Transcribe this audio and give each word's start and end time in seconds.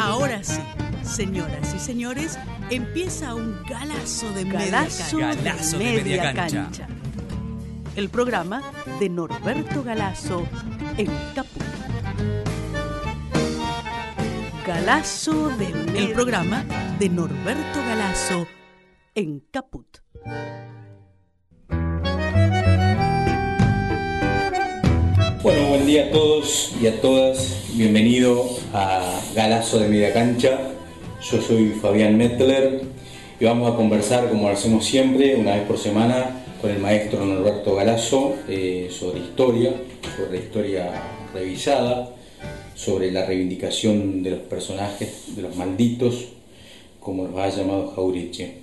Ahora 0.00 0.42
sí, 0.44 0.60
señoras 1.02 1.74
y 1.74 1.78
señores, 1.78 2.38
empieza 2.70 3.34
un 3.34 3.62
galazo 3.68 4.30
de 4.32 4.44
Galazo 4.44 5.16
media 5.16 5.32
cancha. 5.32 5.42
Galazo 5.42 5.78
de 5.78 5.84
media 5.84 6.34
cancha. 6.34 6.88
El 7.96 8.08
programa 8.10 8.62
de 9.00 9.08
Norberto 9.08 9.82
Galazo 9.82 10.46
en 10.98 11.10
Caput. 11.34 11.62
Galazo 14.66 15.48
de 15.56 15.68
media 15.68 16.00
El 16.00 16.12
programa 16.12 16.64
de 16.98 17.08
Norberto 17.08 17.78
Galazo 17.86 18.46
en 19.14 19.40
Caput. 19.50 19.86
Bueno, 25.46 25.68
buen 25.68 25.86
día 25.86 26.06
a 26.06 26.10
todos 26.10 26.72
y 26.82 26.88
a 26.88 27.00
todas. 27.00 27.62
Bienvenido 27.74 28.50
a 28.72 29.20
Galazo 29.32 29.78
de 29.78 29.86
Media 29.86 30.12
Cancha. 30.12 30.58
Yo 31.22 31.40
soy 31.40 31.68
Fabián 31.80 32.16
Mettler 32.16 32.80
y 33.38 33.44
vamos 33.44 33.72
a 33.72 33.76
conversar, 33.76 34.28
como 34.28 34.48
lo 34.48 34.54
hacemos 34.54 34.84
siempre, 34.84 35.36
una 35.36 35.54
vez 35.54 35.62
por 35.62 35.78
semana, 35.78 36.42
con 36.60 36.72
el 36.72 36.80
maestro 36.80 37.24
Norberto 37.24 37.76
Galazo 37.76 38.34
eh, 38.48 38.88
sobre 38.90 39.20
historia, 39.20 39.72
sobre 40.16 40.32
la 40.32 40.44
historia 40.44 41.02
revisada, 41.32 42.10
sobre 42.74 43.12
la 43.12 43.24
reivindicación 43.24 44.24
de 44.24 44.30
los 44.30 44.40
personajes, 44.40 45.36
de 45.36 45.42
los 45.42 45.54
malditos, 45.54 46.24
como 46.98 47.22
los 47.22 47.38
ha 47.38 47.50
llamado 47.50 47.92
Jauriche. 47.94 48.54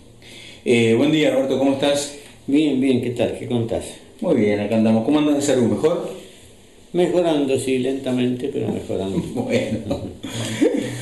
Eh, 0.65 0.95
buen 0.97 1.13
día, 1.13 1.31
Norberto, 1.31 1.57
¿cómo 1.57 1.75
estás? 1.75 2.13
Bien, 2.45 2.81
bien, 2.81 3.02
¿qué 3.02 3.11
tal? 3.11 3.39
¿Qué 3.39 3.47
contás? 3.47 3.85
Muy 4.19 4.35
bien, 4.35 4.59
acá 4.59 4.75
andamos. 4.75 5.05
¿Cómo 5.05 5.19
andas 5.19 5.35
de 5.35 5.41
salud? 5.41 5.69
¿Mejor? 5.69 6.22
Mejorando, 6.93 7.57
sí, 7.57 7.79
lentamente, 7.79 8.49
pero 8.53 8.71
mejorando. 8.71 9.17
Bueno. 9.33 9.99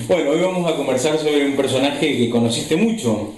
bueno, 0.08 0.32
hoy 0.32 0.40
vamos 0.40 0.72
a 0.72 0.76
conversar 0.78 1.18
sobre 1.18 1.46
un 1.46 1.56
personaje 1.58 2.18
que 2.18 2.30
conociste 2.30 2.78
mucho. 2.78 3.34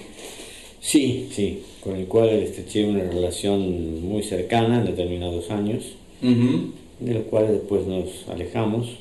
Sí, 0.80 1.28
sí, 1.32 1.62
con 1.80 1.96
el 1.96 2.06
cual 2.06 2.28
estreché 2.30 2.84
una 2.84 3.02
relación 3.02 4.02
muy 4.02 4.22
cercana 4.22 4.78
en 4.78 4.86
determinados 4.86 5.50
años, 5.50 5.94
de 6.20 7.14
los 7.14 7.24
cuales 7.24 7.50
después 7.50 7.86
nos 7.86 8.28
alejamos. 8.28 8.98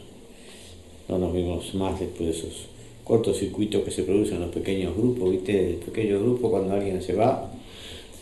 No 1.08 1.20
nos 1.20 1.34
vimos 1.34 1.76
más 1.76 2.00
después 2.00 2.30
de 2.30 2.36
esos 2.36 2.68
cortocircuitos 3.04 3.84
que 3.84 3.92
se 3.92 4.04
producen 4.04 4.36
en 4.36 4.42
los 4.44 4.52
pequeños 4.52 4.96
grupos, 4.96 5.30
¿viste? 5.30 5.72
El 5.72 5.76
pequeño 5.76 6.20
grupo 6.20 6.50
cuando 6.50 6.74
alguien 6.74 7.02
se 7.04 7.14
va, 7.14 7.52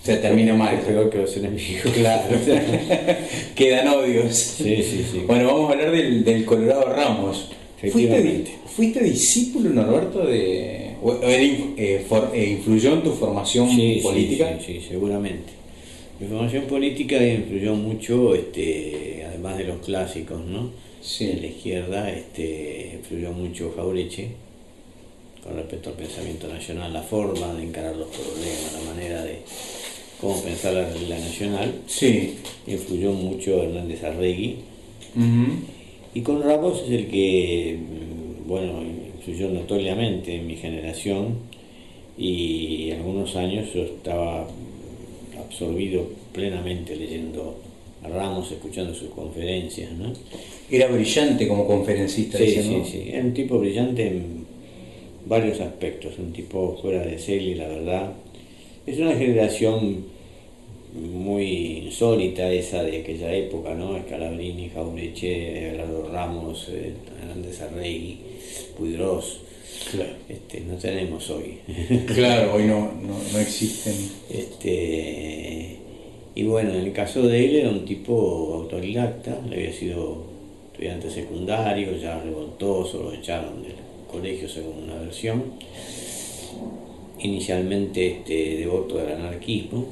Se 0.04 0.18
termina 0.18 0.54
mal. 0.56 0.80
peor 0.82 1.10
que 1.10 1.20
los 1.20 1.38
enemigos. 1.38 1.92
Claro. 1.94 2.24
Quedan 3.56 3.88
odios. 3.90 4.36
Sí, 4.36 4.78
sí, 4.84 5.06
sí. 5.12 5.24
Bueno, 5.28 5.48
vamos 5.48 5.70
a 5.70 5.74
hablar 5.74 5.92
del, 5.92 6.24
del 6.24 6.46
Colorado 6.46 6.86
Ramos. 6.94 7.50
¿Fuiste, 7.80 7.88
Efectivamente. 8.00 8.52
fuiste 8.76 9.04
discípulo, 9.04 9.70
Norberto, 9.72 10.26
de. 10.26 10.96
o- 11.02 11.12
o 11.12 11.20
eh, 11.24 12.06
for- 12.08 12.32
eh, 12.34 12.46
¿Influyó 12.58 12.94
en 12.94 13.02
tu 13.04 13.12
formación 13.14 13.70
Sí, 13.70 14.00
política? 14.04 14.58
Sí, 14.64 14.80
sí, 14.80 14.86
seguramente. 14.90 15.52
Mi 16.20 16.28
formación 16.28 16.66
política 16.66 17.24
influyó 17.24 17.74
mucho, 17.74 18.36
este, 18.36 19.24
además 19.28 19.58
de 19.58 19.64
los 19.64 19.78
clásicos, 19.84 20.40
¿no? 20.46 20.70
Sí. 21.02 21.26
De 21.28 21.36
la 21.42 21.48
izquierda, 21.48 22.12
este, 22.12 23.00
influyó 23.00 23.32
mucho 23.32 23.74
Jaureche 23.76 24.28
con 25.44 25.56
respecto 25.56 25.90
al 25.90 25.96
pensamiento 25.96 26.48
nacional, 26.48 26.94
la 26.94 27.02
forma 27.02 27.52
de 27.56 27.64
encarar 27.64 27.96
los 27.96 28.10
problemas, 28.10 28.74
la 28.74 28.94
manera 28.94 29.24
de 29.24 29.40
cómo 30.22 30.42
pensar 30.42 30.74
la 30.74 30.88
realidad 30.88 31.20
nacional. 31.20 31.74
Sí. 31.88 32.36
Influyó 32.68 33.12
mucho 33.12 33.64
Hernández 33.64 34.04
Arregui. 34.04 34.58
Y 36.14 36.22
con 36.22 36.44
Ramos 36.44 36.84
es 36.86 36.92
el 36.92 37.08
que, 37.08 37.78
mm, 37.80 38.48
bueno, 38.48 38.84
influyó 39.18 39.50
notoriamente 39.50 40.36
en 40.36 40.48
mi 40.48 40.56
generación 40.56 41.36
y 42.18 42.92
algunos 42.92 43.36
años 43.36 43.74
yo 43.74 43.84
estaba 43.84 44.48
absorbido 45.40 46.08
plenamente 46.34 46.96
leyendo 46.96 47.58
a 48.04 48.10
Ramos, 48.10 48.52
escuchando 48.52 48.94
sus 48.94 49.10
conferencias, 49.10 49.92
¿no? 49.94 50.14
Era 50.70 50.88
brillante 50.88 51.48
como 51.48 51.66
conferencista. 51.66 52.38
Sí, 52.38 52.46
dicen, 52.46 52.64
sí, 52.64 52.76
¿no? 52.78 52.86
sí, 52.86 53.10
era 53.12 53.24
un 53.24 53.34
tipo 53.34 53.60
brillante 53.60 54.08
en 54.08 54.46
varios 55.26 55.60
aspectos, 55.60 56.18
un 56.20 56.34
tipo 56.34 56.78
fuera 56.82 57.06
de 57.06 57.20
serie, 57.20 57.56
la 57.56 57.68
verdad. 57.68 58.14
Es 58.86 58.98
una 58.98 59.16
generación 59.16 60.06
muy 60.94 61.80
insólita 61.86 62.52
esa 62.52 62.84
de 62.84 63.02
aquella 63.02 63.34
época, 63.34 63.74
¿no? 63.74 63.98
Scalabrini, 64.02 64.70
Jaureche, 64.70 65.70
Abelardo 65.70 66.10
Ramos, 66.12 66.70
eh, 66.70 66.94
Hernández 67.22 67.62
Arregui, 67.62 68.18
Puigros. 68.78 69.42
Claro. 69.92 70.12
Este, 70.30 70.62
no 70.62 70.76
tenemos 70.76 71.30
hoy. 71.30 71.60
Claro, 72.14 72.54
hoy 72.54 72.64
no, 72.64 72.92
no, 73.02 73.18
no 73.32 73.40
existen. 73.40 73.96
Este, 74.30 75.78
y 76.36 76.44
bueno, 76.44 76.72
en 76.74 76.82
el 76.82 76.94
caso 76.94 77.24
de 77.24 77.46
él 77.46 77.56
era 77.56 77.70
un 77.70 77.86
tipo 77.86 78.54
autodidacta, 78.56 79.42
le 79.50 79.56
había 79.58 79.74
sido 79.74 80.26
estudiante 80.72 81.10
secundario, 81.10 81.98
ya 81.98 82.22
revoltoso, 82.22 83.04
lo 83.04 83.14
echaron 83.14 83.64
del 83.64 83.76
colegio 84.10 84.48
según 84.48 84.84
una 84.84 84.96
versión. 84.96 85.44
Inicialmente 87.24 88.08
este, 88.08 88.58
devoto 88.58 88.98
del 88.98 89.14
anarquismo, 89.14 89.86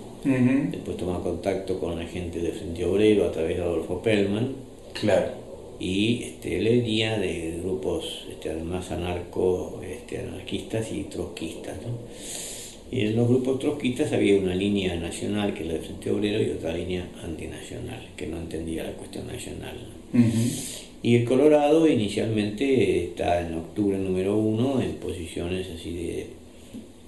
después 0.71 0.97
tomó 0.97 1.21
contacto 1.21 1.79
con 1.79 1.97
la 1.97 2.05
gente 2.05 2.39
del 2.39 2.51
Frente 2.53 2.83
Obrero 2.85 3.25
a 3.25 3.31
través 3.31 3.57
de 3.57 3.63
Adolfo 3.63 4.01
Pellman 4.01 4.53
Claro. 4.93 5.31
y 5.79 6.23
este, 6.23 6.57
él 6.57 6.65
venía 6.65 7.17
de 7.17 7.59
grupos 7.63 8.25
este, 8.29 8.49
además 8.49 8.91
anarco, 8.91 9.79
este, 9.87 10.19
anarquistas 10.19 10.91
y 10.91 11.03
trotskistas. 11.03 11.75
¿no? 11.83 11.97
Y 12.91 13.01
en 13.01 13.15
los 13.15 13.27
grupos 13.29 13.59
trotskistas 13.59 14.11
había 14.11 14.37
una 14.39 14.55
línea 14.55 14.95
nacional 14.95 15.53
que 15.53 15.61
es 15.61 15.67
la 15.67 15.73
del 15.75 15.83
Frente 15.83 16.11
Obrero 16.11 16.41
y 16.41 16.49
otra 16.49 16.73
línea 16.75 17.07
antinacional 17.23 18.09
que 18.17 18.27
no 18.27 18.37
entendía 18.37 18.83
la 18.83 18.93
cuestión 18.93 19.27
nacional. 19.27 19.75
¿no? 20.11 20.23
Y 21.01 21.15
el 21.15 21.23
Colorado 21.23 21.87
inicialmente 21.87 23.05
está 23.05 23.47
en 23.47 23.53
octubre 23.53 23.97
número 23.97 24.35
uno 24.37 24.81
en 24.81 24.95
posiciones 24.95 25.67
así 25.73 25.93
de 25.93 26.27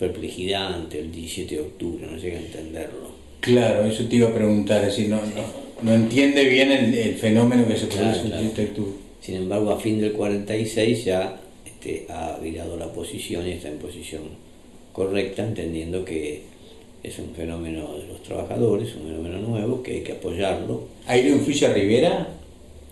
perplejidad 0.01 0.73
ante 0.73 0.99
el 0.99 1.11
17 1.11 1.55
de 1.55 1.61
octubre, 1.61 2.07
no 2.09 2.17
llega 2.17 2.39
a 2.39 2.41
entenderlo. 2.41 3.11
Claro, 3.39 3.85
eso 3.85 4.03
te 4.05 4.15
iba 4.15 4.29
a 4.29 4.33
preguntar, 4.33 4.81
es 4.81 4.87
decir, 4.87 5.09
no, 5.09 5.17
no, 5.17 5.43
no 5.83 5.93
entiende 5.93 6.43
bien 6.45 6.71
el, 6.71 6.91
el 6.91 7.15
fenómeno 7.15 7.67
que 7.67 7.77
se 7.77 7.85
produce 7.85 8.21
claro. 8.21 8.25
el 8.25 8.31
17 8.31 8.61
de 8.61 8.67
octubre. 8.69 8.93
Sin 9.21 9.35
embargo, 9.35 9.69
a 9.69 9.79
fin 9.79 10.01
del 10.01 10.13
46 10.13 11.05
ya 11.05 11.39
este, 11.63 12.07
ha 12.09 12.39
virado 12.41 12.77
la 12.77 12.91
posición 12.91 13.47
y 13.47 13.51
está 13.51 13.69
en 13.69 13.77
posición 13.77 14.23
correcta, 14.91 15.43
entendiendo 15.43 16.03
que 16.03 16.41
es 17.03 17.19
un 17.19 17.35
fenómeno 17.35 17.93
de 17.99 18.07
los 18.07 18.23
trabajadores, 18.23 18.95
un 18.95 19.07
fenómeno 19.07 19.37
nuevo, 19.37 19.83
que 19.83 19.91
hay 19.91 20.01
que 20.01 20.13
apoyarlo. 20.13 20.85
¿Ahí 21.05 21.29
lo 21.29 21.35
influye 21.35 21.67
a 21.67 21.73
Rivera? 21.73 22.27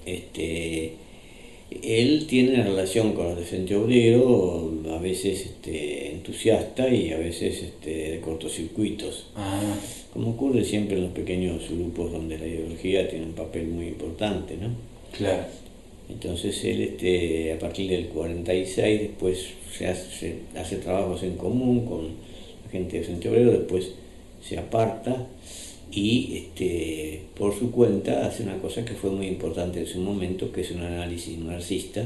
Este, 0.06 0.94
él 1.72 2.26
tiene 2.28 2.56
una 2.56 2.64
relación 2.64 3.14
con 3.14 3.28
los 3.28 3.38
de 3.38 3.44
Frente 3.44 3.76
Obrero, 3.76 4.74
a 4.92 4.98
veces 4.98 5.46
este, 5.46 6.12
entusiasta 6.12 6.90
y 6.90 7.12
a 7.12 7.18
veces 7.18 7.62
este, 7.62 8.12
de 8.12 8.22
cortocircuitos, 8.22 9.28
Ah, 9.36 9.62
como 10.14 10.32
ocurre 10.32 10.64
siempre 10.64 10.98
en 10.98 11.04
los 11.04 11.12
pequeños 11.12 11.70
grupos 11.70 12.12
donde 12.12 12.38
la 12.38 12.48
ideología 12.48 13.08
tiene 13.08 13.26
un 13.26 13.34
papel 13.34 13.68
muy 13.68 13.88
importante, 13.88 14.58
¿no? 14.58 14.70
claro. 15.16 15.44
Entonces 16.10 16.64
él 16.66 16.82
este, 16.82 17.54
a 17.54 17.60
partir 17.60 17.88
del 17.92 18.08
46 18.08 19.00
después 19.00 19.46
se 19.72 19.86
hace, 19.86 20.10
se 20.12 20.60
hace 20.60 20.78
trabajos 20.78 21.22
en 21.22 21.36
común 21.36 21.86
con 21.86 22.06
la 22.66 22.72
gente 22.72 22.98
de 22.98 23.04
Frente 23.04 23.30
Obrero, 23.30 23.52
después 23.52 23.92
se 24.42 24.58
aparta 24.58 25.28
y 25.92 26.38
este, 26.38 27.22
por 27.38 27.58
su 27.58 27.72
cuenta 27.72 28.26
hace 28.26 28.44
una 28.44 28.58
cosa 28.60 28.86
que 28.86 28.94
fue 28.94 29.10
muy 29.10 29.28
importante 29.28 29.80
en 29.80 29.88
su 29.88 30.00
momento, 30.00 30.52
que 30.52 30.62
es 30.62 30.72
un 30.72 30.82
análisis 30.82 31.38
marxista 31.40 32.04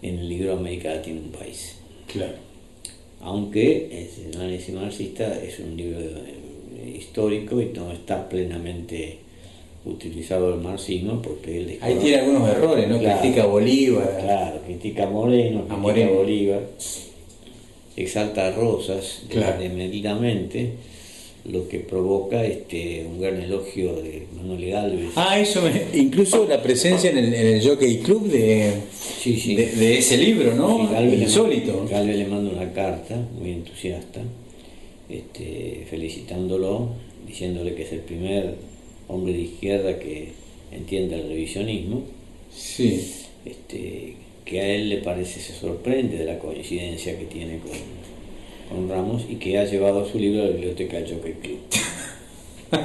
en 0.00 0.18
el 0.18 0.28
libro 0.28 0.54
América 0.54 0.94
Latina, 0.94 1.20
un 1.22 1.32
país. 1.32 1.76
Claro. 2.06 2.34
Aunque 3.20 3.88
ese 4.04 4.36
análisis 4.36 4.74
marxista 4.74 5.40
es 5.42 5.60
un 5.60 5.76
libro 5.76 6.00
eh, 6.00 6.96
histórico 6.98 7.60
y 7.60 7.66
no 7.66 7.92
está 7.92 8.28
plenamente 8.28 9.18
utilizado 9.84 10.54
el 10.54 10.60
marxismo 10.60 11.20
porque 11.20 11.58
él 11.58 11.78
Ahí 11.80 11.96
tiene 11.96 12.18
algunos 12.18 12.48
errores, 12.48 12.88
¿no? 12.88 12.98
Claro. 12.98 13.20
Critica 13.20 13.42
a 13.42 13.46
Bolívar. 13.46 14.18
Claro, 14.18 14.60
critica 14.64 15.06
a 15.06 15.10
Moreno, 15.10 15.66
critica 15.66 16.06
a. 16.06 16.10
Bolívar, 16.10 16.62
exalta 17.96 18.48
a 18.48 18.50
Rosas 18.52 19.24
Claro. 19.28 19.62
Lo 21.44 21.68
que 21.68 21.80
provoca 21.80 22.44
este, 22.44 23.04
un 23.04 23.20
gran 23.20 23.40
elogio 23.42 23.94
de 23.96 24.26
Manuel 24.36 24.70
Galvez. 24.70 25.10
Ah, 25.16 25.38
eso 25.40 25.60
me- 25.62 25.98
incluso 25.98 26.46
la 26.46 26.62
presencia 26.62 27.10
en 27.10 27.18
el, 27.18 27.34
en 27.34 27.46
el 27.56 27.66
Jockey 27.68 27.98
Club 27.98 28.28
de, 28.28 28.72
sí, 28.92 29.36
sí. 29.38 29.56
de, 29.56 29.66
de 29.72 29.98
ese 29.98 30.16
libro, 30.18 30.54
¿no? 30.54 30.88
Galvez 30.88 31.20
Insólito. 31.20 31.84
Galvez 31.90 32.16
le 32.16 32.26
manda 32.26 32.50
una 32.52 32.72
carta 32.72 33.16
muy 33.40 33.50
entusiasta, 33.50 34.20
este, 35.08 35.84
felicitándolo, 35.90 36.90
diciéndole 37.26 37.74
que 37.74 37.82
es 37.82 37.92
el 37.92 38.00
primer 38.00 38.54
hombre 39.08 39.32
de 39.32 39.40
izquierda 39.40 39.98
que 39.98 40.28
entiende 40.70 41.16
el 41.20 41.28
revisionismo. 41.28 42.02
Sí. 42.54 43.00
este, 43.44 44.14
que 44.44 44.60
a 44.60 44.66
él 44.68 44.88
le 44.90 44.98
parece, 44.98 45.40
se 45.40 45.54
sorprende 45.54 46.18
de 46.18 46.24
la 46.26 46.38
coincidencia 46.38 47.18
que 47.18 47.24
tiene 47.24 47.58
con, 47.58 47.70
con 48.72 48.88
Ramos 48.88 49.24
y 49.28 49.36
que 49.36 49.58
ha 49.58 49.64
llevado 49.64 50.06
su 50.06 50.18
libro 50.18 50.42
a 50.42 50.46
la 50.46 50.52
biblioteca 50.52 50.98
Jockey 51.00 51.34
Club. 51.34 51.58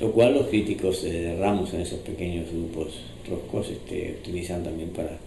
Lo 0.00 0.12
cual 0.12 0.34
los 0.34 0.48
críticos 0.48 1.02
de 1.02 1.36
Ramos 1.36 1.72
en 1.74 1.80
esos 1.80 2.00
pequeños 2.00 2.46
grupos 2.50 2.94
troscos 3.24 3.70
este, 3.70 4.16
utilizan 4.20 4.62
también 4.62 4.90
para, 4.90 5.18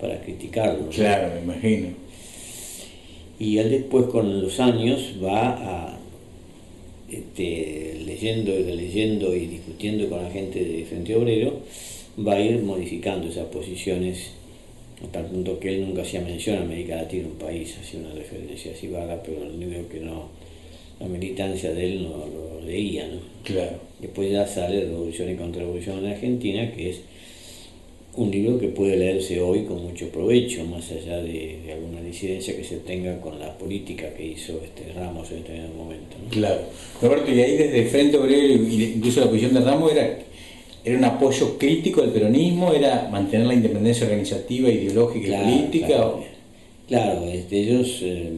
para 0.00 0.20
criticarlo. 0.20 0.88
Claro, 0.90 1.32
me 1.34 1.40
imagino. 1.42 1.88
Y 3.38 3.58
él 3.58 3.70
después 3.70 4.06
con 4.06 4.42
los 4.42 4.60
años 4.60 5.14
va 5.22 5.50
a, 5.50 5.98
este, 7.10 8.00
leyendo 8.04 8.52
y 8.52 8.62
releyendo 8.62 9.34
y 9.34 9.46
discutiendo 9.46 10.08
con 10.08 10.22
la 10.22 10.30
gente 10.30 10.64
de 10.64 10.84
Frente 10.84 11.16
Obrero, 11.16 11.60
va 12.18 12.34
a 12.34 12.40
ir 12.40 12.60
modificando 12.62 13.28
esas 13.28 13.46
posiciones 13.46 14.32
hasta 15.02 15.20
el 15.20 15.26
punto 15.26 15.58
que 15.58 15.68
él 15.68 15.86
nunca 15.86 16.02
hacía 16.02 16.20
mención 16.20 16.58
a 16.58 16.62
América 16.62 16.96
Latina, 16.96 17.26
un 17.26 17.38
país, 17.38 17.76
hacía 17.80 18.00
una 18.00 18.14
referencia 18.14 18.72
así 18.72 18.88
vaga, 18.88 19.22
pero 19.22 19.42
el 19.42 19.58
nivel 19.58 19.86
que 19.86 20.00
no, 20.00 20.28
la 21.00 21.06
militancia 21.06 21.72
de 21.72 21.84
él 21.84 22.04
no 22.04 22.26
lo 22.26 22.60
leía, 22.64 23.06
¿no? 23.08 23.20
Claro. 23.42 23.78
Después 24.00 24.30
ya 24.30 24.46
sale 24.46 24.84
Revolución 24.84 25.30
y 25.30 25.36
Contrarrevolución 25.36 26.04
en 26.04 26.12
Argentina, 26.12 26.72
que 26.72 26.90
es 26.90 27.00
un 28.14 28.30
libro 28.30 28.58
que 28.58 28.68
puede 28.68 28.96
leerse 28.96 29.40
hoy 29.40 29.64
con 29.64 29.82
mucho 29.82 30.08
provecho, 30.10 30.64
más 30.64 30.90
allá 30.90 31.22
de, 31.22 31.72
alguna 31.72 32.02
disidencia 32.02 32.54
que 32.54 32.62
se 32.62 32.76
tenga 32.78 33.18
con 33.20 33.38
la 33.38 33.56
política 33.56 34.12
que 34.14 34.26
hizo 34.26 34.60
este 34.62 34.92
Ramos 34.92 35.30
en 35.30 35.38
este 35.38 35.52
momento. 35.76 36.16
¿no? 36.22 36.28
Claro. 36.30 36.60
Roberto, 37.00 37.32
y 37.32 37.40
ahí 37.40 37.56
desde 37.56 37.86
Frente 37.86 38.18
Obrero, 38.18 38.52
incluso 38.52 39.20
la 39.20 39.26
posición 39.26 39.54
de 39.54 39.60
Ramos 39.60 39.92
era 39.92 40.18
era 40.84 40.98
un 40.98 41.04
apoyo 41.04 41.58
crítico 41.58 42.00
del 42.02 42.10
peronismo, 42.10 42.72
era 42.72 43.08
mantener 43.10 43.46
la 43.46 43.54
independencia 43.54 44.06
organizativa, 44.06 44.68
ideológica 44.68 45.28
y 45.28 45.44
política. 45.44 46.12
Claro, 46.88 47.24
este, 47.26 47.60
ellos, 47.60 48.00
eh, 48.02 48.32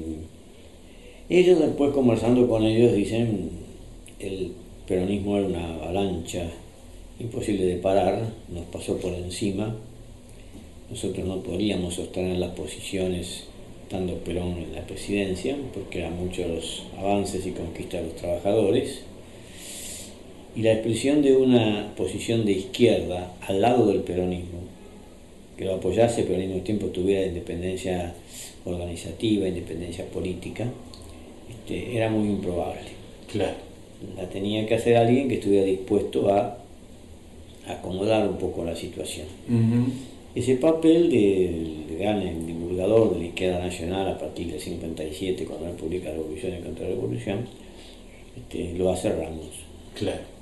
ellos 1.28 1.58
después 1.58 1.92
conversando 1.92 2.46
con 2.48 2.64
ellos 2.64 2.92
dicen 2.92 3.50
el 4.20 4.52
peronismo 4.86 5.38
era 5.38 5.46
una 5.46 5.74
avalancha 5.74 6.44
imposible 7.18 7.64
de 7.64 7.76
parar, 7.76 8.32
nos 8.48 8.64
pasó 8.66 8.98
por 8.98 9.14
encima, 9.14 9.74
nosotros 10.90 11.26
no 11.26 11.42
podíamos 11.42 11.94
sostener 11.94 12.38
las 12.38 12.50
posiciones 12.50 13.44
estando 13.82 14.14
Perón 14.18 14.58
en 14.58 14.74
la 14.74 14.86
presidencia, 14.86 15.56
porque 15.72 16.00
eran 16.00 16.16
muchos 16.16 16.48
los 16.48 16.82
avances 16.98 17.46
y 17.46 17.52
conquistas 17.52 18.02
de 18.02 18.08
los 18.08 18.16
trabajadores 18.16 19.02
y 20.56 20.62
la 20.62 20.72
expresión 20.72 21.20
de 21.22 21.36
una 21.36 21.92
posición 21.96 22.44
de 22.44 22.52
izquierda 22.52 23.34
al 23.46 23.60
lado 23.60 23.86
del 23.86 24.00
peronismo, 24.00 24.60
que 25.56 25.64
lo 25.64 25.74
apoyase 25.74 26.22
pero 26.22 26.36
al 26.36 26.46
mismo 26.46 26.62
tiempo 26.62 26.86
tuviera 26.86 27.26
independencia 27.26 28.14
organizativa, 28.64 29.48
independencia 29.48 30.04
política, 30.06 30.66
este, 31.50 31.96
era 31.96 32.08
muy 32.08 32.28
improbable. 32.28 32.80
Claro. 33.30 33.54
La 34.16 34.28
tenía 34.28 34.66
que 34.66 34.74
hacer 34.74 34.96
alguien 34.96 35.28
que 35.28 35.36
estuviera 35.36 35.64
dispuesto 35.64 36.32
a 36.32 36.58
acomodar 37.66 38.28
un 38.28 38.36
poco 38.36 38.64
la 38.64 38.76
situación. 38.76 39.26
Ese 40.34 40.56
papel 40.56 41.10
del 41.10 41.96
gran 41.98 42.46
divulgador 42.46 43.14
de 43.14 43.20
la 43.20 43.26
izquierda 43.26 43.60
nacional 43.60 44.08
a 44.08 44.18
partir 44.18 44.48
del 44.48 44.60
57, 44.60 45.44
cuando 45.44 45.68
él 45.68 45.74
publica 45.74 46.10
Revolución 46.10 46.54
y 46.58 46.62
Contrarrevolución, 46.62 47.46
este, 48.36 48.74
lo 48.76 48.92
hace 48.92 49.10
Ramos. 49.10 49.46
Claro 49.94 50.33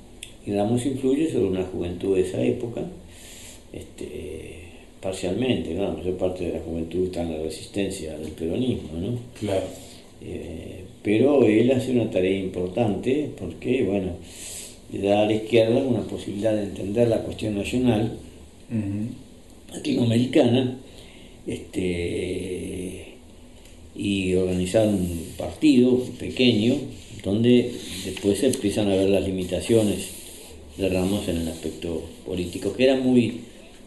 y 0.46 0.52
Ramos 0.52 0.84
influye 0.86 1.30
sobre 1.30 1.46
una 1.46 1.64
juventud 1.64 2.16
de 2.16 2.22
esa 2.22 2.42
época, 2.42 2.82
este, 3.72 4.62
parcialmente, 5.00 5.74
¿no? 5.74 5.84
la 5.84 5.92
mayor 5.92 6.16
parte 6.16 6.44
de 6.44 6.52
la 6.54 6.60
juventud 6.60 7.06
está 7.06 7.22
en 7.22 7.32
la 7.32 7.42
resistencia 7.42 8.18
del 8.18 8.32
peronismo, 8.32 8.90
¿no? 8.98 9.18
Claro. 9.38 9.66
Eh, 10.20 10.84
pero 11.02 11.44
él 11.44 11.70
hace 11.72 11.92
una 11.92 12.10
tarea 12.10 12.38
importante 12.38 13.30
porque, 13.38 13.82
bueno, 13.84 14.12
le 14.92 15.00
da 15.00 15.22
a 15.22 15.26
la 15.26 15.32
izquierda 15.32 15.82
una 15.82 16.02
posibilidad 16.02 16.54
de 16.54 16.64
entender 16.64 17.08
la 17.08 17.22
cuestión 17.22 17.56
nacional 17.56 18.18
latinoamericana 19.72 20.78
este, 21.46 23.14
y 23.96 24.34
organizar 24.34 24.86
un 24.86 25.26
partido 25.36 25.98
pequeño 26.18 26.76
donde 27.24 27.72
después 28.04 28.38
se 28.38 28.46
empiezan 28.46 28.90
a 28.90 28.96
ver 28.96 29.08
las 29.08 29.24
limitaciones 29.24 30.21
de 30.76 30.88
Ramos 30.88 31.28
en 31.28 31.38
el 31.38 31.48
aspecto 31.48 32.02
político, 32.24 32.72
que 32.72 32.84
era 32.84 32.96
muy 32.96 33.40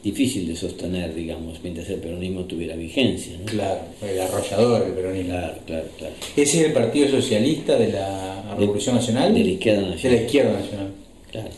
difícil 0.04 0.48
de 0.48 0.56
sostener, 0.56 1.16
digamos, 1.16 1.60
mientras 1.64 1.90
el 1.90 2.00
peronismo 2.00 2.46
tuviera 2.46 2.76
vigencia. 2.76 3.38
¿no? 3.40 3.46
Claro, 3.46 3.82
el 4.04 4.20
arrollador 4.20 4.86
del 4.86 4.94
peronismo. 4.94 5.30
Claro, 5.30 5.56
claro, 5.66 5.88
claro. 5.98 6.14
¿Ese 6.36 6.60
es 6.60 6.66
el 6.68 6.74
Partido 6.74 7.10
Socialista 7.10 7.76
de 7.76 7.92
la 7.92 8.56
Revolución 8.56 8.96
Nacional? 8.96 9.34
De 9.34 9.44
la 9.44 9.50
Izquierda 9.50 9.82
Nacional. 9.82 10.02
De 10.02 10.10
la 10.10 10.26
Izquierda 10.26 10.54
Nacional. 10.54 10.92
Claro. 11.32 11.50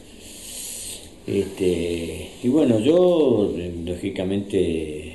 Este, 1.27 2.29
y 2.41 2.47
bueno, 2.47 2.79
yo, 2.79 3.53
lógicamente, 3.85 5.13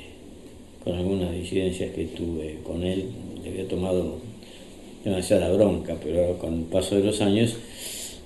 con 0.83 0.93
algunas 0.93 1.33
disidencias 1.33 1.91
que 1.91 2.05
tuve 2.05 2.59
con 2.63 2.83
él, 2.83 3.05
le 3.43 3.49
había 3.49 3.67
tomado 3.67 4.19
demasiada 5.03 5.51
bronca, 5.51 5.97
pero 6.03 6.37
con 6.37 6.53
el 6.53 6.65
paso 6.65 6.95
de 6.95 7.03
los 7.03 7.19
años 7.19 7.55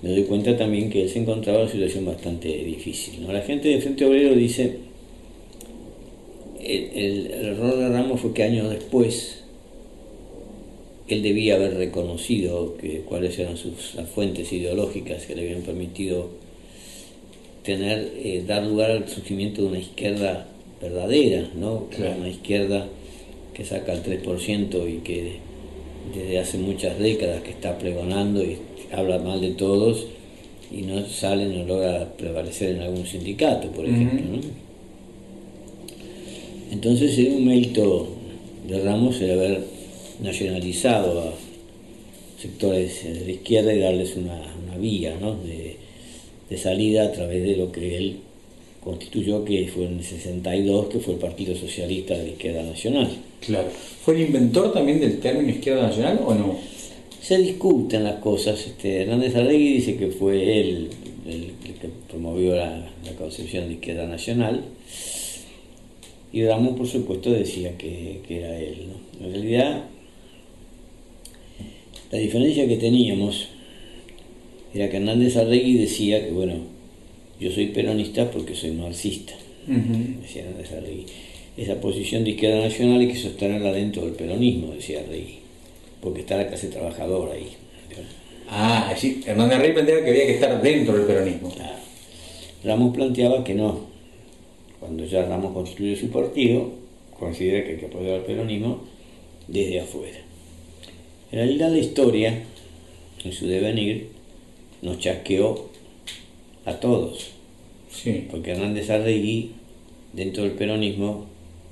me 0.02 0.10
doy 0.12 0.24
cuenta 0.24 0.56
también 0.56 0.90
que 0.90 1.04
él 1.04 1.10
se 1.10 1.20
encontraba 1.20 1.60
en 1.60 1.64
una 1.64 1.72
situación 1.72 2.06
bastante 2.06 2.50
difícil. 2.50 3.24
¿no? 3.24 3.34
La 3.34 3.42
gente 3.42 3.70
de 3.70 3.82
Frente 3.82 4.06
Obrero 4.06 4.36
dice, 4.36 4.78
el, 6.62 7.32
error 7.32 7.78
de 7.78 7.90
Ramos 7.90 8.22
fue 8.22 8.34
que 8.34 8.44
años 8.44 8.70
después 8.70 9.44
él 11.08 11.24
debía 11.24 11.56
haber 11.56 11.76
reconocido 11.76 12.78
que, 12.78 13.02
cuáles 13.02 13.40
eran 13.40 13.58
sus 13.58 13.96
las 13.96 14.10
fuentes 14.10 14.52
ideológicas 14.52 15.26
que 15.26 15.36
le 15.36 15.44
habían 15.44 15.62
permitido 15.62 16.30
tener, 17.64 18.12
eh, 18.18 18.44
dar 18.46 18.64
lugar 18.64 18.92
al 18.92 19.08
surgimiento 19.08 19.62
de 19.62 19.68
una 19.70 19.80
izquierda 19.80 20.48
verdadera, 20.82 21.50
¿no? 21.56 21.88
una 21.98 22.30
izquierda 22.30 22.88
que 23.54 23.66
saca 23.66 23.94
el 23.94 24.04
3% 24.04 24.88
y 24.88 24.98
que 25.00 25.47
desde 26.14 26.40
hace 26.40 26.58
muchas 26.58 26.98
décadas 27.00 27.42
que 27.42 27.52
está 27.52 27.78
pregonando 27.78 28.44
y 28.44 28.58
habla 28.92 29.20
mal 29.20 29.42
de 29.42 29.52
todos 29.52 30.08
y 30.72 30.82
no 30.82 31.06
sale, 31.08 31.46
no 31.48 31.66
logra 31.66 32.14
prevalecer 32.18 32.76
en 32.76 32.82
algún 32.82 33.06
sindicato, 33.06 33.70
por 33.70 33.86
ejemplo. 33.86 34.40
Entonces 36.72 37.18
un 37.18 37.46
mérito 37.46 38.10
de 38.68 38.82
Ramos 38.82 39.22
el 39.22 39.32
haber 39.32 39.64
nacionalizado 40.22 41.22
a 41.22 41.34
sectores 42.42 43.04
de 43.04 43.26
la 43.26 43.32
izquierda 43.32 43.74
y 43.74 43.80
darles 43.80 44.16
una, 44.16 44.54
vía 44.80 45.18
de, 45.18 45.76
de, 46.50 46.58
salida 46.58 47.06
a 47.06 47.12
través 47.12 47.44
de 47.44 47.56
lo 47.56 47.72
que 47.72 47.98
él 47.98 48.18
constituyó, 48.88 49.46
que 49.46 49.68
fue 49.68 49.86
en 49.86 50.00
el 50.00 50.04
62, 50.04 50.88
que 50.88 51.00
fue 51.00 51.14
el 51.14 51.20
Partido 51.20 51.56
Socialista 51.56 52.18
de 52.18 52.24
la 52.24 52.30
Izquierda 52.30 52.64
Nacional. 52.64 53.10
Claro. 53.46 53.70
¿Fue 54.04 54.16
el 54.16 54.22
inventor 54.22 54.74
también 54.74 55.00
del 55.00 55.20
término 55.20 55.50
izquierda 55.50 55.84
nacional 55.84 56.22
o 56.26 56.34
no? 56.34 56.58
se 57.28 57.38
discuten 57.40 58.06
las 58.06 58.22
cosas. 58.22 58.66
Este, 58.66 59.02
Hernández 59.02 59.36
Arregui 59.36 59.74
dice 59.74 59.98
que 59.98 60.08
fue 60.08 60.62
él 60.62 60.90
el, 61.28 61.52
que 61.62 61.90
promovió 62.08 62.56
la, 62.56 62.90
concepción 63.18 63.68
de 63.68 63.74
izquierda 63.74 64.08
nacional 64.08 64.64
y 66.32 66.46
Ramos, 66.46 66.78
por 66.78 66.88
supuesto, 66.88 67.32
decía 67.32 67.78
que, 67.78 68.22
era 68.30 68.58
él. 68.58 68.88
En 69.20 69.32
realidad, 69.32 69.84
la 72.12 72.18
diferencia 72.18 72.68
que 72.68 72.78
teníamos 72.78 73.50
era 74.74 74.90
que 74.90 74.98
Hernández 74.98 75.36
Arregui 75.36 75.78
decía 75.78 76.24
que, 76.24 76.32
bueno, 76.32 76.54
yo 77.40 77.52
soy 77.52 77.68
peronista 77.68 78.30
porque 78.32 78.56
soy 78.56 78.72
marxista, 78.72 79.34
decía 79.66 80.44
Hernández 80.44 80.72
Arregui. 80.72 81.06
Esa 81.58 81.82
posición 81.82 82.24
de 82.24 82.32
izquierda 82.32 82.62
nacional 82.62 83.00
hay 83.00 83.08
que 83.08 83.16
sostenerla 83.16 83.72
dentro 83.72 84.04
del 84.06 84.14
peronismo, 84.14 84.74
decía 84.74 85.00
Arregui 85.00 85.48
porque 86.02 86.22
está 86.22 86.38
la 86.38 86.48
clase 86.48 86.68
trabajadora 86.68 87.34
ahí. 87.34 87.50
Ah, 88.50 88.94
sí, 88.96 89.22
Hernández 89.26 89.60
Rey 89.60 89.74
planteaba 89.74 90.04
que 90.04 90.10
había 90.10 90.26
que 90.26 90.34
estar 90.36 90.62
dentro 90.62 90.96
del 90.96 91.06
peronismo. 91.06 91.52
Ramos 92.64 92.96
planteaba 92.96 93.44
que 93.44 93.54
no. 93.54 93.82
Cuando 94.80 95.06
ya 95.06 95.26
Ramos 95.26 95.54
constituye 95.54 95.96
su 95.96 96.10
partido, 96.10 96.72
considera 97.20 97.66
que 97.66 97.72
hay 97.72 97.78
que 97.78 97.88
apoyar 97.88 98.16
al 98.16 98.26
peronismo 98.26 98.84
desde 99.48 99.82
afuera. 99.82 100.18
En 101.32 101.40
realidad 101.40 101.72
la 101.72 101.80
historia, 101.80 102.44
en 103.24 103.34
su 103.34 103.48
devenir, 103.48 104.10
nos 104.82 105.00
chasqueó 105.00 105.70
a 106.68 106.80
todos. 106.80 107.32
Sí. 107.90 108.28
Porque 108.30 108.52
Hernández 108.52 108.90
Arregui, 108.90 109.52
dentro 110.14 110.44
del 110.44 110.52
peronismo, 110.52 111.26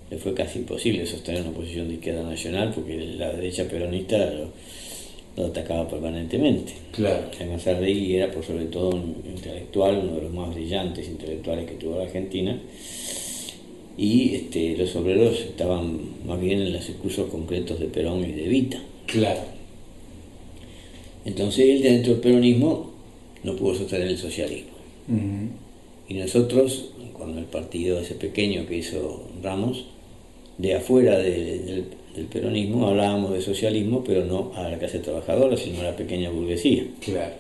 le 0.09 0.17
fue 0.17 0.33
casi 0.33 0.59
imposible 0.59 1.05
sostener 1.05 1.41
una 1.41 1.51
posición 1.51 1.89
de 1.89 1.95
izquierda 1.95 2.23
nacional 2.23 2.71
porque 2.73 2.97
la 2.97 3.31
derecha 3.31 3.67
peronista 3.67 4.17
lo, 5.37 5.45
atacaba 5.45 5.87
permanentemente. 5.89 6.73
Claro. 6.91 7.29
Además, 7.35 7.67
Arregui 7.67 8.15
era 8.15 8.31
por 8.31 8.43
sobre 8.43 8.65
todo 8.65 8.91
un 8.91 9.21
intelectual, 9.25 9.97
uno 9.97 10.15
de 10.15 10.21
los 10.21 10.33
más 10.33 10.55
brillantes 10.55 11.07
intelectuales 11.07 11.65
que 11.65 11.75
tuvo 11.75 11.97
la 11.97 12.05
Argentina, 12.05 12.57
y 13.97 14.35
este, 14.35 14.77
los 14.77 14.95
obreros 14.95 15.41
estaban 15.41 16.25
más 16.25 16.39
bien 16.39 16.61
en 16.61 16.71
los 16.71 16.87
discursos 16.87 17.29
concretos 17.29 17.79
de 17.79 17.87
Perón 17.87 18.23
y 18.23 18.31
de 18.31 18.47
Vita. 18.47 18.81
Claro. 19.07 19.41
Entonces 21.25 21.65
él 21.67 21.81
dentro 21.81 22.13
del 22.13 22.21
peronismo 22.21 22.93
no 23.43 23.55
pudo 23.55 23.75
sostener 23.75 24.07
el 24.07 24.17
socialismo. 24.17 24.75
Y 25.07 26.13
nosotros, 26.13 26.91
cuando 27.13 27.39
el 27.39 27.45
partido 27.45 28.00
ese 28.00 28.15
pequeño 28.15 28.65
que 28.67 28.77
hizo 28.77 29.27
Ramos, 29.41 29.85
de 30.57 30.75
afuera 30.75 31.17
del, 31.17 31.85
peronismo 32.31 32.88
hablábamos 32.88 33.33
de 33.33 33.41
socialismo, 33.41 34.03
pero 34.03 34.25
no 34.25 34.53
a 34.55 34.69
la 34.69 34.79
clase 34.79 35.00
trabajadora, 35.00 35.57
sino 35.57 35.81
a 35.81 35.83
la 35.83 35.95
pequeña 35.95 36.29
burguesía. 36.29 36.85
Claro. 37.01 37.33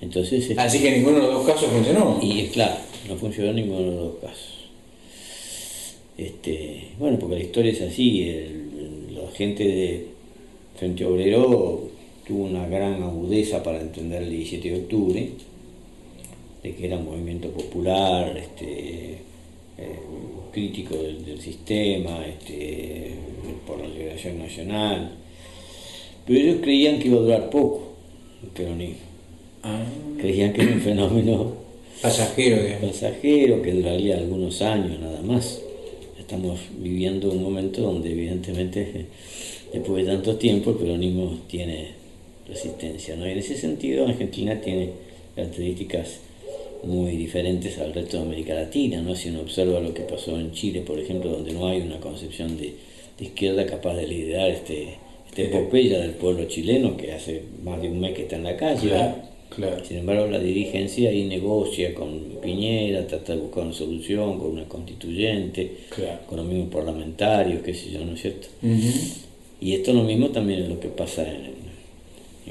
Entonces, 0.00 0.50
este, 0.50 0.60
Así 0.60 0.80
que 0.80 0.90
ninguno 0.90 1.16
de 1.16 1.22
los 1.22 1.34
dos 1.34 1.46
casos 1.46 1.70
funcionó. 1.70 2.18
Y 2.20 2.48
claro, 2.48 2.74
no 3.08 3.16
funcionó 3.16 3.52
ninguno 3.52 3.80
de 3.80 3.86
los 3.86 3.96
dos 3.96 4.14
casos. 4.20 4.52
Este, 6.18 6.88
bueno, 6.98 7.18
porque 7.18 7.36
la 7.36 7.42
historia 7.42 7.72
es 7.72 7.80
así, 7.80 8.28
la 9.10 9.30
gente 9.30 9.64
de 9.64 10.06
Frente 10.76 11.04
Obrero 11.04 11.88
tuvo 12.26 12.44
una 12.44 12.66
gran 12.68 13.02
agudeza 13.02 13.62
para 13.62 13.80
entender 13.80 14.22
el 14.22 14.30
17 14.30 14.70
de 14.70 14.76
octubre, 14.76 15.30
de 16.62 16.74
que 16.74 16.86
era 16.86 16.96
un 16.96 17.06
movimiento 17.06 17.50
popular, 17.50 18.36
este, 18.36 19.18
eh, 19.78 19.98
crítico 20.52 20.96
del, 20.96 21.40
sistema, 21.40 22.24
este, 22.26 23.14
por 23.66 23.80
la 23.80 23.88
liberación 23.88 24.38
nacional, 24.38 25.12
pero 26.26 26.38
ellos 26.38 26.56
creían 26.62 26.98
que 26.98 27.08
iba 27.08 27.18
a 27.18 27.22
durar 27.22 27.50
poco 27.50 27.94
el 28.42 28.48
peronismo. 28.50 28.96
Ah. 29.62 29.84
Creían 30.18 30.52
que 30.52 30.62
era 30.62 30.72
un 30.72 30.80
fenómeno 30.90 31.52
pasajero, 32.00 32.56
pasajero 32.80 33.62
que 33.62 33.72
duraría 33.72 34.18
algunos 34.18 34.60
años 34.62 34.98
nada 35.00 35.22
más 35.22 35.62
estamos 36.18 36.60
viviendo 36.78 37.30
un 37.30 37.42
momento 37.42 37.82
donde 37.82 38.10
evidentemente 38.10 39.06
después 39.72 40.06
de 40.06 40.12
tanto 40.12 40.36
tiempo 40.36 40.70
el 40.70 40.76
peronismo 40.76 41.38
tiene 41.46 41.88
resistencia. 42.48 43.16
¿no? 43.16 43.26
Y 43.26 43.32
en 43.32 43.38
ese 43.38 43.56
sentido 43.56 44.06
Argentina 44.06 44.60
tiene 44.60 44.90
características 45.36 46.20
muy 46.84 47.16
diferentes 47.16 47.78
al 47.78 47.92
resto 47.92 48.18
de 48.18 48.24
América 48.24 48.54
Latina, 48.54 49.00
¿no? 49.00 49.14
si 49.14 49.28
uno 49.30 49.40
observa 49.40 49.80
lo 49.80 49.94
que 49.94 50.02
pasó 50.02 50.38
en 50.38 50.52
Chile, 50.52 50.80
por 50.80 50.98
ejemplo, 50.98 51.30
donde 51.30 51.52
no 51.52 51.68
hay 51.68 51.80
una 51.80 52.00
concepción 52.00 52.56
de, 52.58 52.74
izquierda 53.20 53.64
capaz 53.66 53.94
de 53.94 54.06
liderar 54.08 54.50
este, 54.50 54.96
este 55.28 55.44
epopeya 55.44 56.00
del 56.00 56.12
pueblo 56.12 56.44
chileno 56.46 56.96
que 56.96 57.12
hace 57.12 57.42
más 57.62 57.80
de 57.80 57.88
un 57.88 58.00
mes 58.00 58.14
que 58.14 58.22
está 58.22 58.34
en 58.36 58.44
la 58.44 58.56
calle. 58.56 58.90
Sin 59.86 59.98
embargo, 59.98 60.26
la 60.26 60.38
dirigencia 60.38 61.10
ahí 61.10 61.24
negocia 61.24 61.94
con 61.94 62.38
Piñera, 62.42 63.06
trata 63.06 63.34
de 63.34 63.40
buscar 63.40 63.64
una 63.64 63.72
solución 63.72 64.38
con 64.38 64.52
una 64.52 64.64
constituyente, 64.64 65.70
con 66.26 66.38
los 66.38 66.46
mismos 66.46 66.72
parlamentarios, 66.72 67.62
qué 67.62 67.74
sé 67.74 67.90
yo, 67.90 68.04
¿no 68.04 68.14
es 68.14 68.22
cierto? 68.22 68.48
Y 69.60 69.74
esto 69.74 69.92
lo 69.92 70.02
mismo 70.02 70.30
también 70.30 70.62
es 70.62 70.68
lo 70.68 70.80
que 70.80 70.88
pasa 70.88 71.24
en, 71.24 71.62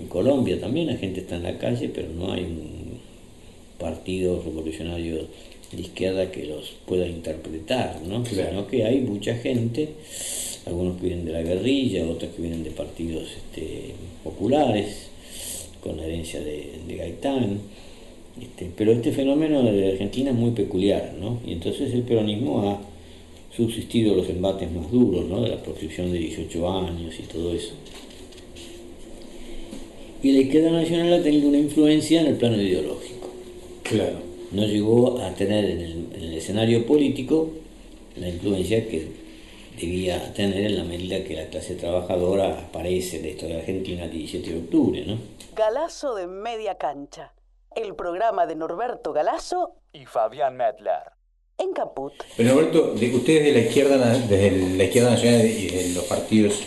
Colombia, 0.07 0.59
también 0.59 0.87
la 0.87 0.95
gente 0.95 1.19
está 1.21 1.35
en 1.35 1.43
la 1.43 1.57
calle, 1.57 1.89
pero 1.93 2.09
no 2.09 2.31
hay 2.31 2.43
un 2.43 2.80
partido 3.81 4.41
revolucionario 4.41 5.27
de 5.71 5.81
izquierda 5.81 6.31
que 6.31 6.45
los 6.45 6.73
pueda 6.85 7.07
interpretar, 7.07 8.01
¿no? 8.07 8.25
Sino 8.25 8.67
que 8.67 8.85
hay 8.85 8.99
mucha 8.99 9.35
gente, 9.35 9.89
algunos 10.65 10.97
que 10.97 11.07
vienen 11.07 11.25
de 11.25 11.31
la 11.31 11.41
guerrilla, 11.41 12.05
otros 12.05 12.31
que 12.35 12.41
vienen 12.41 12.63
de 12.63 12.71
partidos 12.71 13.23
este, 13.23 13.93
populares, 14.23 15.07
con 15.81 15.97
la 15.97 16.05
herencia 16.05 16.39
de, 16.41 16.95
Gaitán. 16.95 17.59
Este, 18.41 18.69
pero 18.77 18.91
este 18.91 19.11
fenómeno 19.11 19.63
de 19.63 19.91
Argentina 19.91 20.31
es 20.31 20.35
muy 20.35 20.51
peculiar, 20.51 21.15
¿no? 21.19 21.39
Y 21.45 21.53
entonces 21.53 21.93
el 21.93 22.03
peronismo 22.03 22.69
ha 22.69 22.81
subsistido 23.55 24.15
los 24.15 24.29
embates 24.29 24.71
más 24.71 24.89
duros, 24.91 25.25
¿no? 25.25 25.41
De 25.41 25.49
la 25.49 25.61
proscripción 25.61 26.11
de 26.11 26.19
18 26.19 26.71
años 26.71 27.15
y 27.19 27.23
todo 27.23 27.53
eso. 27.53 27.73
Y 30.23 30.31
la 30.33 30.41
izquierda 30.41 30.71
nacional 30.71 31.13
ha 31.13 31.23
tenido 31.23 31.49
una 31.49 31.57
influencia 31.57 32.21
en 32.21 32.27
el 32.27 32.35
plano 32.35 32.61
ideológico. 32.61 33.10
Claro. 33.91 34.19
No 34.51 34.65
llegó 34.65 35.21
a 35.21 35.31
tener 35.31 35.65
en 35.65 35.79
el, 35.81 36.09
en 36.15 36.23
el 36.23 36.33
escenario 36.33 36.85
político 36.85 37.51
la 38.15 38.29
influencia 38.29 38.87
que 38.87 39.11
debía 39.79 40.33
tener 40.33 40.65
en 40.65 40.77
la 40.77 40.83
medida 40.83 41.23
que 41.23 41.35
la 41.35 41.47
clase 41.47 41.75
trabajadora 41.75 42.59
aparece 42.59 43.17
en 43.17 43.23
la 43.23 43.29
historia 43.29 43.57
argentina 43.57 44.05
el 44.05 44.11
17 44.11 44.49
de 44.49 44.59
octubre, 44.59 45.05
¿no? 45.05 45.17
Galazo 45.55 46.15
de 46.15 46.27
Media 46.27 46.75
Cancha, 46.75 47.33
el 47.75 47.95
programa 47.95 48.45
de 48.45 48.55
Norberto 48.55 49.11
Galazo 49.11 49.75
y 49.91 50.05
Fabián 50.05 50.55
Medler. 50.55 51.11
En 51.57 51.73
Caput. 51.73 52.13
Pero 52.37 52.55
Norberto, 52.55 52.93
de, 52.93 53.15
ustedes 53.15 53.43
de 53.43 53.51
la 53.51 53.59
izquierda, 53.59 53.97
desde 54.17 54.77
la 54.77 54.83
izquierda 54.85 55.11
nacional 55.11 55.45
y 55.45 55.67
de 55.67 55.89
los 55.93 56.05
partidos 56.05 56.61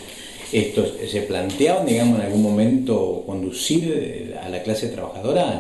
estos, 0.53 0.93
¿se 1.11 1.23
planteaban, 1.23 1.85
digamos, 1.85 2.21
en 2.21 2.27
algún 2.27 2.43
momento 2.43 3.25
conducir 3.27 4.39
a 4.41 4.49
la 4.49 4.63
clase 4.63 4.89
trabajadora? 4.89 5.59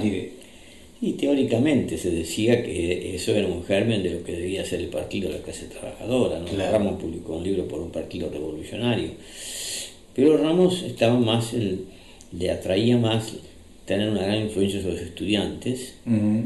Y 1.00 1.12
teóricamente 1.12 1.98
se 1.98 2.10
decía 2.10 2.62
que 2.62 3.14
eso 3.14 3.32
era 3.34 3.46
un 3.46 3.64
germen 3.64 4.02
de 4.02 4.10
lo 4.10 4.24
que 4.24 4.32
debía 4.32 4.64
ser 4.64 4.80
el 4.80 4.88
partido 4.88 5.28
de 5.28 5.38
la 5.38 5.44
clase 5.44 5.66
trabajadora. 5.66 6.38
¿no? 6.38 6.46
Ramos 6.70 7.00
publicó 7.00 7.36
un 7.36 7.44
libro 7.44 7.68
por 7.68 7.80
un 7.80 7.90
partido 7.90 8.30
revolucionario. 8.30 9.10
Pero 10.14 10.36
Ramos 10.38 10.82
estaba 10.82 11.18
más 11.18 11.52
le 12.38 12.50
atraía 12.50 12.96
más 12.96 13.34
tener 13.84 14.08
una 14.08 14.22
gran 14.22 14.42
influencia 14.42 14.80
sobre 14.80 14.94
los 14.94 15.02
estudiantes, 15.02 15.94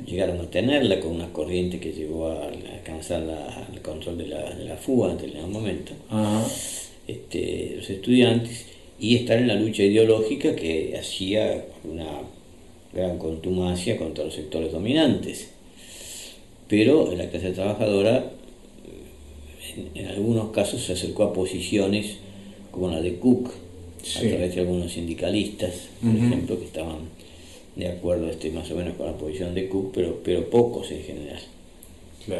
llegaron 0.06 0.40
a 0.40 0.50
tenerla 0.50 0.98
con 0.98 1.12
una 1.12 1.32
corriente 1.32 1.78
que 1.78 1.92
llegó 1.92 2.26
a 2.26 2.48
alcanzar 2.48 3.22
el 3.72 3.80
control 3.80 4.18
de 4.18 4.26
la, 4.26 4.54
de 4.54 4.64
la 4.64 4.76
fuga 4.76 5.16
en 5.22 5.36
algún 5.36 5.52
momento, 5.52 5.92
este, 7.06 7.74
los 7.76 7.88
estudiantes, 7.88 8.66
y 8.98 9.14
estar 9.14 9.38
en 9.38 9.46
la 9.46 9.54
lucha 9.54 9.84
ideológica 9.84 10.56
que 10.56 10.96
hacía 10.98 11.64
una 11.84 12.22
gran 12.92 13.18
contumacia 13.18 13.96
contra 13.96 14.24
los 14.24 14.34
sectores 14.34 14.72
dominantes. 14.72 15.50
Pero 16.68 17.14
la 17.14 17.28
clase 17.30 17.52
trabajadora 17.52 18.30
en, 19.76 19.90
en 19.94 20.06
algunos 20.08 20.50
casos 20.50 20.82
se 20.84 20.92
acercó 20.92 21.24
a 21.24 21.32
posiciones 21.32 22.16
como 22.70 22.90
la 22.90 23.00
de 23.00 23.16
Cook, 23.16 23.50
a 24.16 24.20
través 24.20 24.54
de 24.54 24.60
algunos 24.60 24.92
sindicalistas, 24.92 25.88
por 26.00 26.14
ejemplo, 26.14 26.58
que 26.58 26.66
estaban 26.66 26.96
de 27.76 27.88
acuerdo 27.88 28.28
este, 28.28 28.50
más 28.50 28.70
o 28.70 28.74
menos 28.74 28.94
con 28.96 29.06
la 29.06 29.16
posición 29.16 29.54
de 29.54 29.68
Cook, 29.68 29.92
pero, 29.94 30.20
pero 30.22 30.48
pocos 30.50 30.90
en 30.90 31.02
general. 31.02 31.40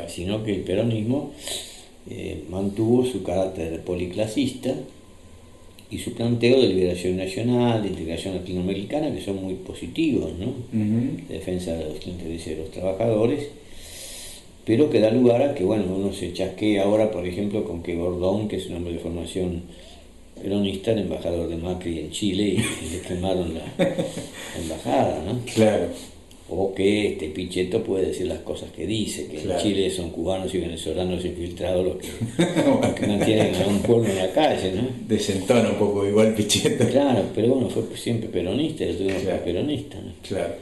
Sino 0.09 0.45
que 0.45 0.55
el 0.55 0.61
peronismo 0.62 1.33
eh, 2.11 2.45
mantuvo 2.50 3.07
su 3.07 3.23
carácter 3.23 3.81
policlasista 3.83 4.75
y 5.90 5.99
su 5.99 6.12
planteo 6.12 6.61
de 6.61 6.68
liberación 6.68 7.16
nacional, 7.16 7.83
de 7.83 7.88
integración 7.88 8.35
latinoamericana, 8.37 9.12
que 9.14 9.23
son 9.23 9.42
muy 9.42 9.54
positivos, 9.54 10.30
¿no? 10.38 10.52
Defensa 11.28 11.73
de 11.73 11.85
los 11.85 12.07
intereses 12.07 12.57
de 12.57 12.62
los 12.62 12.71
trabajadores, 12.71 13.49
pero 14.66 14.90
que 14.90 15.00
da 15.00 15.11
lugar 15.11 15.42
a 15.42 15.54
que, 15.54 15.64
bueno, 15.64 15.85
uno 15.97 16.12
se 16.12 16.33
chasquee 16.35 16.78
ahora, 16.78 17.11
por 17.11 17.26
ejemplo, 17.26 17.64
con 17.64 17.83
que 17.83 17.97
Gordón, 17.97 18.49
que 18.49 18.57
es 18.57 18.66
un 18.66 18.76
hombre 18.76 18.92
de 18.92 18.99
formación 18.99 19.62
peronista, 20.42 20.92
el 20.92 20.99
embajador 20.99 21.49
de 21.49 21.57
Macri 21.57 22.00
en 22.00 22.11
Chile 22.11 22.45
y, 22.45 22.57
le 22.92 23.00
quemaron 23.00 23.54
la, 23.54 23.62
embajada, 24.61 25.23
¿no? 25.25 25.40
Claro. 25.54 25.88
O 26.50 26.75
que 26.75 27.12
este 27.12 27.28
Pichetto 27.28 27.85
puede 27.85 28.07
decir 28.07 28.26
las 28.26 28.38
cosas 28.38 28.71
que 28.71 28.87
dice, 28.87 29.26
que 29.26 29.43
en 29.43 29.59
Chile 29.59 29.90
son 29.90 30.11
cubanos 30.11 30.55
y 30.55 30.59
venezolanos 30.59 31.23
infiltrados 31.25 31.85
los 31.85 31.97
que, 31.97 33.07
mantienen 33.07 33.55
a 33.55 33.67
un 33.67 33.81
pueblo 33.81 34.09
en 34.09 34.17
la 34.17 34.31
calle, 34.33 34.73
¿no? 34.73 34.88
Desentona 35.07 35.71
un 35.71 35.76
poco 35.76 36.07
igual 36.07 36.35
Pichetto. 36.35 36.88
Claro, 36.88 37.25
pero 37.35 37.49
bueno, 37.49 37.69
fue 37.69 37.85
siempre 37.97 38.31
peronista, 38.31 38.85
él 38.85 38.97
fue 39.23 39.35
peronista, 39.45 39.99
¿no? 39.99 40.12
Claro. 40.26 40.55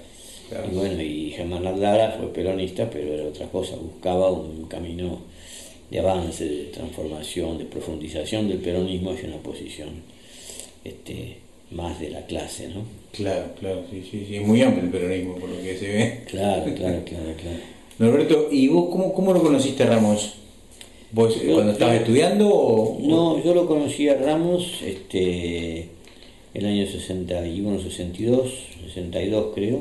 Y 0.71 0.75
bueno, 0.75 1.03
y 1.03 1.31
Germán 1.31 1.63
Lardara 1.65 2.17
fue 2.19 2.33
peronista, 2.33 2.89
pero 2.91 3.15
era 3.15 3.25
otra 3.25 3.47
cosa, 3.47 3.77
buscaba 3.77 4.31
un 4.31 4.67
camino 4.67 5.21
de 5.91 6.01
avance, 6.01 6.45
de 6.45 6.65
transformación, 6.65 7.59
de 7.59 7.65
profundización 7.65 8.49
del 8.49 8.59
peronismo 8.59 9.11
hacia 9.11 9.29
una 9.29 9.39
posición 9.39 9.89
este, 10.85 11.39
más 11.71 12.01
de 12.01 12.11
la 12.11 12.27
clase, 12.27 12.69
¿no? 12.69 12.85
Claro, 13.13 13.53
claro, 13.59 13.85
sí, 13.91 14.07
sí, 14.09 14.25
sí, 14.29 14.37
es 14.37 14.47
muy 14.47 14.63
amplio 14.63 14.85
el 14.85 14.91
peronismo 14.91 15.37
por 15.37 15.49
lo 15.49 15.57
que 15.57 15.77
se 15.77 15.89
ve. 15.89 16.21
Claro, 16.27 16.65
claro, 16.75 17.03
claro, 17.05 17.35
claro. 17.41 17.59
Norberto, 17.99 18.49
¿y 18.51 18.69
vos 18.69 18.91
cómo, 18.91 19.13
cómo 19.13 19.33
lo 19.33 19.43
conociste 19.43 19.83
a 19.83 19.87
Ramos? 19.87 20.35
¿Vos 21.13 21.35
cuando 21.53 21.73
estabas 21.73 21.97
estudiando 21.97 22.49
o...? 22.49 22.99
No, 23.01 23.43
yo 23.43 23.55
lo 23.55 23.67
conocí 23.67 24.09
a 24.09 24.17
Ramos 24.17 24.83
este, 24.85 25.89
el 26.53 26.67
año 26.67 26.87
61, 26.87 27.81
62, 27.81 28.53
62 28.93 29.55
creo, 29.55 29.81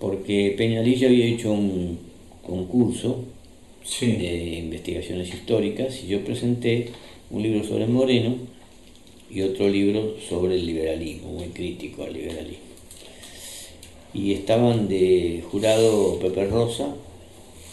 porque 0.00 0.54
Peñalilla 0.56 1.08
había 1.08 1.26
hecho 1.26 1.52
un 1.52 1.98
concurso 2.44 3.24
de 4.00 4.58
investigaciones 4.58 5.28
históricas 5.28 6.02
y 6.02 6.08
yo 6.08 6.24
presenté 6.24 6.88
un 7.30 7.42
libro 7.42 7.62
sobre 7.64 7.86
Moreno 7.86 8.36
y 9.34 9.42
otro 9.42 9.68
libro 9.68 10.14
sobre 10.28 10.54
el 10.54 10.64
liberalismo, 10.66 11.32
muy 11.32 11.46
crítico 11.48 12.04
al 12.04 12.12
liberalismo. 12.14 12.64
Y 14.14 14.32
estaban 14.32 14.86
de 14.88 15.42
jurado 15.50 16.18
Pepe 16.20 16.46
Rosa, 16.46 16.94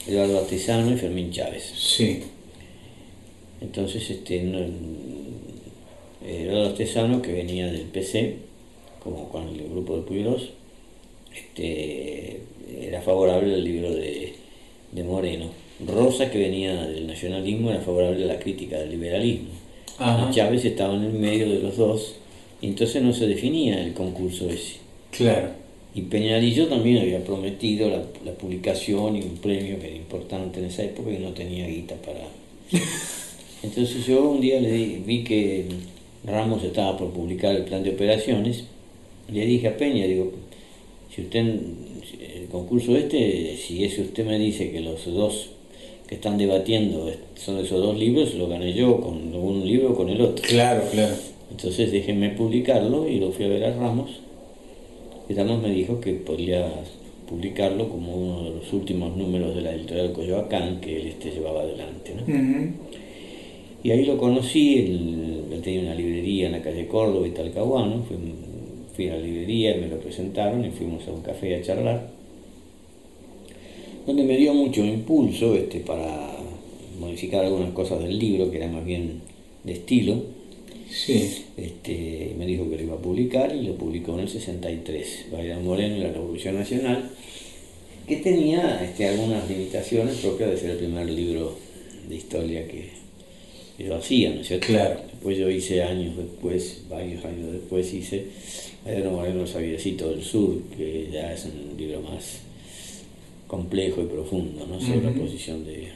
Eduardo 0.08 0.40
Artesano 0.40 0.92
y 0.92 0.98
Fermín 0.98 1.32
Chávez. 1.32 1.72
Sí. 1.78 2.22
Entonces, 3.62 4.10
este, 4.10 4.42
no- 4.42 4.66
Eduardo 6.28 6.70
Artesano, 6.70 7.22
que 7.22 7.32
venía 7.32 7.68
del 7.72 7.82
PC, 7.84 8.38
como 9.04 9.30
con 9.30 9.48
el 9.50 9.70
grupo 9.70 9.98
de 9.98 10.02
Puigros, 10.04 10.50
este, 11.36 12.42
era 12.82 13.02
favorable 13.02 13.54
al 13.54 13.64
libro 13.64 13.92
de, 13.94 14.34
de 14.92 15.04
Moreno. 15.04 15.46
Rosa, 15.88 16.30
que 16.30 16.38
venía 16.38 16.86
del 16.86 17.08
nacionalismo, 17.08 17.72
era 17.72 17.82
favorable 17.82 18.24
a 18.24 18.28
la 18.28 18.40
crítica 18.40 18.80
del 18.80 18.92
liberalismo. 18.92 19.50
Ajá. 20.02 20.30
Y 20.30 20.34
Chávez 20.36 20.66
estaba 20.66 20.96
en 20.96 21.04
el 21.04 21.14
medio 21.14 21.50
de 21.50 21.60
los 21.60 21.78
dos, 21.78 22.16
y 22.62 22.68
entonces 22.68 23.02
no 23.02 23.14
se 23.14 23.28
definía 23.28 23.82
el 23.84 23.94
concurso 23.94 24.50
ese. 24.50 24.78
Claro. 25.12 25.50
Y 25.94 26.04
Peñalillo 26.04 26.68
también 26.68 27.00
había 27.00 27.24
prometido 27.24 27.90
la, 27.90 28.02
la 28.26 28.32
publicación 28.34 29.18
y 29.18 29.22
un 29.22 29.38
premio 29.38 29.78
que 29.80 29.88
era 29.88 29.96
importante 29.96 30.60
en 30.60 30.66
esa 30.66 30.84
época 30.84 31.12
y 31.12 31.18
no 31.20 31.30
tenía 31.32 31.68
guita 31.68 31.96
para... 31.96 32.22
Entonces 33.64 34.06
yo 34.08 34.28
un 34.30 34.42
día 34.42 34.60
le 34.60 34.72
di- 34.72 35.04
vi 35.06 35.24
que 35.24 35.66
Ramos 36.24 36.64
estaba 36.64 36.98
por 36.98 37.12
publicar 37.12 37.56
el 37.56 37.66
plan 37.66 37.84
de 37.84 37.92
operaciones, 37.92 38.64
le 39.32 39.46
dije 39.46 39.68
a 39.68 39.78
Peña, 39.78 40.06
digo, 40.06 40.32
si 41.14 41.22
usted, 41.24 41.40
el 41.42 42.48
concurso 42.52 42.96
este, 42.96 43.58
si 43.58 43.84
ese 43.84 44.02
usted 44.02 44.26
me 44.26 44.40
dice 44.40 44.72
que 44.72 44.80
los 44.80 45.06
dos 45.06 45.50
que 46.12 46.16
están 46.16 46.38
debatiendo 46.38 47.10
son 47.36 47.60
esos 47.60 47.82
dos 47.82 47.98
libros, 47.98 48.36
lo 48.36 48.50
gané 48.50 48.74
yo 48.74 49.00
con 49.00 49.34
un 49.34 49.66
libro 49.66 49.92
o 49.92 49.96
con 49.96 50.10
el 50.10 50.20
otro. 50.20 50.44
Claro, 50.46 50.84
claro. 50.92 51.16
Entonces 51.50 51.90
déjenme 51.90 52.32
publicarlo 52.32 53.08
y 53.08 53.18
lo 53.18 53.32
fui 53.32 53.46
a 53.46 53.48
ver 53.48 53.64
a 53.64 53.74
Ramos. 53.74 54.20
Y 55.30 55.34
Ramos 55.36 55.62
me 55.62 55.70
dijo 55.70 56.02
que 56.02 56.12
podría 56.16 56.70
publicarlo 57.30 57.88
como 57.88 58.14
uno 58.14 58.44
de 58.44 58.56
los 58.58 58.74
últimos 58.74 59.16
números 59.16 59.56
de 59.56 59.62
la 59.62 59.74
editorial 59.74 60.12
Coyoacán 60.12 60.82
que 60.82 61.00
él 61.00 61.08
este, 61.08 61.32
llevaba 61.32 61.62
adelante. 61.62 62.14
¿no? 62.14 62.74
Y 63.82 63.92
ahí 63.92 64.04
lo 64.04 64.18
conocí, 64.18 64.80
él, 64.80 65.46
él 65.50 65.62
tenía 65.62 65.80
una 65.80 65.96
librería 65.96 66.48
en 66.48 66.52
la 66.52 66.62
calle 66.62 66.88
Córdoba 66.88 67.26
y 67.26 67.32
Talcahuano. 67.32 68.04
Fui, 68.04 68.18
fui 68.94 69.08
a 69.08 69.16
la 69.16 69.22
librería, 69.22 69.78
me 69.78 69.88
lo 69.88 69.98
presentaron 69.98 70.66
y 70.66 70.72
fuimos 70.72 71.08
a 71.08 71.12
un 71.14 71.22
café 71.22 71.56
a 71.56 71.62
charlar. 71.62 72.21
Donde 74.06 74.24
me 74.24 74.38
dio 74.38 74.54
mucho 74.54 74.84
impulso 74.84 75.56
este, 75.56 75.80
para 75.80 76.32
modificar 77.00 77.46
algunas 77.46 77.72
cosas 77.72 78.00
del 78.00 78.18
libro, 78.18 78.50
que 78.50 78.58
era 78.58 78.68
más 78.68 78.86
bien 78.86 79.22
de 79.64 79.74
estilo. 79.74 80.24
Sí. 80.90 81.46
Este, 81.56 82.36
me 82.38 82.46
dijo 82.46 82.70
que 82.70 82.78
lo 82.78 82.84
iba 82.84 82.96
a 82.96 83.02
publicar 83.02 83.56
y 83.56 83.64
lo 83.64 83.76
publicó 83.76 84.14
en 84.16 84.22
el 84.22 84.30
63, 84.30 85.28
Bayram 85.32 85.64
Moreno 85.64 85.98
y 85.98 86.00
la 86.00 86.12
Revolución 86.12 86.56
Nacional, 86.56 87.10
que 88.08 88.18
tenía 88.18 88.84
este, 88.84 89.08
algunas 89.08 89.50
limitaciones 89.50 90.16
propias 90.18 90.52
de 90.52 90.58
ser 90.58 90.72
el 90.72 90.78
primer 90.78 91.10
libro 91.10 91.56
de 92.10 92.16
historia 92.16 92.68
que, 92.68 92.90
que 93.78 93.84
yo 93.86 93.96
hacía, 93.96 94.32
¿no 94.32 94.42
es 94.42 94.48
cierto? 94.48 94.68
Claro. 94.68 95.00
Después 95.12 95.38
yo 95.38 95.50
hice 95.50 95.84
años 95.84 96.18
después, 96.18 96.84
varios 96.90 97.24
años 97.24 97.54
después 97.54 97.94
hice 97.94 98.26
Bayram 98.84 99.14
Moreno, 99.14 99.42
el 99.42 99.48
Sabiercito 99.48 100.10
del 100.10 100.24
Sur, 100.24 100.62
que 100.76 101.08
ya 101.12 101.34
es 101.34 101.46
un 101.46 101.78
libro 101.78 102.02
más 102.02 102.42
complejo 103.52 104.02
y 104.02 104.06
profundo, 104.06 104.66
¿no? 104.66 104.80
Sobre 104.80 105.02
la 105.02 105.12
posición 105.12 105.66
de, 105.66 105.90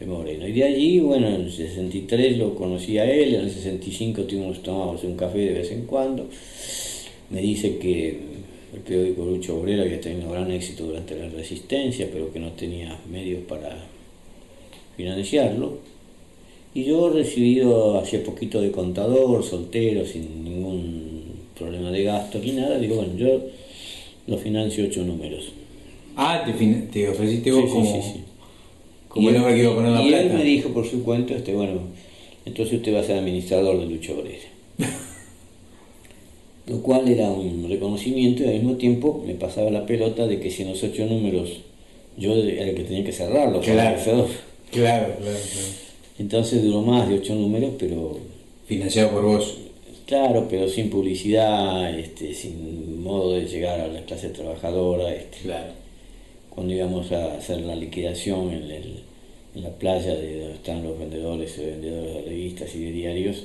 de 0.00 0.04
Moreno. 0.06 0.48
Y 0.48 0.52
de 0.52 0.64
allí, 0.64 0.98
bueno, 0.98 1.28
en 1.28 1.42
el 1.42 1.52
63 1.52 2.38
lo 2.38 2.56
conocí 2.56 2.98
a 2.98 3.08
él, 3.08 3.36
en 3.36 3.42
el 3.42 3.50
65 3.52 4.22
tuvimos 4.24 4.64
tomamos 4.64 5.04
un 5.04 5.14
café 5.14 5.38
de 5.38 5.52
vez 5.52 5.70
en 5.70 5.86
cuando. 5.86 6.26
Me 7.30 7.40
dice 7.40 7.78
que 7.78 8.18
el 8.74 8.80
periódico 8.80 9.24
Lucho 9.24 9.60
Obrero 9.60 9.82
había 9.82 10.00
tenido 10.00 10.28
gran 10.32 10.50
éxito 10.50 10.86
durante 10.86 11.14
la 11.16 11.28
resistencia, 11.28 12.08
pero 12.12 12.32
que 12.32 12.40
no 12.40 12.50
tenía 12.50 12.98
medios 13.08 13.44
para 13.44 13.78
financiarlo. 14.96 15.78
Y 16.74 16.82
yo 16.82 17.10
recibido 17.10 18.00
hace 18.00 18.18
poquito 18.18 18.60
de 18.60 18.72
contador, 18.72 19.44
soltero, 19.44 20.04
sin 20.04 20.42
ningún 20.42 21.22
problema 21.56 21.92
de 21.92 22.02
gasto 22.02 22.40
ni 22.40 22.50
nada, 22.50 22.76
digo, 22.80 22.96
bueno, 22.96 23.16
yo 23.16 23.40
lo 24.26 24.36
financio 24.36 24.84
ocho 24.84 25.04
números. 25.04 25.61
Ah, 26.16 26.42
te, 26.44 26.52
te 26.52 27.08
ofreciste 27.08 27.50
vos 27.52 27.60
Sí, 27.62 27.66
sí, 27.68 27.72
como, 27.72 28.02
sí, 28.02 28.10
sí. 28.12 28.20
como 29.08 29.26
Y 29.30 29.30
el 29.30 29.36
hombre 29.38 29.54
que 29.54 29.62
iba 29.62 29.72
a 29.72 29.74
poner 29.74 29.92
la 29.92 30.02
y 30.02 30.08
plata. 30.08 30.22
él 30.24 30.32
me 30.34 30.44
dijo 30.44 30.68
por 30.70 30.86
su 30.86 31.02
cuento, 31.02 31.34
este, 31.34 31.54
bueno, 31.54 31.80
entonces 32.44 32.74
usted 32.74 32.94
va 32.94 33.00
a 33.00 33.04
ser 33.04 33.18
administrador 33.18 33.78
de 33.78 33.86
Lucho 33.86 34.18
Obrera. 34.18 34.38
Lo 36.66 36.80
cual 36.80 37.08
era 37.08 37.28
un 37.28 37.66
reconocimiento 37.68 38.44
y 38.44 38.46
al 38.48 38.54
mismo 38.54 38.74
tiempo 38.76 39.22
me 39.26 39.34
pasaba 39.34 39.70
la 39.70 39.84
pelota 39.84 40.26
de 40.26 40.38
que 40.38 40.50
si 40.50 40.62
en 40.62 40.68
los 40.70 40.82
ocho 40.84 41.06
números 41.06 41.60
yo 42.16 42.34
era 42.36 42.68
el 42.68 42.74
que 42.76 42.84
tenía 42.84 43.04
que 43.04 43.12
cerrarlo, 43.12 43.60
Claro. 43.60 43.98
Claro, 44.00 44.26
claro, 44.70 45.14
claro. 45.20 45.38
Entonces 46.18 46.62
duró 46.62 46.82
más 46.82 47.08
de 47.08 47.16
ocho 47.16 47.34
números, 47.34 47.72
pero 47.78 48.18
Financiado 48.66 49.10
por 49.10 49.22
vos. 49.22 49.58
claro, 50.06 50.46
pero 50.48 50.68
sin 50.68 50.88
publicidad, 50.88 51.98
este, 51.98 52.32
sin 52.32 53.02
modo 53.02 53.32
de 53.32 53.44
llegar 53.46 53.80
a 53.80 53.88
la 53.88 54.02
clase 54.04 54.28
trabajadora. 54.28 55.12
Este, 55.14 55.38
Claro. 55.42 55.72
Cuando 56.54 56.74
íbamos 56.74 57.10
a 57.12 57.34
hacer 57.34 57.60
la 57.62 57.74
liquidación 57.74 58.50
en, 58.50 58.62
el- 58.70 59.02
en 59.54 59.62
la 59.62 59.70
playa 59.70 60.14
de 60.14 60.38
donde 60.40 60.54
están 60.54 60.82
los 60.82 60.98
vendedores 60.98 61.56
y 61.58 61.64
vendedores 61.66 62.14
de 62.14 62.22
revistas 62.22 62.74
y 62.74 62.84
de 62.84 62.92
diarios, 62.92 63.44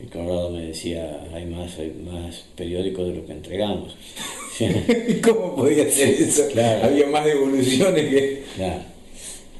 el 0.00 0.08
Colorado 0.10 0.50
me 0.50 0.62
decía, 0.62 1.24
hay 1.34 1.44
más, 1.46 1.76
hay 1.78 1.90
más 1.90 2.44
periódicos 2.54 3.08
de 3.08 3.14
lo 3.16 3.26
que 3.26 3.32
entregamos. 3.32 3.96
¿Cómo 5.24 5.56
podía 5.56 5.90
ser 5.90 6.08
eso? 6.10 6.46
Claro. 6.52 6.84
Había 6.86 7.06
más 7.08 7.24
devoluciones 7.24 8.08
que... 8.08 8.42
claro. 8.56 8.82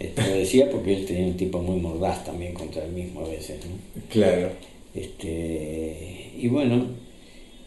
Lo 0.00 0.34
decía 0.36 0.70
porque 0.70 0.94
él 0.96 1.06
tenía 1.06 1.26
un 1.26 1.36
tipo 1.36 1.58
muy 1.60 1.80
mordaz 1.80 2.24
también 2.24 2.54
contra 2.54 2.84
él 2.84 2.92
mismo 2.92 3.20
a 3.24 3.28
veces. 3.28 3.58
¿no? 3.66 4.02
Claro. 4.10 4.50
Este, 4.94 6.30
y 6.38 6.46
bueno, 6.48 6.86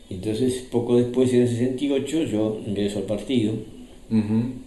entonces 0.10 0.66
poco 0.72 0.98
después, 0.98 1.34
en 1.34 1.42
el 1.42 1.50
68, 1.50 2.24
yo 2.24 2.62
ingreso 2.66 3.00
al 3.00 3.06
partido. 3.06 3.54
El 4.10 4.61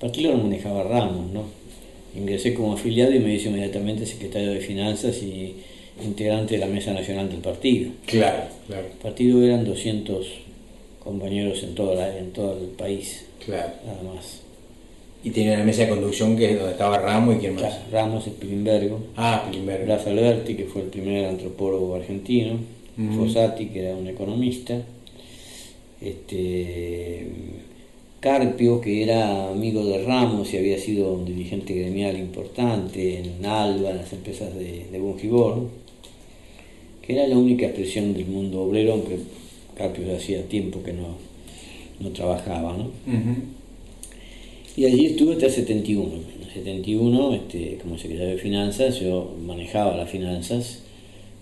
partido 0.00 0.32
lo 0.32 0.38
manejaba 0.38 0.82
Ramos, 0.84 1.30
¿no? 1.32 1.42
Ingresé 2.16 2.54
como 2.54 2.72
afiliado 2.74 3.12
y 3.14 3.18
me 3.18 3.34
hice 3.34 3.48
inmediatamente 3.48 4.06
secretario 4.06 4.50
de 4.50 4.60
Finanzas 4.60 5.22
y 5.22 5.56
integrante 6.04 6.54
de 6.54 6.60
la 6.60 6.66
Mesa 6.66 6.92
Nacional 6.92 7.28
del 7.28 7.40
partido. 7.40 7.90
Claro, 8.06 8.44
claro, 8.66 8.86
El 8.86 8.98
partido 8.98 9.42
eran 9.42 9.64
200 9.64 10.26
compañeros 11.02 11.62
en 11.62 11.74
la- 11.96 12.18
en 12.18 12.30
todo 12.32 12.58
el 12.58 12.68
país, 12.68 13.26
claro. 13.44 13.72
nada 13.86 14.02
más. 14.14 14.40
Y 15.24 15.30
tenía 15.30 15.58
la 15.58 15.64
mesa 15.64 15.82
de 15.82 15.88
conducción 15.90 16.36
que 16.36 16.52
es 16.52 16.56
donde 16.56 16.72
estaba 16.72 16.98
Ramos 16.98 17.36
y 17.36 17.38
quién 17.40 17.54
más. 17.54 17.62
Claro, 17.64 17.76
Ramos, 17.90 18.24
Spilimbergo, 18.24 19.00
Ah, 19.16 19.46
Pilimberg. 19.50 19.84
Blas 19.84 20.06
Alberti, 20.06 20.54
que 20.54 20.64
fue 20.64 20.82
el 20.82 20.88
primer 20.88 21.24
antropólogo 21.26 21.96
argentino, 21.96 22.58
Ujú. 22.96 23.24
Fossati, 23.26 23.66
que 23.66 23.80
era 23.86 23.96
un 23.96 24.06
economista, 24.06 24.80
este, 26.00 27.26
Carpio, 28.20 28.80
que 28.80 29.02
era 29.04 29.48
amigo 29.50 29.84
de 29.84 30.02
Ramos 30.04 30.52
y 30.52 30.56
había 30.56 30.78
sido 30.78 31.12
un 31.12 31.24
dirigente 31.24 31.72
gremial 31.74 32.18
importante 32.18 33.20
en 33.20 33.46
Alba, 33.46 33.90
en 33.90 33.98
las 33.98 34.12
empresas 34.12 34.54
de, 34.54 34.86
de 34.90 34.98
Bungibor, 34.98 35.68
que 37.02 37.12
era 37.12 37.26
la 37.28 37.38
única 37.38 37.66
expresión 37.66 38.14
del 38.14 38.26
mundo 38.26 38.62
obrero, 38.62 38.94
aunque 38.94 39.18
Carpio 39.76 40.16
hacía 40.16 40.42
tiempo 40.48 40.82
que 40.82 40.92
no, 40.92 41.16
no 42.00 42.10
trabajaba. 42.10 42.76
¿no? 42.76 42.90
Y 44.76 44.84
allí 44.84 45.06
estuve 45.06 45.34
hasta 45.34 45.46
el 45.46 45.52
71. 45.52 46.14
En 46.36 46.42
el 46.42 46.52
71, 46.52 47.34
este, 47.34 47.78
como 47.80 47.98
secretario 47.98 48.34
de 48.34 48.38
Finanzas, 48.38 48.98
yo 49.00 49.34
manejaba 49.44 49.96
las 49.96 50.10
finanzas, 50.10 50.82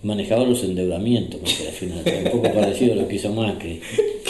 manejaba 0.03 0.45
los 0.45 0.63
endeudamientos 0.63 1.39
contra 1.41 1.65
las 1.65 1.73
finanzas, 1.73 2.13
un 2.23 2.31
poco 2.31 2.53
parecido 2.53 2.93
a 2.93 2.95
lo 2.97 3.07
que 3.07 3.15
hizo 3.15 3.33
Macri. 3.33 3.81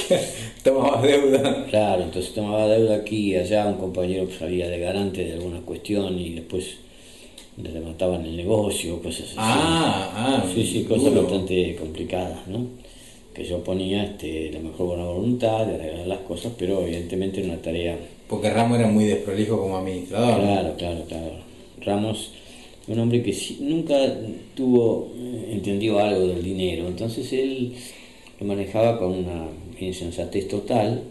Tomabas 0.68 1.02
deuda. 1.02 1.66
Claro, 1.70 2.04
entonces 2.04 2.34
tomaba 2.34 2.68
deuda 2.68 2.98
aquí 2.98 3.32
y 3.32 3.36
allá, 3.38 3.68
un 3.68 3.76
compañero 3.76 4.28
salía 4.38 4.68
de 4.68 4.80
garante 4.80 5.24
de 5.24 5.34
alguna 5.34 5.62
cuestión 5.62 6.20
y 6.20 6.32
después 6.32 6.78
le 7.56 7.72
remataban 7.72 8.26
el 8.26 8.36
negocio, 8.36 9.02
cosas 9.02 9.28
así. 9.28 9.36
Ah, 9.38 10.12
ah. 10.14 10.46
Sí, 10.54 10.66
sí, 10.66 10.84
cosas 10.84 11.06
duro. 11.14 11.24
bastante 11.24 11.74
complicadas, 11.78 12.46
¿no? 12.48 12.68
Que 13.34 13.46
yo 13.46 13.64
ponía 13.64 14.04
este, 14.04 14.52
la 14.52 14.60
mejor 14.60 14.88
buena 14.88 15.06
voluntad 15.06 15.66
de 15.66 15.76
arreglar 15.76 16.08
las 16.08 16.20
cosas, 16.20 16.52
pero 16.58 16.82
evidentemente 16.82 17.40
era 17.40 17.54
una 17.54 17.62
tarea 17.62 17.98
Porque 18.28 18.50
Ramos 18.50 18.78
era 18.78 18.90
muy 18.90 19.06
desprolijo 19.06 19.58
como 19.58 19.78
administrador. 19.78 20.42
Claro, 20.42 20.76
claro, 20.78 21.06
claro. 21.08 21.32
Ramos, 21.80 22.34
un 22.90 23.00
hombre 23.00 23.24
que 23.24 23.34
nunca 23.62 23.96
tuvo 24.54 25.14
eh, 25.18 25.52
entendido 25.54 25.98
algo 26.00 26.28
del 26.28 26.44
dinero, 26.44 26.88
entonces 26.88 27.32
él 27.32 27.74
lo 28.40 28.46
manejaba 28.46 29.00
con 29.00 29.14
una 29.14 29.48
insensatez 29.86 30.48
total. 30.48 31.04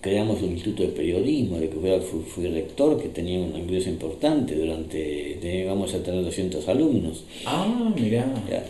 Creamos 0.00 0.42
un 0.42 0.50
instituto 0.50 0.82
de 0.82 0.88
periodismo, 0.88 1.58
de 1.58 1.68
que 1.68 1.76
fui, 1.76 2.20
fui 2.26 2.48
rector, 2.48 3.00
que 3.00 3.08
tenía 3.08 3.38
un 3.38 3.56
ingreso 3.56 3.88
importante 3.88 4.56
durante, 4.56 5.38
llegamos 5.40 5.94
a 5.94 6.02
tener 6.02 6.24
200 6.24 6.68
alumnos. 6.68 7.24
Ah, 7.46 7.92
mirá. 7.94 8.26
Ya. 8.50 8.64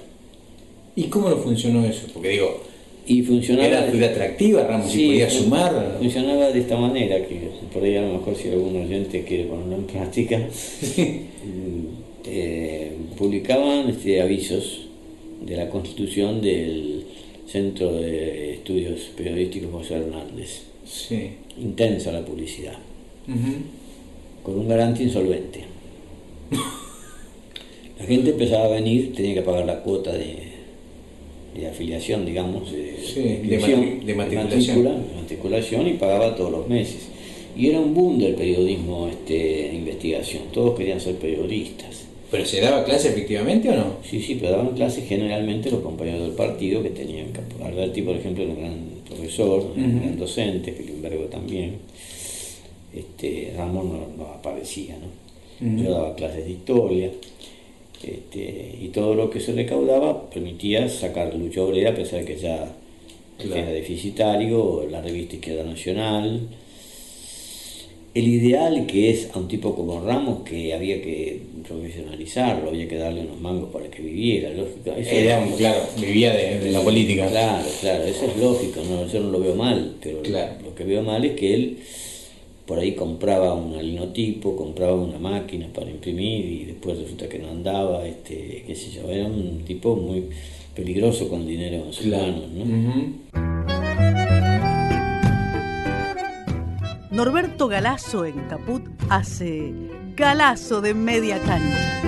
¿Y 0.95 1.05
cómo 1.05 1.31
no 1.31 1.37
funcionó 1.39 1.85
eso? 1.87 2.07
Porque 2.13 2.29
digo, 2.29 2.61
Y 3.07 3.23
funcionaba. 3.23 3.67
Era 3.67 3.87
muy 3.93 4.05
atractiva, 4.05 4.65
Ramos, 4.65 4.95
y 4.95 5.07
podía 5.07 5.31
sumar. 5.31 5.97
Funcionaba 5.99 6.51
de 6.51 6.61
esta 6.61 6.77
manera, 6.77 7.17
que 7.27 7.49
por 7.73 7.83
ahí 7.83 7.97
a 7.97 8.03
lo 8.03 8.19
mejor 8.19 8.37
si 8.37 8.49
algún 8.49 8.77
oyente 8.77 9.25
quiere 9.25 9.45
ponerlo 9.45 9.77
en 9.77 9.85
práctica, 9.85 10.39
eh, 12.25 12.93
publicaban 13.17 13.89
este, 13.89 14.21
avisos 14.21 14.83
de 15.45 15.57
la 15.57 15.69
constitución 15.69 16.41
del 16.41 17.02
Centro 17.47 17.93
de 17.93 18.55
Estudios 18.55 19.11
Periodísticos 19.17 19.71
José 19.71 19.95
Hernández. 19.97 20.63
Sí. 20.87 21.31
Intensa 21.61 22.13
la 22.13 22.25
publicidad. 22.25 22.79
Con 24.43 24.59
un 24.59 24.69
garante 24.69 25.03
insolvente. 25.03 25.65
la 27.99 28.05
gente 28.07 28.31
empezaba 28.31 28.65
a 28.65 28.69
venir, 28.69 29.15
tenía 29.15 29.35
que 29.35 29.43
pagar 29.43 29.67
la 29.67 29.83
cuota 29.83 30.13
de, 30.13 30.53
de 31.55 31.67
afiliación, 31.67 32.25
digamos, 32.25 32.73
de, 32.73 32.97
de, 34.05 34.15
matriculación. 34.15 35.87
y 35.87 35.93
pagaba 35.95 36.35
todos 36.35 36.51
los 36.51 36.69
meses. 36.69 37.09
Y 37.57 37.69
era 37.69 37.81
un 37.81 37.93
boom 37.93 38.19
del 38.19 38.35
periodismo 38.35 39.09
este, 39.09 39.35
de 39.35 39.75
investigación, 39.75 40.45
todos 40.53 40.77
querían 40.77 41.01
ser 41.01 41.17
periodistas. 41.17 42.02
¿Pero 42.33 42.47
se 42.47 42.63
daba 42.63 42.83
clase 42.83 43.11
efectivamente 43.11 43.69
o 43.69 43.77
no? 43.77 43.99
Sí, 44.03 44.23
sí, 44.23 44.39
pero 44.41 44.53
daban 44.53 44.75
clases 44.75 45.07
generalmente 45.07 45.71
los 45.71 45.81
compañeros 45.81 46.23
del 46.23 46.33
partido 46.33 46.83
que 46.83 46.89
tenían 46.89 47.27
que... 47.31 47.41
Alberti, 47.63 48.01
por 48.01 48.17
ejemplo, 48.17 48.43
era 48.43 48.55
un 48.55 48.59
gran 48.59 48.79
profesor, 49.07 49.73
un 49.77 50.01
gran 50.01 50.19
docente, 50.19 50.73
Filimbergo 50.73 51.25
también. 51.27 51.77
Este, 52.95 53.53
Ramón 53.55 54.17
no, 54.17 54.25
aparecía, 54.25 54.97
¿no? 54.97 55.83
Yo 55.83 55.91
daba 55.91 56.15
clases 56.15 56.47
de 56.47 56.53
historia. 56.53 57.11
Este, 58.03 58.79
y 58.81 58.89
todo 58.89 59.15
lo 59.15 59.29
que 59.29 59.39
se 59.39 59.53
recaudaba 59.53 60.31
permitía 60.31 60.89
sacar 60.89 61.35
lucha 61.35 61.63
obrera, 61.63 61.91
a 61.91 61.95
pesar 61.95 62.21
de 62.21 62.25
que 62.25 62.37
ya 62.39 62.75
era 63.39 63.67
deficitario, 63.67 64.89
la 64.91 65.03
revista 65.03 65.35
Izquierda 65.35 65.65
Nacional. 65.65 66.49
El 68.15 68.29
ideal 68.29 68.87
que 68.87 69.11
es 69.11 69.31
a 69.33 69.39
un 69.39 69.49
tipo 69.49 69.75
como 69.75 70.01
Ramos, 70.05 70.43
que 70.43 70.75
había 70.75 71.01
que 71.01 71.41
profesionalizarlo, 71.67 72.69
había 72.69 72.87
que 72.87 72.97
darle 72.97 73.23
unos 73.23 73.41
mangos 73.41 73.71
para 73.73 73.91
que 73.91 74.03
viviera, 74.03 74.51
lógico. 74.51 74.93
era, 74.97 75.43
claro, 75.57 75.81
vivía 75.99 76.33
de, 76.35 76.71
la 76.71 76.81
política. 76.83 77.27
Claro, 77.29 77.67
claro, 77.81 78.05
eso 78.05 78.27
es 78.27 78.37
lógico, 78.37 78.83
no, 78.89 79.07
yo 79.07 79.21
no 79.21 79.31
lo 79.31 79.41
veo 79.41 79.55
mal, 79.55 79.97
pero 80.03 80.21
lo 80.63 80.75
que 80.75 80.85
veo 80.85 81.03
mal 81.03 81.25
es 81.25 81.33
que 81.33 81.55
él 81.55 81.79
por 82.67 82.79
ahí 82.79 82.93
compraba 82.93 83.55
un 83.55 83.77
linotipo, 83.83 84.57
compraba 84.57 84.95
una 84.95 85.19
máquina 85.19 85.69
para 85.75 85.91
imprimir 85.91 86.45
y 86.45 86.65
después 86.67 86.99
resulta 86.99 87.29
que 87.29 87.39
no 87.39 87.51
andaba, 87.51 88.07
este, 88.07 88.65
qué 88.67 88.75
sé 88.75 88.91
yo, 88.91 89.11
era 89.11 89.27
un 89.27 89.63
tipo 89.67 89.97
muy 89.97 90.25
peligroso 90.75 91.29
con 91.29 91.47
dinero 91.47 91.85
en 91.87 91.93
sus 91.93 92.07
manos, 92.07 92.45
Norberto 97.25 97.69
Galazo 97.69 98.25
en 98.25 98.35
Caput 98.49 98.83
hace 99.09 99.73
Galazo 100.17 100.81
de 100.81 100.93
media 100.93 101.39
cancha. 101.39 102.03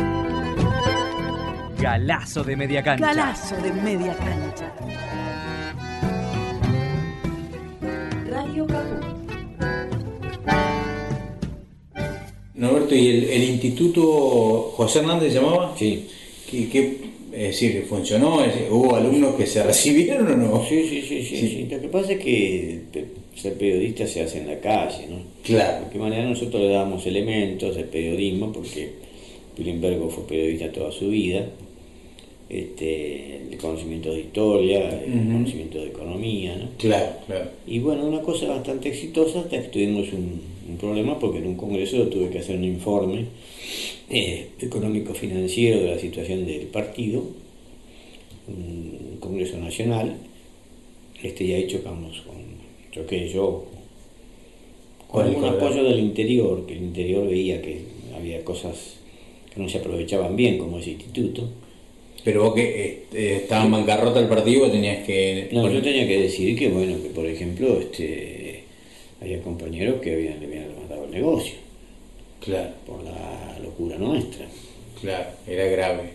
Galazo 1.79 2.43
de 2.43 2.57
media 2.57 2.83
cancha. 2.83 3.07
Galazo 3.07 3.55
de 3.59 3.73
media 3.75 4.13
cancha. 4.17 4.75
Radio 8.29 8.67
Caput. 8.67 9.05
Norberto, 12.55 12.97
¿y 12.97 13.09
el, 13.09 13.45
instituto 13.51 14.73
José 14.77 14.99
Hernández 14.99 15.33
se 15.33 15.41
llamaba? 15.41 15.77
Sí. 15.79 16.09
¿Qué, 16.51 17.13
es 17.33 17.49
decir, 17.51 17.87
funcionó? 17.89 18.39
¿Hubo 18.69 18.97
alumnos 18.97 19.37
que 19.37 19.47
se 19.47 19.63
recibieron 19.63 20.27
o 20.27 20.37
no? 20.37 20.67
Sí, 20.69 20.89
sí, 20.89 21.03
sí, 21.03 21.25
sí, 21.25 21.69
Lo 21.71 21.81
que 21.81 21.87
pasa 21.87 22.13
es 22.15 22.19
que 22.19 23.24
ser 23.35 23.55
periodista 23.55 24.07
se 24.07 24.23
hace 24.23 24.39
en 24.39 24.49
la 24.49 24.61
calle, 24.61 25.07
¿no? 25.09 25.19
Claro. 25.43 25.85
De 25.85 25.93
qué 25.93 25.99
manera 25.99 26.29
nosotros 26.29 26.63
le 26.63 26.69
damos 26.69 27.07
elementos 27.07 27.77
de 27.77 27.85
periodismo, 27.85 28.53
porque 28.53 28.93
Pilimbergo 29.57 30.09
fue 30.09 30.27
periodista 30.27 30.73
toda 30.73 30.93
su 30.93 31.09
vida, 31.09 31.47
este, 32.49 33.41
de 33.51 33.57
conocimiento 33.57 34.13
de 34.13 34.21
historia, 34.21 34.89
de 34.89 35.07
conocimiento 35.07 35.79
de 35.79 35.87
economía, 35.87 36.57
¿no? 36.57 36.69
Claro, 36.79 37.13
claro. 37.27 37.51
Y 37.67 37.79
bueno, 37.79 38.07
una 38.07 38.21
cosa 38.21 38.47
bastante 38.49 38.89
exitosa 38.89 39.41
hasta 39.41 39.61
que 39.63 39.69
tuvimos 39.69 40.13
un 40.13 40.55
un 40.69 40.77
problema 40.77 41.19
porque 41.19 41.39
en 41.39 41.47
un 41.47 41.57
congreso 41.57 42.09
tuve 42.09 42.31
que 42.31 42.39
hacer 42.39 42.57
un 42.57 42.65
informe 42.65 43.27
eh, 44.09 44.49
económico-financiero 44.61 45.81
de 45.81 45.91
la 45.91 45.99
situación 45.99 46.47
del 46.47 46.67
partido, 46.67 47.23
un 48.49 49.17
congreso 49.21 49.59
nacional, 49.59 50.17
este 51.23 51.47
ya 51.47 51.57
hecho 51.57 51.79
chocamos 51.79 52.23
con, 52.23 52.44
choqué 52.95 53.29
yo, 53.29 53.65
con 55.09 55.35
un 55.35 55.45
apoyo 55.45 55.83
del 55.85 55.99
interior, 55.99 56.65
que 56.67 56.75
el 56.75 56.83
interior 56.83 57.27
veía 57.27 57.61
que 57.61 57.83
había 58.17 58.45
cosas 58.45 58.97
que 59.53 59.61
no 59.61 59.69
se 59.69 59.79
aprovechaban 59.79 60.37
bien 60.37 60.59
como 60.59 60.79
ese 60.79 60.93
instituto. 60.93 61.49
Pero 62.25 62.45
vos 62.45 62.55
que 62.55 63.07
eh, 63.13 63.37
estaba 63.43 63.65
en 63.65 63.73
bancarrota 63.73 64.19
el 64.19 64.29
partido 64.29 64.71
tenías 64.71 65.05
que... 65.05 65.49
No, 65.53 65.71
yo 65.71 65.83
tenía 65.83 66.09
que 66.09 66.23
decir 66.23 66.59
que, 66.59 66.69
bueno, 66.69 66.97
que 67.03 67.11
por 67.11 67.27
ejemplo, 67.27 67.79
este 67.79 68.65
había 69.21 69.43
compañeros 69.43 70.01
que 70.01 70.15
habían, 70.15 70.41
le 70.41 70.47
habían 70.47 70.69
levantado 70.69 71.05
el 71.05 71.11
negocio. 71.11 71.55
Claro. 72.41 72.71
Por 72.87 73.03
la 73.03 73.59
locura 73.63 73.97
nuestra. 73.99 74.47
Claro, 75.01 75.27
era 75.47 75.65
grave. 75.67 76.11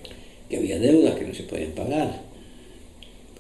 Que 0.50 0.58
había 0.58 0.80
deudas 0.80 1.16
que 1.16 1.26
no 1.26 1.34
se 1.34 1.44
podían 1.44 1.72
pagar. 1.72 2.22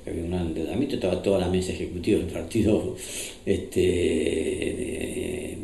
Porque 0.09 0.21
había 0.21 0.23
un 0.23 0.47
endeudamiento, 0.47 0.95
estaba 0.95 1.21
toda 1.21 1.39
la 1.39 1.49
mesa 1.49 1.71
ejecutiva 1.71 2.17
del 2.17 2.27
partido 2.27 2.95
este, 3.45 5.55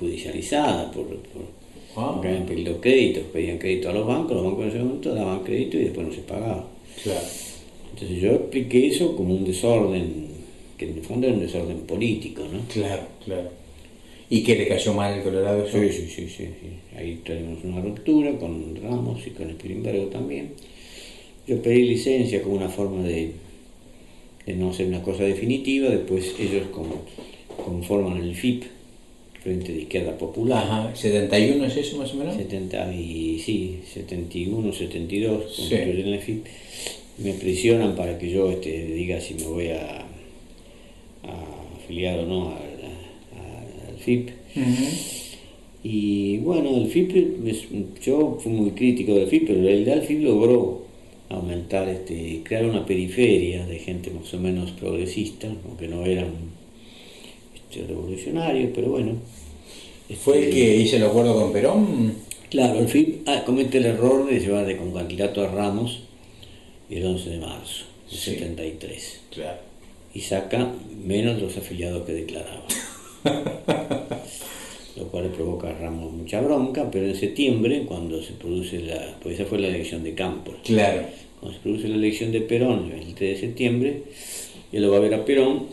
judicializada 0.00 0.90
por, 0.90 1.06
por 1.06 1.42
ah. 1.96 2.10
porque 2.14 2.28
habían 2.28 2.46
pedido 2.46 2.80
créditos, 2.80 3.24
pedían 3.32 3.58
crédito 3.58 3.90
a 3.90 3.92
los 3.92 4.06
bancos, 4.06 4.32
los 4.32 4.44
bancos 4.44 4.64
en 4.64 4.70
ese 4.70 4.78
momento 4.80 5.14
daban 5.14 5.44
crédito 5.44 5.76
y 5.76 5.84
después 5.84 6.08
no 6.08 6.12
se 6.12 6.22
pagaba. 6.22 6.66
Claro. 7.02 7.26
Entonces 7.94 8.20
yo 8.20 8.32
expliqué 8.32 8.88
eso 8.88 9.14
como 9.14 9.34
un 9.34 9.44
desorden 9.44 10.26
que 10.76 10.88
en 10.88 10.98
el 10.98 11.04
fondo 11.04 11.28
era 11.28 11.36
un 11.36 11.42
desorden 11.42 11.78
político, 11.82 12.42
¿no? 12.52 12.60
Claro, 12.72 13.02
claro. 13.24 13.50
¿Y 14.28 14.42
que 14.42 14.56
le 14.56 14.66
cayó 14.66 14.94
mal 14.94 15.14
el 15.14 15.22
Colorado? 15.22 15.64
Sí, 15.70 15.90
sí, 15.90 16.08
sí, 16.08 16.26
sí, 16.26 16.48
Ahí 16.96 17.20
tenemos 17.24 17.62
una 17.62 17.80
ruptura 17.80 18.36
con 18.38 18.74
Ramos 18.82 19.24
y 19.26 19.30
con 19.30 19.50
Spilimbergo 19.50 20.06
también. 20.06 20.54
Yo 21.46 21.60
pedí 21.60 21.82
licencia 21.82 22.42
como 22.42 22.56
una 22.56 22.68
forma 22.68 23.02
de, 23.02 23.32
no 24.46 24.70
hacer 24.70 24.86
una 24.86 25.02
cosa 25.02 25.24
definitiva, 25.24 25.88
después 25.88 26.34
ellos 26.38 26.66
como 26.72 27.02
conforman 27.64 28.18
el 28.18 28.34
FIP, 28.34 28.64
Frente 29.42 29.72
de 29.72 29.82
Izquierda 29.82 30.16
Popular. 30.16 30.64
Ajá, 30.64 30.92
¿71 30.94 31.64
es 31.66 31.76
eso 31.76 31.96
más 31.96 32.12
o 32.14 32.16
menos? 32.16 32.36
70 32.36 32.94
y, 32.94 33.40
sí, 33.40 33.80
71, 33.92 34.72
72, 34.72 35.56
sí. 35.56 35.74
el 35.74 36.18
FIP. 36.20 36.46
Me 37.18 37.32
presionan 37.34 37.94
para 37.96 38.18
que 38.18 38.30
yo 38.30 38.50
este, 38.50 38.86
diga 38.86 39.20
si 39.20 39.34
me 39.34 39.44
voy 39.44 39.68
a 39.68 40.06
afiliar 41.92 42.20
o 42.20 42.26
no 42.26 42.48
al, 42.50 43.98
FIP. 43.98 44.30
Y 45.84 46.38
bueno, 46.38 46.76
el 46.76 46.88
FIP, 46.88 48.00
yo 48.04 48.38
fui 48.40 48.52
muy 48.52 48.70
crítico 48.70 49.14
del 49.14 49.28
FIP, 49.28 49.46
pero 49.46 49.58
en 49.58 49.64
realidad 49.64 49.98
el 49.98 50.02
FIP 50.02 50.22
logró 50.22 50.81
aumentar, 51.32 51.88
este, 51.88 52.42
crear 52.44 52.64
una 52.64 52.84
periferia 52.84 53.66
de 53.66 53.78
gente 53.78 54.10
más 54.10 54.32
o 54.34 54.38
menos 54.38 54.70
progresista, 54.72 55.48
aunque 55.66 55.88
no 55.88 56.04
eran 56.04 56.30
este, 57.54 57.86
revolucionarios, 57.86 58.70
pero 58.74 58.90
bueno. 58.90 59.16
¿Fue 60.20 60.38
el 60.38 60.44
este, 60.44 60.54
que 60.54 60.76
hice 60.76 60.96
el 60.96 61.04
acuerdo 61.04 61.34
con 61.34 61.52
Perón? 61.52 62.14
Claro, 62.50 62.78
el 62.78 62.88
FIP 62.88 63.26
ah, 63.28 63.42
comete 63.46 63.78
el 63.78 63.86
error 63.86 64.28
de 64.28 64.40
llevar 64.40 64.66
de 64.66 64.76
como 64.76 64.92
candidato 64.92 65.42
a 65.42 65.48
Ramos 65.48 66.00
el 66.90 67.04
11 67.04 67.30
de 67.30 67.38
marzo 67.38 67.84
del 68.10 68.18
73. 68.18 69.20
Claro 69.30 69.72
y 70.14 70.20
saca 70.20 70.68
menos 71.04 71.40
los 71.40 71.56
afiliados 71.56 72.04
que 72.04 72.12
declaraba. 72.12 72.64
Lo 74.96 75.04
cual 75.04 75.24
le 75.24 75.30
provoca 75.30 75.70
a 75.70 75.72
Ramos 75.72 76.12
mucha 76.12 76.40
bronca, 76.40 76.90
pero 76.90 77.06
en 77.06 77.16
septiembre, 77.16 77.84
cuando 77.86 78.22
se 78.22 78.32
produce 78.32 78.80
la. 78.80 79.16
pues 79.22 79.36
esa 79.36 79.46
fue 79.46 79.58
la 79.58 79.68
elección 79.68 80.04
de 80.04 80.14
Campos. 80.14 80.56
Claro. 80.64 81.02
Cuando 81.40 81.56
se 81.56 81.62
produce 81.62 81.88
la 81.88 81.96
elección 81.96 82.30
de 82.30 82.40
Perón, 82.42 82.92
el 82.92 83.14
3 83.14 83.16
de 83.16 83.36
septiembre, 83.46 84.02
él 84.70 84.82
lo 84.82 84.90
va 84.90 84.98
a 84.98 85.00
ver 85.00 85.14
a 85.14 85.24
Perón 85.24 85.66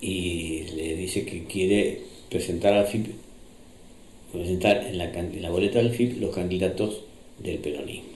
y 0.00 0.64
le 0.76 0.96
dice 0.96 1.24
que 1.24 1.44
quiere 1.44 2.00
presentar 2.28 2.74
al 2.74 2.86
FIP, 2.86 3.06
presentar 4.32 4.86
en 4.86 4.98
la, 4.98 5.10
la 5.40 5.50
boleta 5.50 5.78
del 5.78 5.90
FIP 5.92 6.20
los 6.20 6.34
candidatos 6.34 7.00
del 7.38 7.58
peronismo. 7.58 8.08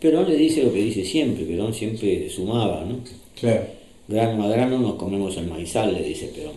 Perón 0.00 0.28
le 0.28 0.36
dice 0.36 0.62
lo 0.62 0.72
que 0.72 0.82
dice 0.82 1.04
siempre, 1.04 1.44
Perón 1.44 1.74
siempre 1.74 2.28
sumaba, 2.30 2.84
¿no? 2.84 3.00
Claro. 3.38 3.66
Grano 4.06 4.44
a 4.44 4.48
grano 4.48 4.78
nos 4.78 4.94
comemos 4.96 5.36
el 5.36 5.46
maizal, 5.46 5.94
le 5.94 6.02
dice 6.02 6.28
Perón. 6.28 6.56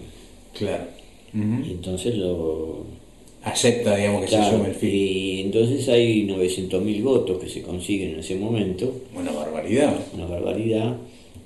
Claro. 0.53 0.83
Y 1.65 1.71
entonces 1.71 2.15
lo... 2.15 2.85
Acepta, 3.43 3.95
digamos, 3.95 4.23
que 4.23 4.27
se 4.29 4.49
sume 4.49 4.69
el 4.69 4.75
fin. 4.75 4.89
Y 4.93 5.41
entonces 5.41 5.87
hay 5.87 6.27
900.000 6.27 7.03
votos 7.03 7.41
que 7.41 7.47
se 7.47 7.61
consiguen 7.61 8.13
en 8.13 8.19
ese 8.19 8.35
momento. 8.35 8.91
Una 9.15 9.31
barbaridad. 9.31 9.95
Una 10.13 10.25
barbaridad. 10.25 10.97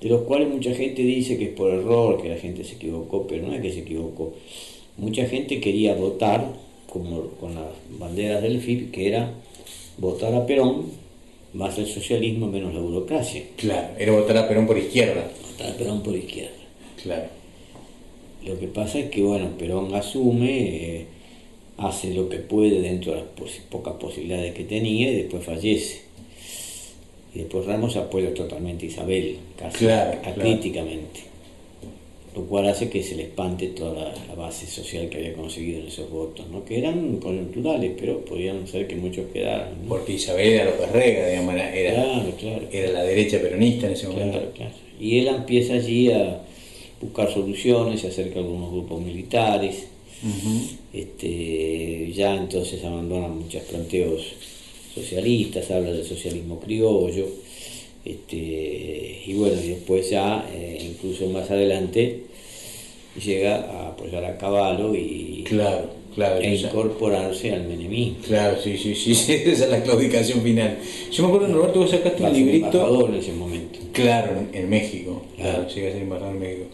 de 0.02 0.10
los 0.10 0.22
cuales 0.22 0.50
mucha 0.50 0.74
gente 0.74 1.04
dice 1.04 1.38
que 1.38 1.46
es 1.46 1.52
por 1.52 1.72
error, 1.72 2.20
que 2.22 2.30
la 2.30 2.38
gente 2.38 2.64
se 2.64 2.76
equivocó, 2.76 3.28
pero 3.28 3.46
no 3.46 3.54
es 3.54 3.62
que 3.62 3.72
se 3.72 3.80
equivocó. 3.80 4.34
Mucha 4.98 5.26
gente 5.28 5.60
quería 5.60 5.94
votar 5.94 6.54
como 6.90 7.22
con 7.40 7.56
las 7.56 7.66
banderas 8.00 8.42
del 8.42 8.60
FIP, 8.62 8.92
que 8.92 9.08
era 9.08 9.34
votar 9.98 10.34
a 10.34 10.46
Perón, 10.46 10.86
más 11.54 11.78
el 11.78 11.86
socialismo, 11.86 12.48
menos 12.48 12.74
la 12.74 12.80
burocracia. 12.80 13.44
Claro, 13.58 13.90
era 14.00 14.12
votar 14.12 14.38
a 14.38 14.48
Perón 14.48 14.66
por 14.66 14.78
izquierda. 14.78 15.30
Votar 15.52 15.72
a 15.72 15.78
Perón 15.78 16.02
por 16.02 16.16
izquierda. 16.16 16.52
Claro. 17.02 17.41
Lo 18.46 18.60
que 18.60 18.68
pasa 18.68 19.00
es 19.00 19.10
que, 19.12 19.22
bueno, 19.22 19.50
Perón 19.58 19.94
asume, 19.94 20.60
eh, 20.60 21.06
hace 21.78 22.14
lo 22.14 22.30
que 22.30 22.38
puede 22.38 22.82
dentro 22.82 23.14
de 23.14 23.20
las 23.20 23.28
pocas 23.70 23.96
posibilidades 23.96 24.54
que 24.54 24.64
tenía 24.64 25.12
y 25.12 25.16
después 25.16 25.44
fallece. 25.44 26.02
Y 27.34 27.40
después 27.40 27.66
Ramos 27.66 27.96
apoya 27.96 28.34
totalmente 28.34 28.86
a 28.86 28.90
Isabel, 28.90 29.38
casi 29.58 29.88
críticamente. 30.36 31.32
Lo 32.36 32.44
cual 32.46 32.68
hace 32.70 32.90
que 32.90 33.04
se 33.04 33.16
le 33.16 33.24
espante 33.24 33.68
toda 33.68 34.14
la, 34.28 34.36
base 34.36 34.66
social 34.66 35.10
que 35.10 35.18
había 35.18 35.34
conseguido 35.34 35.82
en 35.82 35.88
esos 35.88 36.10
votos, 36.10 36.48
¿no? 36.50 36.64
que 36.66 36.80
eran 36.80 37.18
coyunturales, 37.18 37.92
pero 38.00 38.24
podían 38.26 38.66
ser 38.68 38.88
que 38.88 38.96
muchos 38.96 39.26
quedaran. 39.32 39.74
Porque 39.88 40.14
Isabel 40.14 40.54
era 40.54 40.66
lo 40.66 40.78
que 40.78 40.86
rega, 40.88 41.28
digamos, 41.28 41.56
era, 41.56 42.22
era 42.72 42.92
la 42.92 43.04
derecha 43.04 43.40
peronista 43.40 43.88
en 43.88 43.94
ese 43.94 44.08
momento. 44.08 44.42
Y 45.00 45.20
él 45.20 45.28
empieza 45.28 45.74
allí 45.74 46.12
a 46.12 46.42
buscar 47.02 47.34
soluciones, 47.34 48.02
se 48.02 48.08
acerca 48.08 48.40
a 48.40 48.44
algunos 48.44 48.72
grupos 48.72 49.02
militares, 49.02 49.86
este, 50.94 52.12
ya 52.14 52.36
entonces 52.36 52.84
abandona 52.84 53.28
muchos 53.28 53.64
planteos 53.64 54.22
socialistas, 54.94 55.72
habla 55.72 55.92
del 55.92 56.06
socialismo 56.06 56.60
criollo, 56.60 57.28
este, 58.06 59.24
y 59.26 59.34
bueno, 59.34 59.62
y 59.62 59.70
después 59.70 60.10
ya, 60.10 60.48
eh, 60.54 60.90
incluso 60.92 61.28
más 61.30 61.50
adelante, 61.50 62.22
llega 63.24 63.56
a 63.56 63.88
apoyar 63.90 64.24
a 64.26 64.38
Caballo 64.38 64.96
y 64.96 65.44
claro, 65.46 65.90
claro, 66.16 66.40
e 66.40 66.56
incorporarse 66.56 67.52
al 67.52 67.68
menemismo. 67.68 68.18
Claro, 68.26 68.58
sí, 68.62 68.78
sí, 68.78 68.96
sí, 68.96 69.12
esa 69.12 69.66
es 69.66 69.70
la 69.70 69.84
claudicación 69.84 70.42
final. 70.42 70.78
Yo 71.12 71.24
me 71.24 71.34
acuerdo, 71.34 71.54
Roberto, 71.54 71.80
vos 71.80 71.92
sacaste 71.92 72.24
un 72.24 72.34
librito... 72.34 73.08
en 73.08 73.16
ese 73.16 73.34
momento. 73.34 73.80
Claro, 73.94 74.48
en, 74.54 74.70
México, 74.70 75.24
claro, 75.36 75.68
llega 75.68 75.90
a 75.90 75.94
ser 75.94 76.02
embajador 76.02 76.36
en 76.36 76.40
México. 76.40 76.66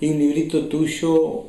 Y 0.00 0.08
un 0.08 0.18
librito 0.18 0.66
tuyo 0.66 1.44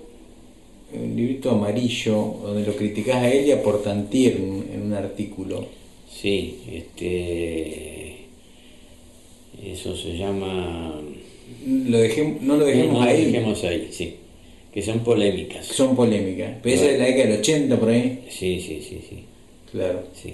un 0.94 1.16
librito 1.16 1.52
amarillo 1.52 2.36
donde 2.44 2.66
lo 2.66 2.76
criticás 2.76 3.18
a 3.18 3.32
él 3.32 3.48
y 3.48 3.52
a 3.52 3.64
Portantier 3.64 4.36
en, 4.36 4.82
un 4.82 4.94
artículo. 4.94 5.66
Sí, 6.12 6.58
este 6.70 8.18
eso 9.64 9.96
se 9.96 10.18
llama 10.18 11.00
lo 11.66 11.98
dejemos, 11.98 12.42
no 12.42 12.58
lo 12.58 12.66
dejemos 12.66 12.94
no, 12.94 13.02
ahí. 13.04 13.26
Lo 13.26 13.32
dejemos 13.32 13.64
ahí, 13.64 13.88
sí. 13.92 14.16
Que 14.74 14.82
son 14.82 15.00
polémicas. 15.00 15.66
Son 15.66 15.96
polémicas. 15.96 16.58
Pero 16.64 16.76
esa 16.76 16.92
es 16.92 17.00
la 17.00 17.06
década 17.06 17.30
del 17.30 17.40
80 17.40 17.80
por 17.80 17.90
ahí. 17.90 18.22
Sí, 18.30 18.60
sí, 18.60 18.82
sí, 18.82 19.02
sí. 19.08 19.24
Claro. 19.72 20.04
Sí. 20.14 20.34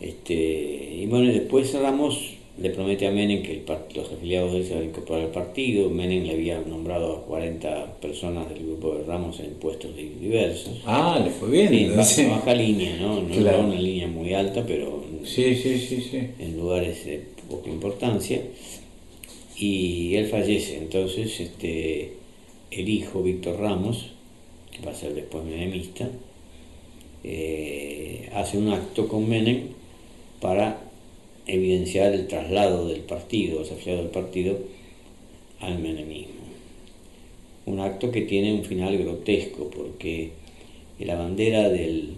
Este, 0.00 0.34
y 0.34 1.06
bueno, 1.06 1.32
después 1.32 1.72
Ramos 1.74 2.34
le 2.56 2.70
promete 2.70 3.06
a 3.06 3.10
Menem 3.10 3.42
que 3.42 3.64
los 3.94 4.12
afiliados 4.12 4.52
de 4.52 4.58
él 4.58 4.64
se 4.64 4.74
van 4.74 4.82
a 4.84 4.86
incorporar 4.86 5.24
al 5.24 5.30
partido. 5.30 5.90
Menem 5.90 6.24
le 6.24 6.32
había 6.32 6.60
nombrado 6.60 7.16
a 7.16 7.24
40 7.24 8.00
personas 8.00 8.48
del 8.48 8.64
grupo 8.64 8.94
de 8.94 9.04
Ramos 9.04 9.40
en 9.40 9.54
puestos 9.54 9.90
diversos. 9.96 10.80
Ah, 10.86 11.20
le 11.22 11.30
fue 11.30 11.50
bien. 11.50 12.04
Sí, 12.04 12.26
baja, 12.26 12.54
línea, 12.54 12.96
¿no? 12.96 13.22
No 13.22 13.34
era 13.34 13.58
una 13.58 13.80
línea 13.80 14.06
muy 14.06 14.34
alta, 14.34 14.64
pero 14.64 15.02
sí, 15.24 15.56
sí, 15.56 15.78
sí, 15.78 16.00
sí. 16.00 16.28
en 16.38 16.56
lugares 16.56 17.04
de 17.04 17.24
poca 17.50 17.70
importancia. 17.70 18.40
Y 19.56 20.14
él 20.14 20.26
fallece, 20.26 20.78
entonces 20.78 21.40
este, 21.40 22.12
el 22.70 22.88
hijo 22.88 23.22
Víctor 23.22 23.58
Ramos, 23.58 24.12
que 24.70 24.84
va 24.84 24.92
a 24.92 24.94
ser 24.94 25.14
después 25.14 25.44
menemista, 25.44 26.08
eh, 27.24 28.28
hace 28.34 28.58
un 28.58 28.68
acto 28.68 29.08
con 29.08 29.28
Menem 29.28 29.68
para 30.40 30.78
evidenciar 31.46 32.12
el 32.12 32.26
traslado 32.26 32.88
del 32.88 33.00
partido, 33.00 33.62
el 33.62 33.84
del 33.84 34.08
partido, 34.08 34.58
al 35.60 35.78
menemismo. 35.78 36.44
Un 37.66 37.80
acto 37.80 38.10
que 38.10 38.22
tiene 38.22 38.52
un 38.52 38.64
final 38.64 38.96
grotesco 38.98 39.70
porque 39.70 40.30
la 40.98 41.16
bandera 41.16 41.68
del, 41.68 42.14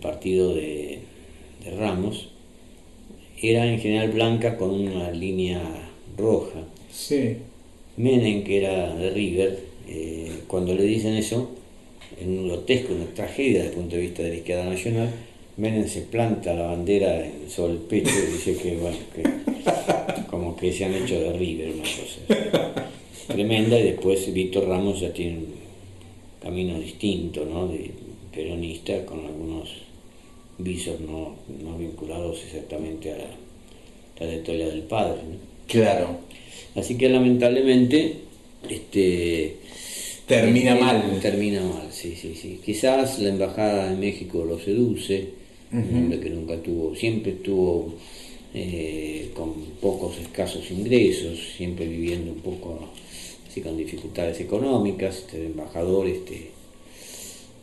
partido 0.00 0.54
de, 0.54 0.98
Ramos 1.78 2.28
era 3.42 3.66
en 3.66 3.78
general 3.78 4.10
blanca 4.10 4.56
con 4.56 4.70
una 4.70 5.10
línea 5.10 5.60
roja. 6.16 6.60
Sí. 6.90 7.36
Menem, 7.96 8.44
que 8.44 8.58
era 8.58 8.94
de 8.94 9.10
River, 9.10 9.58
eh, 9.88 10.30
cuando 10.46 10.74
le 10.74 10.84
dicen 10.84 11.14
eso, 11.14 11.50
en 12.20 12.38
un 12.38 12.48
grotesco, 12.48 12.94
una 12.94 13.06
tragedia 13.06 13.58
desde 13.58 13.70
el 13.70 13.74
punto 13.74 13.96
de 13.96 14.02
vista 14.02 14.22
de 14.22 14.28
la 14.30 14.34
izquierda 14.36 14.64
nacional, 14.64 15.10
Menem 15.60 15.86
se 15.86 16.00
planta 16.00 16.54
la 16.54 16.68
bandera 16.68 17.22
sobre 17.46 17.74
el 17.74 17.78
pecho 17.80 18.14
y 18.16 18.32
dice 18.32 18.56
que, 18.56 18.76
bueno, 18.78 18.96
que 19.14 20.24
como 20.30 20.56
que 20.56 20.72
se 20.72 20.86
han 20.86 20.94
hecho 20.94 21.20
de 21.20 21.34
River, 21.34 21.72
una 21.74 21.82
cosa 21.82 22.56
tremenda, 23.26 23.78
y 23.78 23.82
después 23.82 24.32
Víctor 24.32 24.66
Ramos 24.66 25.00
ya 25.00 25.12
tiene 25.12 25.36
un 25.36 25.46
camino 26.40 26.80
distinto, 26.80 27.44
¿no? 27.44 27.68
De 27.68 27.90
peronista, 28.32 29.04
con 29.04 29.26
algunos 29.26 29.68
visos 30.56 30.98
no, 31.00 31.36
vinculados 31.78 32.42
exactamente 32.42 33.12
a 33.12 33.18
la 33.18 33.30
trayectoria 34.14 34.66
del 34.66 34.82
padre. 34.84 35.20
Claro. 35.66 36.20
Así 36.74 36.96
que 36.96 37.10
lamentablemente, 37.10 38.14
este 38.66 39.56
termina 40.26 40.74
mal. 40.74 41.18
Termina 41.20 41.60
mal, 41.60 41.88
sí, 41.90 42.16
sí, 42.16 42.34
sí. 42.34 42.60
Quizás 42.64 43.18
la 43.18 43.28
embajada 43.28 43.90
de 43.90 43.96
México 43.96 44.42
lo 44.42 44.58
seduce, 44.58 45.39
un 45.72 45.96
hombre 45.96 46.20
que 46.20 46.30
nunca 46.30 46.56
tuvo, 46.62 46.94
siempre 46.94 47.32
estuvo 47.32 47.94
eh, 48.54 49.30
con 49.34 49.54
pocos 49.80 50.18
escasos 50.18 50.70
ingresos, 50.70 51.38
siempre 51.56 51.86
viviendo 51.86 52.32
un 52.32 52.40
poco 52.40 52.88
así 53.48 53.60
con 53.60 53.76
dificultades 53.76 54.40
económicas, 54.40 55.18
este 55.18 55.46
embajador, 55.46 56.08
este, 56.08 56.50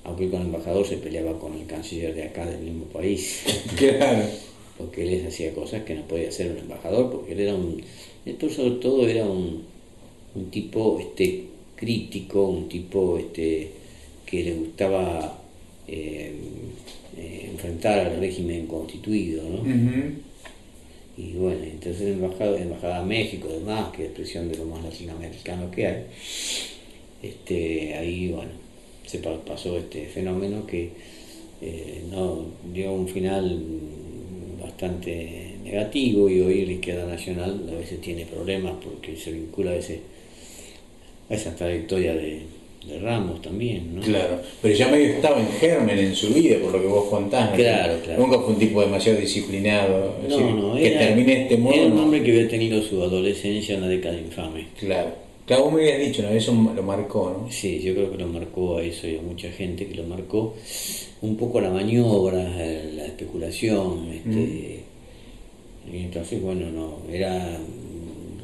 aunque 0.04 0.30
con 0.30 0.41
el 0.41 0.48
embajador 0.48 0.88
se 0.88 0.98
peleaba 0.98 1.38
con 1.39 1.54
el 1.54 1.65
canciller 1.65 2.15
de 2.15 2.24
acá 2.24 2.46
del 2.46 2.62
mismo 2.62 2.86
país. 2.86 3.43
Claro. 3.78 4.24
porque 4.78 5.04
él 5.04 5.10
les 5.10 5.26
hacía 5.26 5.54
cosas 5.54 5.84
que 5.84 5.96
no 5.96 6.04
podía 6.08 6.30
hacer 6.30 6.52
un 6.52 6.60
embajador, 6.60 7.12
porque 7.12 7.34
él 7.34 7.39
era 7.41 7.56
un, 7.56 7.82
esto 8.26 8.50
sobre 8.50 8.72
todo 8.80 9.08
era 9.08 9.26
un, 9.26 9.63
un 10.36 10.52
tipo 10.52 11.00
este 11.00 11.46
crítico, 11.76 12.48
un 12.48 12.70
tipo 12.70 13.17
este 13.17 13.72
que 14.26 14.43
le 14.43 14.54
gustaba 14.54 15.39
eh, 15.88 16.34
eh, 17.18 17.50
enfrentar 17.52 18.00
al 18.00 18.20
régimen 18.20 18.68
constituido, 18.68 19.44
¿no? 19.44 19.64
Y 21.18 21.32
bueno, 21.34 21.64
entonces 21.64 22.14
embajada, 22.14 22.62
embajada 22.62 23.00
a 23.00 23.04
México, 23.04 23.48
además, 23.50 23.92
que 23.92 24.04
es 24.04 24.10
expresión 24.10 24.52
de 24.52 24.58
lo 24.58 24.66
más 24.66 24.84
latinoamericano 24.84 25.72
que 25.72 25.88
hay, 25.88 26.04
este, 27.24 27.96
ahí 27.96 28.30
bueno, 28.30 28.52
se 29.08 29.18
pasó 29.18 29.78
este 29.80 30.06
fenómeno 30.06 30.68
que 30.68 30.92
eh, 31.62 32.04
no 32.12 32.46
dio 32.72 32.94
un 32.94 33.08
final 33.08 33.64
bastante 34.62 35.56
negativo 35.64 36.30
y 36.30 36.42
hoy 36.42 36.66
la 36.68 36.74
izquierda 36.74 37.08
nacional 37.08 37.68
a 37.68 37.78
veces 37.78 38.00
tiene 38.00 38.26
problemas 38.26 38.76
porque 38.84 39.16
se 39.16 39.32
vincula 39.32 39.72
a, 39.72 39.76
ese, 39.76 40.02
a 41.32 41.34
esa 41.34 41.56
trayectoria 41.56 42.14
de, 42.14 42.44
de 42.86 43.00
Ramos 43.00 43.42
también, 43.42 43.96
¿no? 43.96 44.02
Claro, 44.02 44.40
pero 44.62 44.74
ya 44.74 44.88
medio 44.88 45.08
estaba 45.08 45.40
en 45.40 45.48
germen 45.48 45.98
en 45.98 46.16
su 46.16 46.34
vida, 46.34 46.58
por 46.62 46.72
lo 46.72 46.82
que 46.82 46.88
vos 46.88 47.10
contás. 47.10 47.52
Claro, 47.56 48.00
claro. 48.04 48.22
Nunca 48.22 48.40
fue 48.40 48.54
un 48.54 48.60
tipo 48.60 48.82
demasiado 48.82 49.20
disciplinado. 49.20 50.16
No, 50.28 50.52
no, 50.52 50.76
que 50.76 50.92
termine 50.92 51.44
este 51.44 51.58
modo. 51.58 51.74
Era 51.74 51.86
un 51.88 52.00
hombre 52.00 52.24
que 52.24 52.32
había 52.32 52.48
tenido 52.48 52.82
su 52.82 53.02
adolescencia 53.04 53.76
en 53.76 53.82
la 53.82 53.88
década 53.88 54.18
infame. 54.18 54.68
Claro. 54.80 55.28
Claro, 55.48 55.63
vos 55.63 55.74
me 55.74 55.82
habías 55.82 56.00
dicho, 56.00 56.22
¿no? 56.24 56.30
Eso 56.30 56.52
lo 56.52 56.84
marcó, 56.84 57.30
¿no? 57.30 57.50
Sí, 57.50 57.80
yo 57.80 57.94
creo 57.94 58.12
que 58.12 58.18
lo 58.18 58.28
marcó 58.28 58.78
a 58.78 58.84
eso 58.84 59.08
y 59.08 59.16
a 59.16 59.22
mucha 59.22 59.50
gente 59.50 59.88
que 59.88 59.96
lo 59.96 60.04
marcó 60.04 60.54
un 61.22 61.38
poco 61.38 61.62
la 61.62 61.70
maniobra, 61.70 62.44
la 62.44 63.06
especulación, 63.06 64.10
este, 64.13 64.84
mm. 65.90 65.96
y 65.96 66.00
entonces, 66.00 66.42
bueno, 66.42 66.70
no, 66.70 66.98
era 67.10 67.58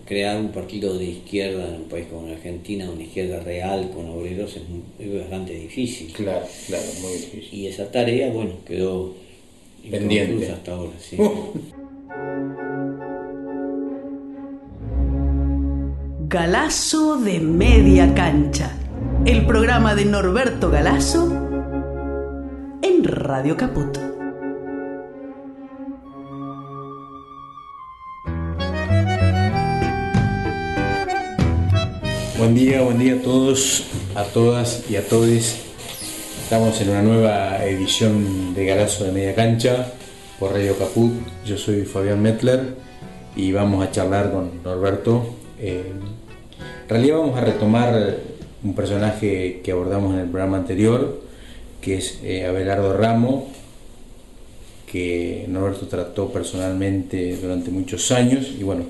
crear 0.06 0.38
un 0.38 0.52
partido 0.52 0.98
de 0.98 1.06
izquierda 1.06 1.68
en 1.68 1.76
un 1.84 1.90
país 1.90 2.08
como 2.12 2.28
la 2.28 2.34
Argentina, 2.34 2.90
una 2.90 3.04
izquierda 3.04 3.40
real 3.40 3.90
con 3.94 4.10
obreros, 4.10 4.58
es, 5.00 5.14
bastante 5.20 5.54
difícil. 5.54 6.12
Claro, 6.14 6.46
claro, 6.68 6.86
muy 7.02 7.14
difícil. 7.14 7.60
Y 7.60 7.68
esa 7.68 7.92
tarea, 7.92 8.32
bueno, 8.32 8.52
quedó 8.66 9.14
pendiente 9.90 10.52
hasta 10.52 10.74
ahora, 10.74 10.94
sí. 11.00 11.18
Galazo 16.28 17.18
de 17.18 17.40
Media 17.40 18.14
Cancha, 18.16 18.76
el 19.26 19.46
programa 19.46 19.94
de 19.94 20.06
Norberto 20.06 20.72
Galazo 20.72 21.32
en 22.82 23.04
Radio 23.04 23.56
Caput. 23.56 24.13
Buen 32.44 32.56
día, 32.56 32.82
buen 32.82 33.00
día 33.00 33.14
a 33.14 33.22
todos, 33.22 33.86
a 34.16 34.26
todas 34.26 34.84
y 34.90 34.98
a 34.98 35.08
todos. 35.08 35.30
Estamos 36.44 36.82
en 36.82 36.90
una 36.90 37.02
nueva 37.02 37.64
edición 37.64 38.54
de 38.54 38.66
Galazo 38.66 39.06
de 39.06 39.14
Media 39.14 39.34
Cancha 39.34 39.94
por 40.40 40.52
Radio 40.52 40.78
Caput. 40.78 41.14
Yo 41.46 41.58
soy 41.58 41.84
Fabián 41.84 42.22
Metler 42.22 42.76
y 43.38 43.54
vamos 43.54 43.82
a 43.82 43.92
charlar 43.92 44.34
con 44.34 44.62
Norberto. 44.62 45.26
Eh, 45.58 45.86
en 46.84 46.90
realidad 46.90 47.20
vamos 47.20 47.38
a 47.38 47.46
retomar 47.46 48.18
un 48.62 48.76
personaje 48.76 49.62
que 49.64 49.72
abordamos 49.72 50.14
en 50.14 50.20
el 50.20 50.28
programa 50.28 50.58
anterior, 50.58 51.22
que 51.80 51.96
es 51.96 52.20
eh, 52.24 52.46
Abelardo 52.46 52.92
Ramo, 52.92 53.48
que 54.86 55.46
Norberto 55.48 55.88
trató 55.88 56.28
personalmente 56.28 57.38
durante 57.38 57.72
muchos 57.72 58.12
años 58.12 58.52
y 58.60 58.64
bueno, 58.64 58.84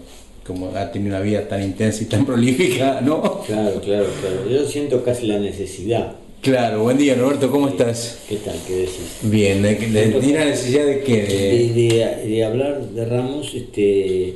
como 0.45 0.75
ha 0.75 0.91
tenido 0.91 1.15
una 1.15 1.21
vida 1.21 1.47
tan 1.47 1.63
intensa 1.63 2.03
y 2.03 2.05
tan 2.05 2.25
prolífica, 2.27 3.01
¿no? 3.01 3.41
Claro, 3.45 3.79
claro, 3.81 4.07
claro. 4.21 4.49
Yo 4.49 4.65
siento 4.65 5.03
casi 5.03 5.27
la 5.27 5.39
necesidad. 5.39 6.15
Claro, 6.41 6.83
buen 6.83 6.97
día 6.97 7.15
Norberto, 7.15 7.49
¿cómo 7.49 7.69
estás? 7.69 8.19
¿Qué 8.27 8.35
tal? 8.35 8.57
¿Qué 8.67 8.75
decís? 8.75 9.19
Bien, 9.21 9.61
¿de, 9.61 9.75
de, 9.75 10.33
la 10.33 10.43
necesidad 10.43 10.85
de 10.85 10.99
qué? 10.99 11.23
De, 11.23 12.27
de, 12.27 12.43
hablar 12.43 12.81
de 12.81 13.05
Ramos 13.05 13.53
este, 13.53 14.33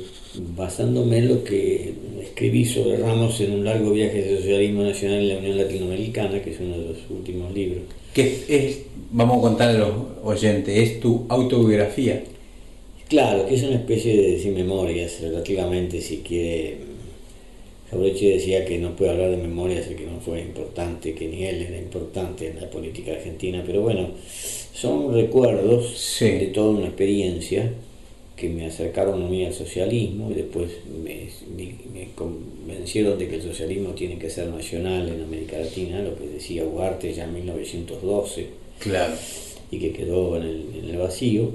basándome 0.56 1.18
en 1.18 1.28
lo 1.28 1.44
que 1.44 1.92
escribí 2.22 2.64
sobre 2.64 2.96
Ramos 2.96 3.38
en 3.42 3.52
un 3.52 3.64
largo 3.66 3.90
viaje 3.90 4.22
de 4.22 4.38
socialismo 4.38 4.84
nacional 4.84 5.20
en 5.20 5.28
la 5.28 5.36
Unión 5.36 5.58
Latinoamericana, 5.58 6.40
que 6.40 6.52
es 6.52 6.60
uno 6.60 6.78
de 6.78 6.84
los 6.86 6.98
últimos 7.10 7.52
libros. 7.52 7.82
¿Qué 8.14 8.42
es, 8.48 8.78
vamos 9.10 9.36
a 9.36 9.40
contar 9.42 9.68
a 9.68 9.74
los 9.74 9.92
oyentes, 10.24 10.78
es 10.78 11.00
tu 11.00 11.26
autobiografía? 11.28 12.22
Claro, 13.08 13.46
que 13.46 13.54
es 13.54 13.62
una 13.62 13.76
especie 13.76 14.20
de 14.20 14.38
sin 14.38 14.54
memorias, 14.54 15.20
relativamente, 15.20 16.00
si 16.02 16.18
quiere. 16.18 16.76
Jaureche 17.90 18.34
decía 18.34 18.66
que 18.66 18.76
no 18.76 18.94
puede 18.94 19.12
hablar 19.12 19.30
de 19.30 19.38
memorias 19.38 19.86
que 19.86 20.04
no 20.04 20.20
fue 20.20 20.42
importante, 20.42 21.14
que 21.14 21.26
ni 21.26 21.44
él 21.44 21.62
era 21.62 21.78
importante 21.78 22.48
en 22.48 22.60
la 22.60 22.68
política 22.68 23.12
argentina, 23.12 23.62
pero 23.64 23.80
bueno, 23.80 24.10
son 24.74 25.14
recuerdos 25.14 26.18
de 26.20 26.50
toda 26.52 26.70
una 26.70 26.88
experiencia 26.88 27.72
que 28.36 28.50
me 28.50 28.66
acercaron 28.66 29.22
a 29.22 29.28
mí 29.28 29.44
al 29.44 29.54
socialismo 29.54 30.30
y 30.30 30.34
después 30.34 30.70
me, 31.02 31.28
me, 31.56 32.08
convencieron 32.14 33.18
de 33.18 33.26
que 33.26 33.36
el 33.36 33.42
socialismo 33.42 33.90
tiene 33.94 34.18
que 34.18 34.28
ser 34.28 34.48
nacional 34.48 35.08
en 35.08 35.22
América 35.22 35.58
Latina, 35.58 36.02
lo 36.02 36.14
que 36.14 36.26
decía 36.26 36.64
Ugarte 36.64 37.12
ya 37.12 37.24
en 37.24 37.32
1912, 37.32 38.46
claro. 38.78 39.14
y 39.70 39.78
que 39.78 39.92
quedó 39.92 40.36
en 40.36 40.42
el, 40.42 40.64
en 40.78 40.90
el 40.90 40.96
vacío. 40.98 41.50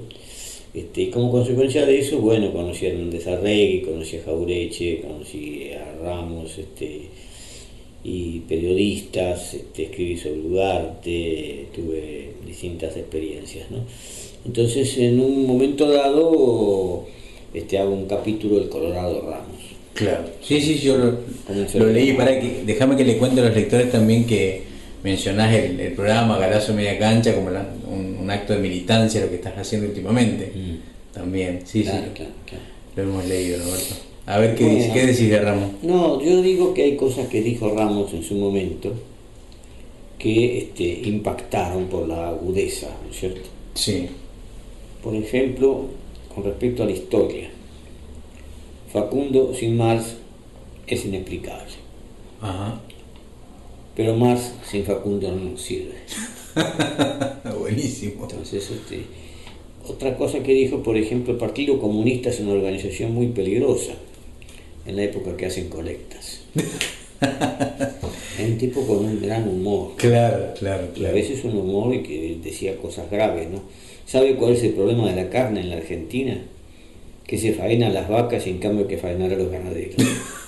Este, 0.74 1.02
y 1.02 1.10
como 1.10 1.30
consecuencia 1.30 1.86
de 1.86 2.00
eso, 2.00 2.18
bueno, 2.18 2.52
conocí 2.52 2.86
a 2.86 2.88
Hernández 2.88 3.28
Arregui, 3.28 3.82
conocí 3.82 4.16
a 4.16 4.24
Jaureche, 4.24 5.02
conocí 5.02 5.70
a 5.72 6.02
Ramos, 6.02 6.58
este, 6.58 7.02
y 8.02 8.40
periodistas, 8.40 9.54
este, 9.54 9.84
escribí 9.84 10.16
sobre 10.16 10.40
Ugarte, 10.40 11.68
tuve 11.72 12.32
distintas 12.44 12.96
experiencias, 12.96 13.70
¿no? 13.70 13.78
Entonces, 14.44 14.98
en 14.98 15.20
un 15.20 15.46
momento 15.46 15.88
dado, 15.88 17.06
este, 17.54 17.78
hago 17.78 17.94
un 17.94 18.06
capítulo 18.06 18.58
del 18.58 18.68
Colorado 18.68 19.22
Ramos. 19.22 19.62
Claro, 19.94 20.24
sí, 20.42 20.60
sí, 20.60 20.80
yo 20.80 20.96
lo, 20.96 21.86
leí, 21.86 22.14
para 22.14 22.40
que, 22.40 22.64
déjame 22.66 22.96
que 22.96 23.04
le 23.04 23.16
cuente 23.16 23.40
a 23.40 23.44
los 23.44 23.54
lectores 23.54 23.92
también 23.92 24.26
que 24.26 24.62
mencionás 25.04 25.54
el, 25.54 25.92
programa 25.92 26.36
Galazo 26.36 26.74
Media 26.74 26.98
Cancha 26.98 27.32
como 27.32 27.50
un, 28.24 28.30
acto 28.30 28.54
de 28.54 28.58
militancia, 28.58 29.20
lo 29.20 29.28
que 29.28 29.36
estás 29.36 29.56
haciendo 29.56 29.88
últimamente. 29.88 30.52
Mm. 30.54 31.14
También, 31.14 31.60
sí, 31.64 31.84
sí. 31.84 31.90
Lo 32.96 33.02
hemos 33.02 33.24
leído, 33.26 33.58
Roberto. 33.58 33.94
A 34.26 34.38
ver, 34.38 34.54
¿qué, 34.54 34.64
dice, 34.66 34.90
¿qué 34.92 35.06
decís 35.06 35.28
de 35.28 35.38
Ramos? 35.40 35.70
No, 35.82 36.20
yo 36.22 36.40
digo 36.42 36.72
que 36.72 36.82
hay 36.82 36.96
cosas 36.96 37.28
que 37.28 37.42
dijo 37.42 37.74
Ramos 37.74 38.12
en 38.14 38.22
su 38.22 38.34
momento 38.36 38.92
que 40.18 40.58
este, 40.58 41.08
impactaron 41.08 41.86
por 41.88 42.08
la 42.08 42.28
agudeza, 42.28 42.88
¿no 43.04 43.10
es 43.10 43.20
cierto? 43.20 43.48
Sí. 43.74 44.08
Por 45.02 45.14
ejemplo, 45.14 45.86
con 46.34 46.44
respecto 46.44 46.82
a 46.82 46.86
la 46.86 46.92
historia, 46.92 47.50
Facundo 48.90 49.52
sin 49.54 49.76
Marx 49.76 50.16
es 50.86 51.04
inexplicable. 51.04 51.74
Ajá. 52.40 52.80
Pero 53.94 54.16
Marx 54.16 54.52
sin 54.70 54.84
Facundo 54.84 55.30
no 55.30 55.50
nos 55.50 55.60
sirve. 55.60 55.94
Buenísimo. 57.58 58.24
Entonces, 58.24 58.70
este, 58.70 59.04
otra 59.86 60.16
cosa 60.16 60.42
que 60.42 60.52
dijo, 60.52 60.82
por 60.82 60.96
ejemplo, 60.96 61.32
el 61.32 61.38
Partido 61.38 61.78
Comunista 61.78 62.30
es 62.30 62.40
una 62.40 62.52
organización 62.52 63.12
muy 63.12 63.28
peligrosa 63.28 63.92
en 64.86 64.96
la 64.96 65.02
época 65.02 65.36
que 65.36 65.46
hacen 65.46 65.68
colectas. 65.68 66.42
es 66.54 68.48
un 68.48 68.58
tipo 68.58 68.86
con 68.86 69.04
un 69.04 69.20
gran 69.20 69.48
humor. 69.48 69.92
Claro, 69.96 70.54
claro, 70.58 70.88
claro. 70.94 71.10
a 71.10 71.14
veces 71.14 71.44
un 71.44 71.56
humor 71.56 71.94
y 71.94 72.02
que 72.02 72.38
decía 72.42 72.76
cosas 72.76 73.10
graves, 73.10 73.48
¿no? 73.50 73.62
¿Sabe 74.06 74.36
cuál 74.36 74.52
es 74.52 74.62
el 74.62 74.72
problema 74.72 75.08
de 75.08 75.16
la 75.16 75.30
carne 75.30 75.60
en 75.60 75.70
la 75.70 75.76
Argentina? 75.76 76.42
Que 77.26 77.38
se 77.38 77.54
faena 77.54 77.88
las 77.88 78.08
vacas 78.08 78.46
y 78.46 78.50
en 78.50 78.58
cambio 78.58 78.82
hay 78.82 78.94
que 78.94 78.98
faenar 78.98 79.32
a 79.32 79.36
los 79.36 79.50
ganaderos. 79.50 79.96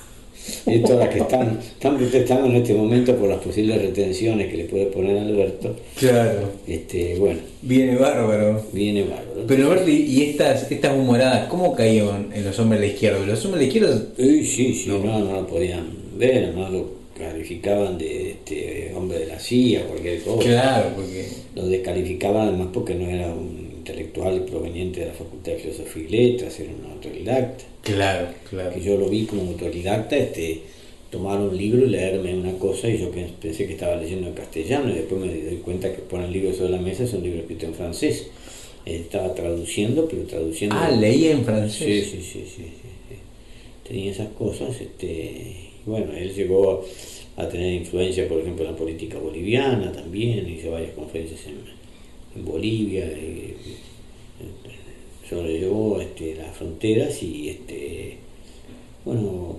todas 0.82 0.98
las 0.98 1.08
que 1.08 1.20
están, 1.20 1.58
están 1.58 1.96
protestando 1.96 2.46
en 2.48 2.56
este 2.56 2.74
momento 2.74 3.16
por 3.16 3.28
las 3.28 3.38
posibles 3.38 3.80
retenciones 3.80 4.50
que 4.50 4.56
le 4.56 4.64
puede 4.64 4.86
poner 4.86 5.18
Alberto. 5.18 5.76
Claro. 5.98 6.50
Este, 6.66 7.16
bueno. 7.18 7.40
Viene 7.62 7.96
bárbaro. 7.96 8.62
Viene 8.72 9.02
bárbaro. 9.02 9.44
Pero 9.46 9.70
Alberto, 9.70 9.90
¿y 9.90 10.22
estas, 10.22 10.70
estas 10.70 10.96
humoradas 10.96 11.48
cómo 11.48 11.74
caían 11.74 12.30
en 12.32 12.44
los 12.44 12.58
hombres 12.58 12.80
de 12.80 12.86
la 12.86 12.92
izquierda? 12.92 13.26
¿Los 13.26 13.44
hombres 13.44 13.60
de 13.60 13.66
la 13.66 13.72
izquierda? 13.72 14.06
Sí, 14.16 14.44
sí, 14.44 14.74
sí, 14.74 14.88
no, 14.88 14.98
no, 15.00 15.32
lo 15.32 15.46
podían 15.46 15.86
ver, 16.16 16.54
no 16.54 16.68
lo 16.68 16.96
calificaban 17.18 17.96
de 17.98 18.32
este 18.32 18.92
hombre 18.94 19.20
de 19.20 19.26
la 19.26 19.38
CIA, 19.38 19.86
cualquier 19.86 20.22
cosa. 20.22 20.48
Claro, 20.48 20.90
porque... 20.96 21.26
Lo 21.54 21.66
descalificaban 21.66 22.48
además 22.48 22.68
porque 22.72 22.94
no 22.94 23.08
era 23.08 23.28
un 23.28 23.65
intelectual 23.86 24.44
proveniente 24.44 25.00
de 25.00 25.06
la 25.06 25.12
Facultad 25.12 25.52
de 25.52 25.58
Filosofía 25.58 26.02
y 26.02 26.08
Letras, 26.08 26.58
era 26.58 26.72
un 26.72 26.90
autodidacta. 26.90 27.64
Claro, 27.82 28.28
claro. 28.50 28.74
Que 28.74 28.80
yo 28.80 28.96
lo 28.96 29.08
vi 29.08 29.26
como 29.26 29.42
autodidacta, 29.42 30.16
este, 30.16 30.62
tomar 31.10 31.38
un 31.38 31.56
libro 31.56 31.86
y 31.86 31.90
leerme 31.90 32.34
una 32.34 32.58
cosa 32.58 32.88
y 32.88 32.98
yo 32.98 33.10
pensé 33.40 33.66
que 33.66 33.74
estaba 33.74 33.96
leyendo 33.96 34.26
en 34.26 34.34
castellano 34.34 34.90
y 34.90 34.94
después 34.94 35.20
me 35.20 35.32
doy 35.32 35.58
cuenta 35.58 35.94
que 35.94 36.02
ponen 36.02 36.26
el 36.26 36.32
libro 36.32 36.52
sobre 36.52 36.72
la 36.72 36.80
mesa, 36.80 37.04
es 37.04 37.12
un 37.12 37.22
libro 37.22 37.40
escrito 37.40 37.66
en 37.66 37.74
francés. 37.74 38.26
Estaba 38.84 39.34
traduciendo, 39.34 40.08
pero 40.08 40.22
traduciendo... 40.22 40.76
Ah, 40.78 40.90
leía 40.90 41.32
en 41.32 41.44
francés. 41.44 42.06
Sí, 42.06 42.22
sí, 42.22 42.22
sí, 42.22 42.44
sí, 42.44 42.62
sí, 42.62 43.16
Tenía 43.86 44.10
esas 44.10 44.28
cosas, 44.28 44.80
este, 44.80 45.70
bueno, 45.84 46.12
él 46.12 46.34
llegó 46.34 46.84
a, 47.36 47.48
tener 47.48 47.72
influencia, 47.72 48.28
por 48.28 48.40
ejemplo, 48.40 48.64
en 48.64 48.72
la 48.72 48.76
política 48.76 49.18
boliviana 49.18 49.92
también, 49.92 50.48
hizo 50.48 50.72
varias 50.72 50.92
conferencias 50.92 51.46
en, 51.46 51.85
Bolivia, 52.44 53.10
sobrellevó 55.28 56.00
este, 56.00 56.36
las 56.36 56.56
fronteras 56.56 57.22
y 57.22 57.48
este, 57.48 58.18
bueno, 59.04 59.56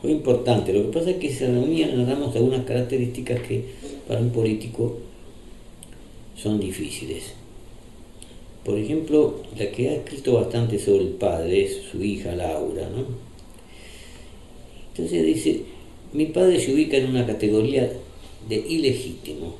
fue 0.00 0.12
importante. 0.12 0.72
Lo 0.72 0.82
que 0.82 0.98
pasa 0.98 1.10
es 1.10 1.16
que 1.16 1.32
se 1.32 1.46
reunían, 1.46 2.06
damos 2.06 2.34
algunas 2.36 2.64
características 2.64 3.40
que 3.40 3.64
para 4.06 4.20
un 4.20 4.30
político 4.30 4.98
son 6.36 6.60
difíciles. 6.60 7.34
Por 8.64 8.78
ejemplo, 8.78 9.42
la 9.58 9.70
que 9.70 9.88
ha 9.88 9.94
escrito 9.94 10.34
bastante 10.34 10.78
sobre 10.78 11.04
el 11.04 11.10
padre 11.10 11.64
es 11.64 11.82
su 11.90 12.02
hija 12.02 12.34
Laura, 12.34 12.88
¿no? 12.88 13.04
Entonces 14.90 15.24
dice, 15.24 15.62
mi 16.12 16.26
padre 16.26 16.60
se 16.60 16.74
ubica 16.74 16.96
en 16.96 17.08
una 17.08 17.26
categoría 17.26 17.90
de 18.48 18.56
ilegítimo. 18.56 19.54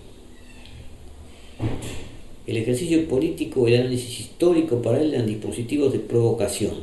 El 2.51 2.57
ejercicio 2.57 3.07
político 3.07 3.69
y 3.69 3.75
el 3.75 3.83
análisis 3.83 4.23
histórico 4.23 4.83
para 4.83 5.01
él 5.01 5.15
eran 5.15 5.25
dispositivos 5.25 5.93
de 5.93 6.01
provocación. 6.01 6.75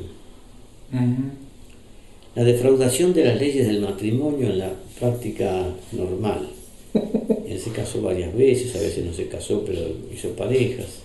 La 2.36 2.46
defraudación 2.46 3.14
de 3.14 3.26
las 3.26 3.38
leyes 3.38 3.68
del 3.68 3.82
matrimonio 3.82 4.48
en 4.48 4.60
la 4.60 4.72
práctica 4.98 5.66
normal. 5.92 6.48
En 7.48 7.60
se 7.60 7.72
casó 7.72 8.02
varias 8.02 8.34
veces, 8.34 8.76
a 8.78 8.80
veces 8.80 9.06
no 9.06 9.14
se 9.14 9.28
casó, 9.28 9.64
pero 9.66 9.82
hizo 10.14 10.30
parejas. 10.38 11.00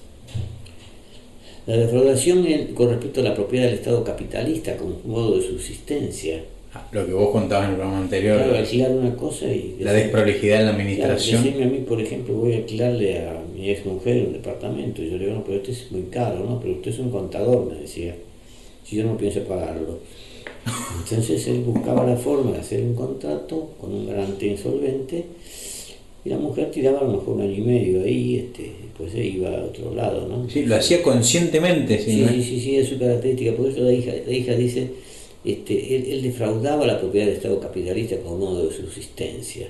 La 1.66 1.76
defraudación 1.76 2.46
con 2.74 2.90
respecto 2.90 3.20
a 3.20 3.24
la 3.24 3.34
propiedad 3.34 3.66
del 3.66 3.74
Estado 3.74 4.04
capitalista 4.04 4.76
como 4.76 5.00
modo 5.04 5.38
de 5.38 5.46
subsistencia 5.46 6.44
lo 6.92 7.06
que 7.06 7.12
vos 7.12 7.30
contabas 7.30 7.66
en 7.66 7.70
el 7.70 7.76
programa 7.76 8.02
anterior. 8.02 8.38
Claro, 8.38 8.56
alquilar 8.56 8.90
una 8.92 9.14
cosa 9.14 9.46
y... 9.46 9.76
la 9.80 9.92
desprolijidad 9.92 10.60
en 10.60 10.66
la 10.66 10.72
administración. 10.72 11.42
Claro, 11.42 11.64
a 11.64 11.66
mí, 11.66 11.78
por 11.78 12.00
ejemplo, 12.00 12.34
voy 12.34 12.52
a 12.54 12.56
alquilarle 12.56 13.18
a 13.18 13.42
mi 13.54 13.70
ex 13.70 13.84
mujer 13.84 14.26
un 14.26 14.32
departamento. 14.32 15.02
Y 15.02 15.10
yo 15.10 15.18
le 15.18 15.26
digo, 15.26 15.36
no, 15.36 15.44
pero 15.44 15.58
este 15.58 15.72
es 15.72 15.92
muy 15.92 16.02
caro, 16.04 16.44
¿no? 16.48 16.60
Pero 16.60 16.74
usted 16.74 16.90
es 16.90 16.98
un 16.98 17.10
contador, 17.10 17.70
me 17.72 17.80
decía. 17.80 18.14
Si 18.84 18.96
yo 18.96 19.04
no 19.04 19.16
pienso 19.16 19.40
pagarlo. 19.44 19.98
Entonces 20.98 21.46
él 21.46 21.60
buscaba 21.60 22.06
la 22.06 22.16
forma 22.16 22.52
de 22.52 22.58
hacer 22.58 22.80
un 22.82 22.94
contrato 22.94 23.70
con 23.80 23.92
un 23.92 24.06
garante 24.06 24.46
insolvente 24.46 25.24
y 26.24 26.28
la 26.28 26.38
mujer 26.38 26.70
tiraba 26.70 27.00
a 27.00 27.04
lo 27.04 27.12
mejor 27.12 27.34
un 27.34 27.42
año 27.42 27.54
y 27.54 27.60
medio 27.62 28.02
ahí, 28.04 28.36
este, 28.36 28.70
después 28.80 29.10
se 29.10 29.24
iba 29.24 29.48
a 29.50 29.64
otro 29.64 29.92
lado, 29.92 30.28
¿no? 30.28 30.48
Sí, 30.48 30.64
lo 30.66 30.76
hacía 30.76 31.02
conscientemente. 31.02 31.98
Sí, 31.98 32.24
sí, 32.42 32.60
sí, 32.60 32.76
es 32.76 32.88
su 32.88 32.98
característica. 32.98 33.52
Por 33.56 33.68
eso 33.68 33.80
la 33.80 33.92
hija, 33.92 34.12
la 34.24 34.32
hija 34.32 34.54
dice 34.54 34.88
este, 35.44 35.96
él, 35.96 36.22
defraudaba 36.22 36.86
la 36.86 37.00
propiedad 37.00 37.26
del 37.26 37.36
Estado 37.36 37.60
capitalista 37.60 38.16
como 38.18 38.38
modo 38.38 38.68
de 38.68 38.74
subsistencia. 38.74 39.68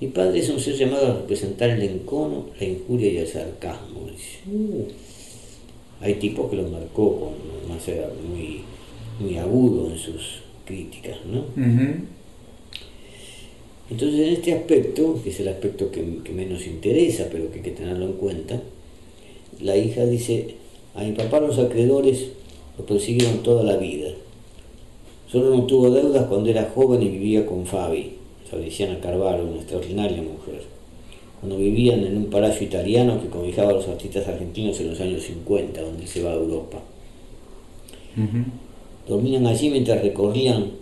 Mi 0.00 0.06
padre 0.08 0.38
es 0.38 0.48
un 0.48 0.58
ser 0.58 0.76
llamado 0.76 1.06
a 1.06 1.14
representar 1.14 1.70
el 1.70 1.82
encono, 1.82 2.46
la 2.58 2.66
injuria 2.66 3.10
y 3.10 3.16
el 3.18 3.28
sarcasmo. 3.28 4.00
Uh, 4.50 4.84
hay 6.00 6.14
tipos 6.14 6.48
que 6.48 6.56
lo 6.56 6.68
marcó 6.68 7.20
con 7.20 7.68
más 7.68 7.82
muy, 8.26 8.62
muy 9.18 9.36
agudo 9.36 9.90
en 9.90 9.98
sus 9.98 10.40
críticas, 10.64 11.18
¿no? 11.26 11.44
Entonces, 13.90 14.20
en 14.20 14.32
este 14.32 14.54
aspecto, 14.54 15.20
que 15.22 15.30
es 15.30 15.40
el 15.40 15.48
aspecto 15.48 15.90
que, 15.90 16.02
que, 16.24 16.32
menos 16.32 16.66
interesa, 16.66 17.26
pero 17.30 17.50
que 17.50 17.56
hay 17.56 17.64
que 17.64 17.70
tenerlo 17.72 18.06
en 18.06 18.12
cuenta, 18.14 18.62
la 19.60 19.76
hija 19.76 20.06
dice, 20.06 20.54
a 20.94 21.02
mi 21.02 21.12
papá 21.12 21.40
los 21.40 21.58
acreedores 21.58 22.28
lo 22.78 22.86
persiguieron 22.86 23.42
toda 23.42 23.64
la 23.64 23.76
vida. 23.76 24.12
Solo 25.30 25.54
no 25.54 25.64
tuvo 25.64 25.90
deudas 25.90 26.26
cuando 26.26 26.50
era 26.50 26.70
joven 26.74 27.02
y 27.02 27.08
vivía 27.08 27.46
con 27.46 27.64
Fabi, 27.64 28.14
Fabriciana 28.50 28.98
Carvalho, 29.00 29.44
una 29.44 29.56
extraordinaria 29.56 30.22
mujer. 30.22 30.62
Cuando 31.40 31.56
vivían 31.56 32.04
en 32.04 32.16
un 32.16 32.26
palacio 32.26 32.66
italiano 32.66 33.20
que 33.20 33.28
cobijaba 33.28 33.70
a 33.70 33.74
los 33.74 33.88
artistas 33.88 34.26
argentinos 34.26 34.80
en 34.80 34.90
los 34.90 35.00
años 35.00 35.22
50, 35.22 35.80
donde 35.80 36.06
se 36.06 36.22
va 36.22 36.30
a 36.30 36.34
Europa. 36.34 36.78
Dormían 39.08 39.46
allí 39.46 39.70
mientras 39.70 40.02
recorrían 40.02 40.72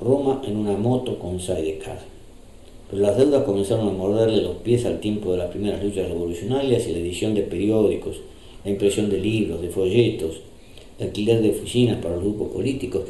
Roma 0.00 0.42
en 0.46 0.56
una 0.56 0.76
moto 0.76 1.18
con 1.18 1.40
sidecar 1.40 2.16
pero 2.90 3.02
las 3.02 3.16
deudas 3.16 3.44
comenzaron 3.44 3.88
a 3.88 3.92
morderle 3.92 4.42
los 4.42 4.56
pies 4.56 4.84
al 4.84 5.00
tiempo 5.00 5.32
de 5.32 5.38
las 5.38 5.50
primeras 5.50 5.82
luchas 5.82 6.08
revolucionarias 6.08 6.86
y 6.86 6.92
la 6.92 6.98
edición 6.98 7.34
de 7.34 7.42
periódicos, 7.42 8.20
la 8.64 8.70
impresión 8.70 9.10
de 9.10 9.18
libros, 9.18 9.60
de 9.60 9.70
folletos, 9.70 10.40
el 10.98 11.08
alquiler 11.08 11.42
de 11.42 11.50
oficinas 11.50 11.98
para 12.00 12.14
los 12.14 12.24
grupos 12.24 12.52
políticos. 12.52 13.02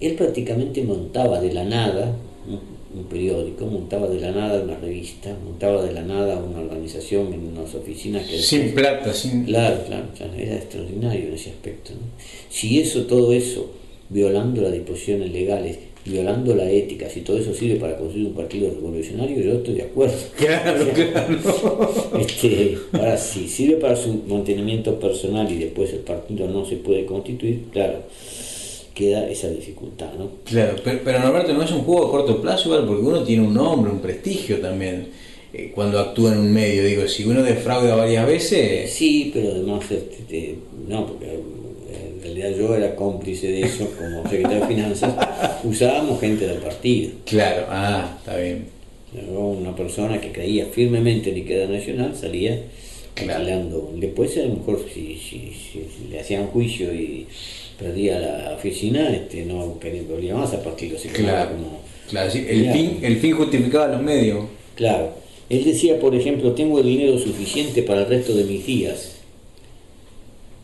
Él 0.00 0.14
prácticamente 0.14 0.82
montaba 0.82 1.40
de 1.40 1.52
la 1.52 1.64
nada 1.64 2.14
un 2.94 3.04
periódico, 3.04 3.66
montaba 3.66 4.08
de 4.08 4.20
la 4.20 4.30
nada 4.30 4.62
una 4.62 4.78
revista, 4.78 5.36
montaba 5.44 5.82
de 5.82 5.92
la 5.92 6.02
nada 6.02 6.36
una 6.38 6.60
organización 6.60 7.32
en 7.32 7.48
unas 7.48 7.74
oficinas 7.74 8.26
que... 8.26 8.38
Sin 8.38 8.72
plata, 8.72 9.12
sin... 9.12 9.44
Claro, 9.44 9.80
claro, 9.86 10.06
era 10.38 10.56
extraordinario 10.56 11.28
en 11.28 11.34
ese 11.34 11.50
aspecto. 11.50 11.92
Si 12.48 12.78
eso, 12.78 13.02
todo 13.06 13.32
eso, 13.32 13.72
violando 14.08 14.62
las 14.62 14.72
disposiciones 14.72 15.32
legales, 15.32 15.78
violando 16.04 16.54
la 16.54 16.70
ética, 16.70 17.08
si 17.08 17.22
todo 17.22 17.38
eso 17.38 17.52
sirve 17.52 17.76
para 17.76 17.96
construir 17.96 18.28
un 18.28 18.34
partido 18.34 18.70
revolucionario, 18.70 19.40
yo 19.40 19.54
estoy 19.54 19.74
de 19.74 19.82
acuerdo. 19.82 20.14
Claro, 20.36 20.86
claro. 20.94 21.94
Este, 22.20 22.78
ahora, 22.92 23.16
si 23.16 23.48
sirve 23.48 23.76
para 23.76 23.96
su 23.96 24.22
mantenimiento 24.28 25.00
personal 25.00 25.50
y 25.50 25.56
después 25.56 25.92
el 25.92 26.00
partido 26.00 26.46
no 26.46 26.64
se 26.64 26.76
puede 26.76 27.06
constituir, 27.06 27.64
claro, 27.72 28.02
queda 28.94 29.28
esa 29.28 29.48
dificultad, 29.48 30.12
¿no? 30.18 30.30
Claro, 30.44 30.76
pero, 30.84 31.00
pero 31.04 31.18
Norberto 31.18 31.52
no 31.52 31.62
es 31.62 31.72
un 31.72 31.80
juego 31.80 32.06
a 32.06 32.10
corto 32.10 32.40
plazo, 32.40 32.68
igual, 32.68 32.86
porque 32.86 33.02
uno 33.02 33.22
tiene 33.22 33.46
un 33.46 33.54
nombre, 33.54 33.90
un 33.90 34.00
prestigio 34.00 34.60
también 34.60 35.08
eh, 35.52 35.72
cuando 35.74 35.98
actúa 35.98 36.32
en 36.32 36.38
un 36.38 36.52
medio. 36.52 36.84
Digo, 36.84 37.06
si 37.08 37.24
uno 37.24 37.42
defrauda 37.42 37.94
varias 37.96 38.26
veces. 38.26 38.90
Sí, 38.92 39.30
pero 39.34 39.50
además, 39.50 39.90
este, 39.90 40.56
no, 40.88 41.06
porque 41.06 41.26
realidad 42.24 42.58
yo 42.58 42.74
era 42.74 42.96
cómplice 42.96 43.48
de 43.48 43.60
eso 43.62 43.88
como 43.96 44.22
secretario 44.28 44.60
de 44.60 44.66
Finanzas, 44.66 45.14
usábamos 45.64 46.20
gente 46.20 46.46
del 46.46 46.58
partido. 46.58 47.12
Claro, 47.24 47.66
ah, 47.68 48.16
está 48.18 48.36
bien. 48.36 48.66
Una 49.28 49.76
persona 49.76 50.20
que 50.20 50.32
creía 50.32 50.66
firmemente 50.66 51.30
en 51.30 51.36
Equidad 51.36 51.68
Nacional 51.68 52.16
salía 52.16 52.60
claro. 53.14 53.90
Después, 53.94 54.36
a 54.38 54.42
lo 54.42 54.56
mejor, 54.56 54.84
si, 54.92 55.16
si, 55.16 55.52
le 56.10 56.18
hacían 56.18 56.46
juicio 56.48 56.92
y 56.92 57.26
perdía 57.78 58.18
la 58.18 58.54
oficina, 58.54 59.10
este, 59.10 59.44
no 59.44 59.78
quería 59.78 60.34
más 60.34 60.52
a 60.52 60.62
partido. 60.62 60.96
claro, 61.12 61.50
como, 61.50 61.80
claro 62.08 62.30
el, 62.32 62.72
fin, 62.72 62.98
el 63.02 63.16
fin 63.18 63.36
justificaba 63.36 63.88
los 63.88 64.02
medios. 64.02 64.44
Claro. 64.74 65.12
Él 65.48 65.64
decía, 65.64 66.00
por 66.00 66.14
ejemplo, 66.14 66.52
tengo 66.52 66.78
el 66.78 66.86
dinero 66.86 67.18
suficiente 67.18 67.82
para 67.82 68.02
el 68.02 68.06
resto 68.08 68.34
de 68.34 68.44
mis 68.44 68.64
días 68.66 69.16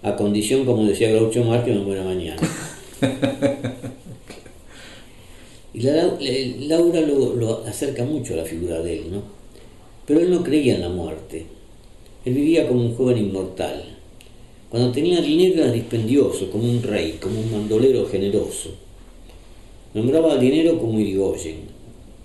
a 0.03 0.17
condición, 0.17 0.65
como 0.65 0.85
decía 0.85 1.11
Groucho 1.11 1.45
Marx, 1.45 1.65
que 1.65 1.73
me 1.73 1.81
muera 1.81 2.03
mañana. 2.03 2.41
Y 5.73 5.83
Laura 6.67 7.01
lo, 7.01 7.65
acerca 7.65 8.05
mucho 8.05 8.35
a 8.35 8.39
la 8.39 8.45
figura 8.45 8.83
de 8.83 8.99
él, 8.99 9.13
¿no? 9.13 9.23
Pero 10.05 10.21
él 10.21 10.31
no 10.31 10.43
creía 10.43 10.75
en 10.75 10.81
la 10.81 10.89
muerte. 10.89 11.47
Él 12.25 12.35
vivía 12.35 12.67
como 12.67 12.81
un 12.81 12.97
joven 12.97 13.19
inmortal. 13.19 13.99
Cuando 14.71 14.93
tenía 14.93 15.21
dinero 15.21 15.65
era 15.65 15.73
dispendioso, 15.73 16.51
como 16.51 16.71
un 16.71 16.83
rey, 16.83 17.19
como 17.21 17.41
un 17.41 17.51
mandolero 17.51 18.07
generoso. 18.07 18.71
Nombraba 19.93 20.35
al 20.35 20.41
dinero 20.41 20.79
como 20.79 21.01
Irigoyen. 21.01 21.57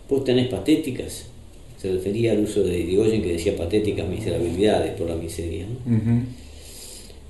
¿Vos 0.08 0.24
tenés 0.24 0.48
patéticas? 0.48 1.26
Se 1.82 1.91
refería 1.91 2.34
al 2.34 2.43
uso 2.43 2.64
de 2.64 2.80
Irigoyen 2.80 3.24
que 3.24 3.34
decía 3.34 3.58
patéticas 3.58 4.08
miserabilidades 4.08 4.91
por 4.91 5.10
la 5.10 5.16
miseria. 5.16 5.66
¿no? 5.66 6.24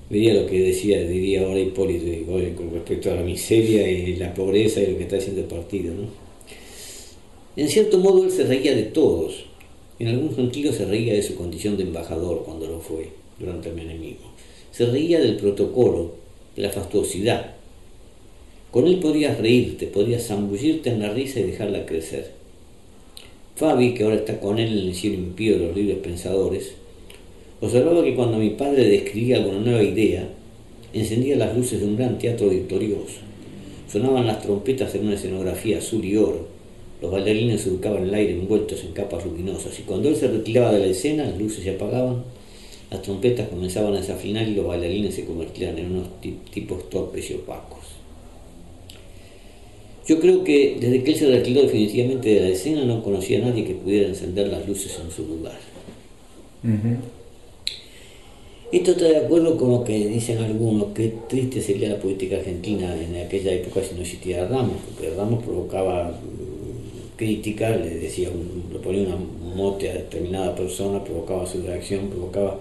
vería 0.10 0.34
lo 0.34 0.46
que 0.46 0.62
decía, 0.62 1.02
diría 1.02 1.42
ahora 1.42 1.60
Hipólito 1.60 2.26
con 2.56 2.72
respecto 2.72 3.12
a 3.12 3.16
la 3.16 3.24
miseria 3.24 3.90
y 3.90 4.16
la 4.18 4.34
pobreza 4.34 4.82
y 4.82 4.92
lo 4.92 4.98
que 4.98 5.04
está 5.04 5.18
haciendo 5.18 5.42
el 5.42 5.48
partido. 5.48 5.94
¿no? 5.94 6.08
En 7.56 7.70
cierto 7.70 7.98
modo 8.00 8.24
él 8.26 8.32
se 8.32 8.44
reía 8.44 8.76
de 8.76 8.84
todos, 8.84 9.46
en 9.98 10.10
algún 10.10 10.36
sentido 10.36 10.74
se 10.74 10.86
reía 10.86 11.14
de 11.14 11.24
su 11.24 11.36
condición 11.36 11.78
de 11.78 11.84
embajador 11.84 12.44
cuando 12.44 12.68
lo 12.68 12.80
fue, 12.80 13.10
durante 13.40 13.70
el 13.70 13.76
menemismo. 13.76 14.35
Se 14.76 14.86
reía 14.86 15.22
del 15.22 15.38
protocolo, 15.38 16.16
de 16.56 16.64
la 16.64 16.70
fastuosidad. 16.70 17.54
Con 18.72 18.88
él 18.88 19.00
podrías 19.00 19.38
reírte, 19.38 19.88
podrías 19.88 20.28
zambullirte 20.28 20.90
en 20.90 21.00
la 21.00 21.14
risa 21.14 21.40
y 21.40 21.44
dejarla 21.44 21.86
crecer. 21.86 22.32
Fabi, 23.56 23.94
que 23.94 24.04
ahora 24.04 24.18
está 24.18 24.42
con 24.42 24.60
él 24.60 24.78
en 24.78 24.88
el 24.90 24.96
cielo 24.96 25.16
impío 25.16 25.58
de 25.58 25.68
los 25.68 25.76
libres 25.76 26.00
pensadores, 26.00 26.74
Observaba 27.62 28.04
que 28.04 28.16
cuando 28.16 28.38
mi 28.38 28.50
padre 28.50 28.90
describía 28.90 29.38
alguna 29.38 29.60
nueva 29.60 29.82
idea, 29.82 30.28
encendía 30.94 31.38
las 31.38 31.56
luces 31.56 31.80
de 31.80 31.86
un 31.86 31.96
gran 31.96 32.20
teatro 32.20 32.50
victorioso. 32.50 33.22
Sonaban 33.90 34.28
las 34.28 34.42
trompetas 34.42 34.94
en 34.94 35.06
una 35.06 35.16
escenografía 35.16 35.78
azul 35.78 36.04
y 36.04 36.18
oro. 36.18 36.48
Los 37.02 37.12
bailarines 37.12 37.62
surcaban 37.62 38.04
el 38.04 38.14
aire 38.14 38.34
envueltos 38.34 38.84
en 38.84 38.92
capas 38.92 39.26
luminosas 39.26 39.80
y 39.80 39.84
cuando 39.84 40.10
él 40.10 40.18
se 40.18 40.28
retiraba 40.28 40.74
de 40.74 40.82
la 40.82 40.88
escena, 40.88 41.24
las 41.24 41.40
luces 41.40 41.64
se 41.64 41.70
apagaban, 41.72 42.26
las 42.96 43.02
trompetas 43.04 43.50
comenzaban 43.50 43.94
a 43.94 44.00
desafinar 44.00 44.48
y 44.48 44.56
los 44.56 44.66
bailarines 44.66 45.14
se 45.14 45.26
convertían 45.26 45.78
en 45.78 45.92
unos 45.92 46.08
tipos 46.52 46.90
torpes 46.90 47.30
y 47.30 47.34
opacos. 47.34 47.84
Yo 50.08 50.20
creo 50.20 50.44
que 50.44 50.78
desde 50.80 51.04
que 51.04 51.12
él 51.12 51.18
se 51.18 51.28
retiró 51.28 51.64
definitivamente 51.64 52.30
de 52.30 52.42
la 52.42 52.50
escena 52.50 52.86
no 52.86 53.04
conocía 53.04 53.40
a 53.40 53.50
nadie 53.50 53.66
que 53.66 53.74
pudiera 53.74 54.08
encender 54.08 54.48
las 54.48 54.66
luces 54.68 54.98
en 55.04 55.12
su 55.12 55.26
lugar. 55.26 55.58
Esto 58.72 58.92
está 58.92 59.06
de 59.06 59.18
acuerdo 59.18 59.58
con 59.58 59.72
lo 59.72 59.84
que 59.84 60.08
dicen 60.08 60.38
algunos, 60.38 60.94
que 60.94 61.14
triste 61.28 61.62
sería 61.62 61.90
la 61.90 62.00
política 62.00 62.38
argentina 62.38 62.96
en 62.96 63.16
aquella 63.26 63.52
época 63.52 63.84
si 63.84 63.96
no 63.96 64.02
existiera 64.02 64.48
Ramos, 64.48 64.78
porque 64.88 65.14
Ramos 65.16 65.44
provocaba 65.44 66.12
mm, 66.12 67.18
crítica, 67.18 67.76
le 67.76 67.90
decía, 67.96 68.30
le 68.72 68.80
ponía 68.80 69.08
una 69.08 69.18
mote 69.56 69.90
a 69.90 69.94
determinada 69.94 70.56
persona, 70.56 71.04
provocaba 71.04 71.46
su 71.46 71.62
reacción, 71.62 72.10
provocaba 72.10 72.60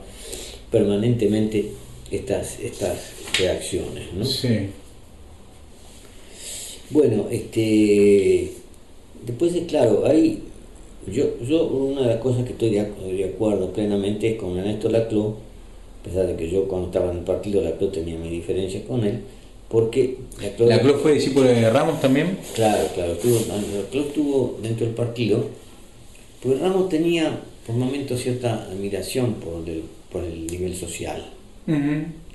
permanentemente 0.71 1.71
estas, 2.11 2.59
estas 2.61 3.12
reacciones. 3.39 4.12
¿no? 4.12 4.25
Sí. 4.25 4.71
Bueno, 6.91 7.27
este 7.31 8.53
después 9.25 9.55
es 9.55 9.67
claro, 9.67 10.05
hay 10.07 10.43
yo, 11.07 11.39
yo 11.47 11.67
una 11.67 12.03
de 12.03 12.07
las 12.09 12.19
cosas 12.19 12.45
que 12.45 12.53
estoy 12.53 12.71
de, 12.71 12.85
de 13.12 13.25
acuerdo 13.25 13.73
plenamente 13.73 14.33
es 14.33 14.37
con 14.39 14.57
Ernesto 14.59 14.89
Laclau 14.89 15.37
a 16.05 16.07
pesar 16.07 16.27
de 16.27 16.37
que 16.37 16.51
yo 16.51 16.69
cuando 16.69 16.89
estaba 16.89 17.11
en 17.11 17.19
el 17.19 17.25
partido 17.25 17.62
la 17.62 17.73
Cló 17.79 17.89
tenía 17.89 18.19
mis 18.19 18.31
diferencias 18.31 18.83
con 18.85 19.05
él, 19.05 19.21
porque 19.71 20.19
la 20.69 20.79
Cló... 20.81 20.99
fue 20.99 21.15
discípulo 21.15 21.49
de 21.49 21.71
Ramos 21.71 21.99
también? 22.03 22.37
Claro, 22.55 22.89
claro, 22.95 23.15
la 23.15 23.91
Cló 23.91 24.01
estuvo 24.03 24.59
dentro 24.61 24.85
del 24.85 24.95
partido, 24.95 25.47
pues 26.43 26.61
Ramos 26.61 26.91
tenía 26.91 27.41
por 27.67 27.75
momentos 27.77 28.21
cierta 28.21 28.65
admiración 28.65 29.35
por 29.35 29.67
el, 29.67 29.85
por 30.15 30.23
el 30.23 30.47
nivel 30.47 30.77
social. 30.77 31.21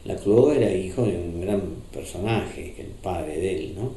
La 0.04 0.16
Cló 0.18 0.52
era 0.52 0.70
hijo 0.70 1.04
de 1.04 1.16
un 1.16 1.40
gran 1.40 1.62
personaje, 1.94 2.74
el 2.78 2.88
padre 3.02 3.38
de 3.38 3.56
él, 3.56 3.74
¿no? 3.78 3.94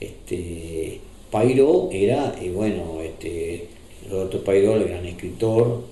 Este, 0.00 0.98
Pairo 1.30 1.90
era, 1.92 2.34
y 2.42 2.48
bueno, 2.48 3.02
este, 3.02 3.66
Roberto 4.10 4.42
Pairo, 4.42 4.76
el 4.76 4.88
gran 4.88 5.04
escritor, 5.04 5.82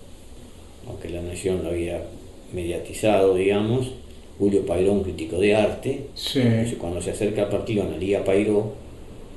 aunque 0.89 1.11
la 1.11 1.21
nación 1.21 1.63
lo 1.63 1.71
había 1.71 2.03
mediatizado, 2.55 3.35
digamos, 3.35 3.93
Julio 4.39 4.65
Pairó, 4.65 5.03
crítico 5.03 5.39
de 5.39 5.55
arte, 5.55 6.07
cuando 6.79 7.03
se 7.03 7.11
acerca 7.11 7.43
al 7.43 7.51
partido 7.51 7.83
Analía 7.83 8.25
Pairó, 8.25 8.73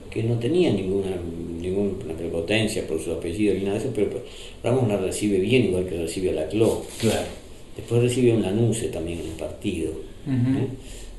que 0.09 0.23
no 0.23 0.39
tenía 0.39 0.71
ninguna, 0.71 1.17
ninguna 1.59 2.15
prepotencia 2.17 2.87
por 2.87 3.01
su 3.01 3.11
apellido 3.11 3.53
ni 3.55 3.61
nada 3.61 3.73
de 3.73 3.79
eso, 3.79 3.91
pero 3.93 4.23
Ramos 4.63 4.87
la 4.87 4.95
recibe 4.97 5.39
bien, 5.39 5.65
igual 5.65 5.85
que 5.85 5.97
recibe 5.97 6.29
a 6.29 6.33
la 6.33 6.47
Cló. 6.47 6.83
Claro. 6.99 7.46
Después 7.77 8.01
recibe 8.01 8.35
un 8.35 8.43
anuncio 8.43 8.89
también 8.89 9.19
en 9.19 9.27
el 9.27 9.33
partido. 9.33 9.91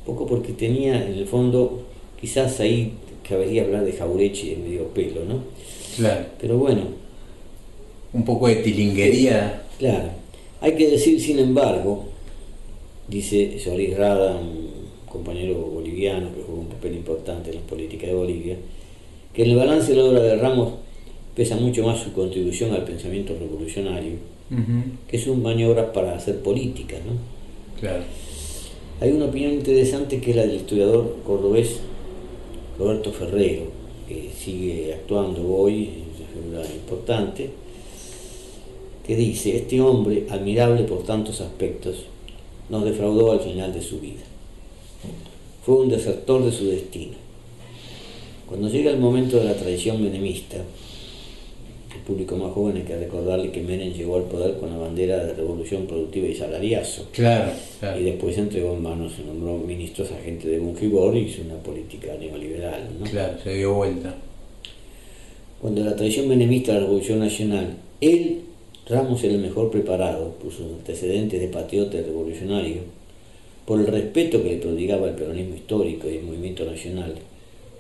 Poco 0.05 0.27
porque 0.27 0.53
tenía 0.53 1.07
en 1.07 1.15
el 1.15 1.27
fondo 1.27 1.85
quizás 2.21 2.59
ahí 2.61 2.93
cabería 3.27 3.63
hablar 3.63 3.85
de 3.85 3.93
Jaureche 3.93 4.51
de 4.51 4.57
medio 4.57 4.89
pelo, 4.89 5.25
¿no? 5.25 5.45
Claro. 5.97 6.27
Pero 6.41 6.59
bueno. 6.59 6.83
Un 8.13 8.25
poco 8.25 8.49
de 8.49 8.57
tilinguería. 8.57 9.63
Claro. 9.79 10.11
Hay 10.61 10.75
que 10.75 10.91
decir, 10.91 11.21
sin 11.21 11.39
embargo, 11.39 12.07
dice 13.07 13.61
Solís 13.61 13.97
Rada, 13.97 14.37
un 14.37 14.69
compañero 15.09 15.55
boliviano 15.55 16.35
que 16.35 16.43
jugó 16.43 16.61
un 16.61 16.69
papel 16.69 16.97
importante 16.97 17.51
en 17.51 17.57
la 17.57 17.63
política 17.63 18.07
de 18.07 18.15
Bolivia, 18.15 18.57
que 19.33 19.45
en 19.45 19.51
el 19.51 19.57
balance 19.57 19.93
de 19.93 19.99
la 19.99 20.05
obra 20.05 20.21
de 20.21 20.37
Ramos 20.37 20.73
pesa 21.37 21.55
mucho 21.55 21.87
más 21.87 22.01
su 22.01 22.13
contribución 22.13 22.73
al 22.73 22.85
pensamiento 22.85 23.37
revolucionario 23.39 24.15
que 25.09 25.19
sus 25.19 25.37
maniobras 25.37 25.91
para 25.91 26.17
hacer 26.17 26.41
política. 26.41 26.97
¿no? 27.05 27.81
Claro. 27.81 28.05
Hay 29.01 29.13
una 29.13 29.27
opinión 29.27 29.53
interesante 29.53 30.21
que 30.21 30.31
es 30.31 30.37
la 30.37 30.43
del 30.43 30.57
historiador 30.57 31.17
cordobés 31.25 31.81
Roberto 32.79 33.13
Ferrero, 33.13 33.65
que 34.09 34.31
sigue 34.37 34.95
actuando 34.95 35.47
hoy, 35.55 35.85
es 35.85 36.47
una 36.47 36.63
figura 36.63 36.75
importante, 36.75 37.51
que 39.07 39.17
dice, 39.17 39.57
este 39.57 39.81
hombre, 39.81 40.27
admirable 40.31 40.85
por 40.85 41.03
tantos 41.03 41.41
aspectos, 41.41 42.05
nos 42.69 42.85
defraudó 42.85 43.33
al 43.33 43.41
final 43.41 43.73
de 43.73 43.83
su 43.83 44.01
vida. 44.01 44.23
Fue 45.65 45.77
un 45.77 45.89
desertor 45.89 46.45
de 46.45 46.53
su 46.53 46.67
destino. 46.67 47.15
Cuando 48.49 48.69
llega 48.69 48.91
el 48.91 48.99
momento 48.99 49.39
de 49.39 49.45
la 49.45 49.57
traición 49.57 50.03
menemista, 50.03 50.59
el 51.95 52.01
público 52.03 52.37
más 52.37 52.53
joven 52.53 52.77
hay 52.77 52.83
que 52.83 52.97
recordarle 52.97 53.51
que 53.51 53.63
Menem 53.63 53.93
llegó 53.93 54.17
al 54.17 54.25
poder 54.25 54.59
con 54.59 54.71
la 54.71 54.77
bandera 54.77 55.25
de 55.25 55.35
revolución 55.35 55.87
productiva 55.87 56.27
y 56.27 56.35
salariazo. 56.35 57.09
Claro, 57.13 57.53
Y 57.99 58.03
después 58.05 58.37
entregó 58.37 58.75
en 58.75 58.83
manos, 58.83 59.15
se 59.15 59.25
nombró 59.25 59.59
ministros 59.59 60.11
a 60.13 60.23
gente 60.23 60.49
de 60.49 60.59
Bungibor 60.59 61.17
y 61.17 61.21
hizo 61.21 61.43
una 61.43 61.57
política 61.57 62.15
neoliberal. 62.19 62.89
¿no? 62.99 63.07
Claro, 63.07 63.39
se 63.43 63.55
dio 63.55 63.75
vuelta. 63.75 64.15
Cuando 65.61 65.83
la 65.83 65.97
traición 65.97 66.29
menemista 66.29 66.73
de 66.73 66.81
la 66.81 66.85
Revolución 66.85 67.19
Nacional, 67.19 67.77
él 68.01 68.43
Ramos 68.89 69.23
era 69.23 69.35
el 69.35 69.41
mejor 69.41 69.71
preparado 69.71 70.31
por 70.43 70.51
sus 70.51 70.65
antecedentes 70.73 71.39
de 71.39 71.49
patriota 71.49 71.99
y 71.99 72.03
revolucionario, 72.03 72.81
por 73.67 73.81
el 73.81 73.87
respeto 73.87 74.43
que 74.43 74.49
le 74.49 74.57
prodigaba 74.57 75.09
el 75.09 75.15
peronismo 75.15 75.57
histórico 75.57 76.09
y 76.09 76.17
el 76.17 76.23
movimiento 76.23 76.65
nacional, 76.65 77.15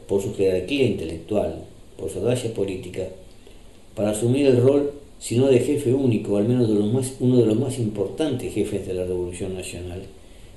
por 0.06 0.20
su 0.20 0.34
jerarquía 0.34 0.84
intelectual, 0.84 1.64
por 1.96 2.10
su 2.10 2.18
audacia 2.18 2.52
política, 2.52 3.04
para 3.98 4.10
asumir 4.10 4.46
el 4.46 4.62
rol, 4.62 4.92
si 5.18 5.36
no 5.36 5.48
de 5.48 5.58
jefe 5.58 5.92
único, 5.92 6.36
al 6.36 6.46
menos 6.46 6.68
de 6.68 6.74
los 6.76 6.92
más, 6.92 7.14
uno 7.18 7.38
de 7.38 7.46
los 7.46 7.58
más 7.58 7.80
importantes 7.80 8.54
jefes 8.54 8.86
de 8.86 8.94
la 8.94 9.02
Revolución 9.02 9.54
Nacional, 9.54 10.02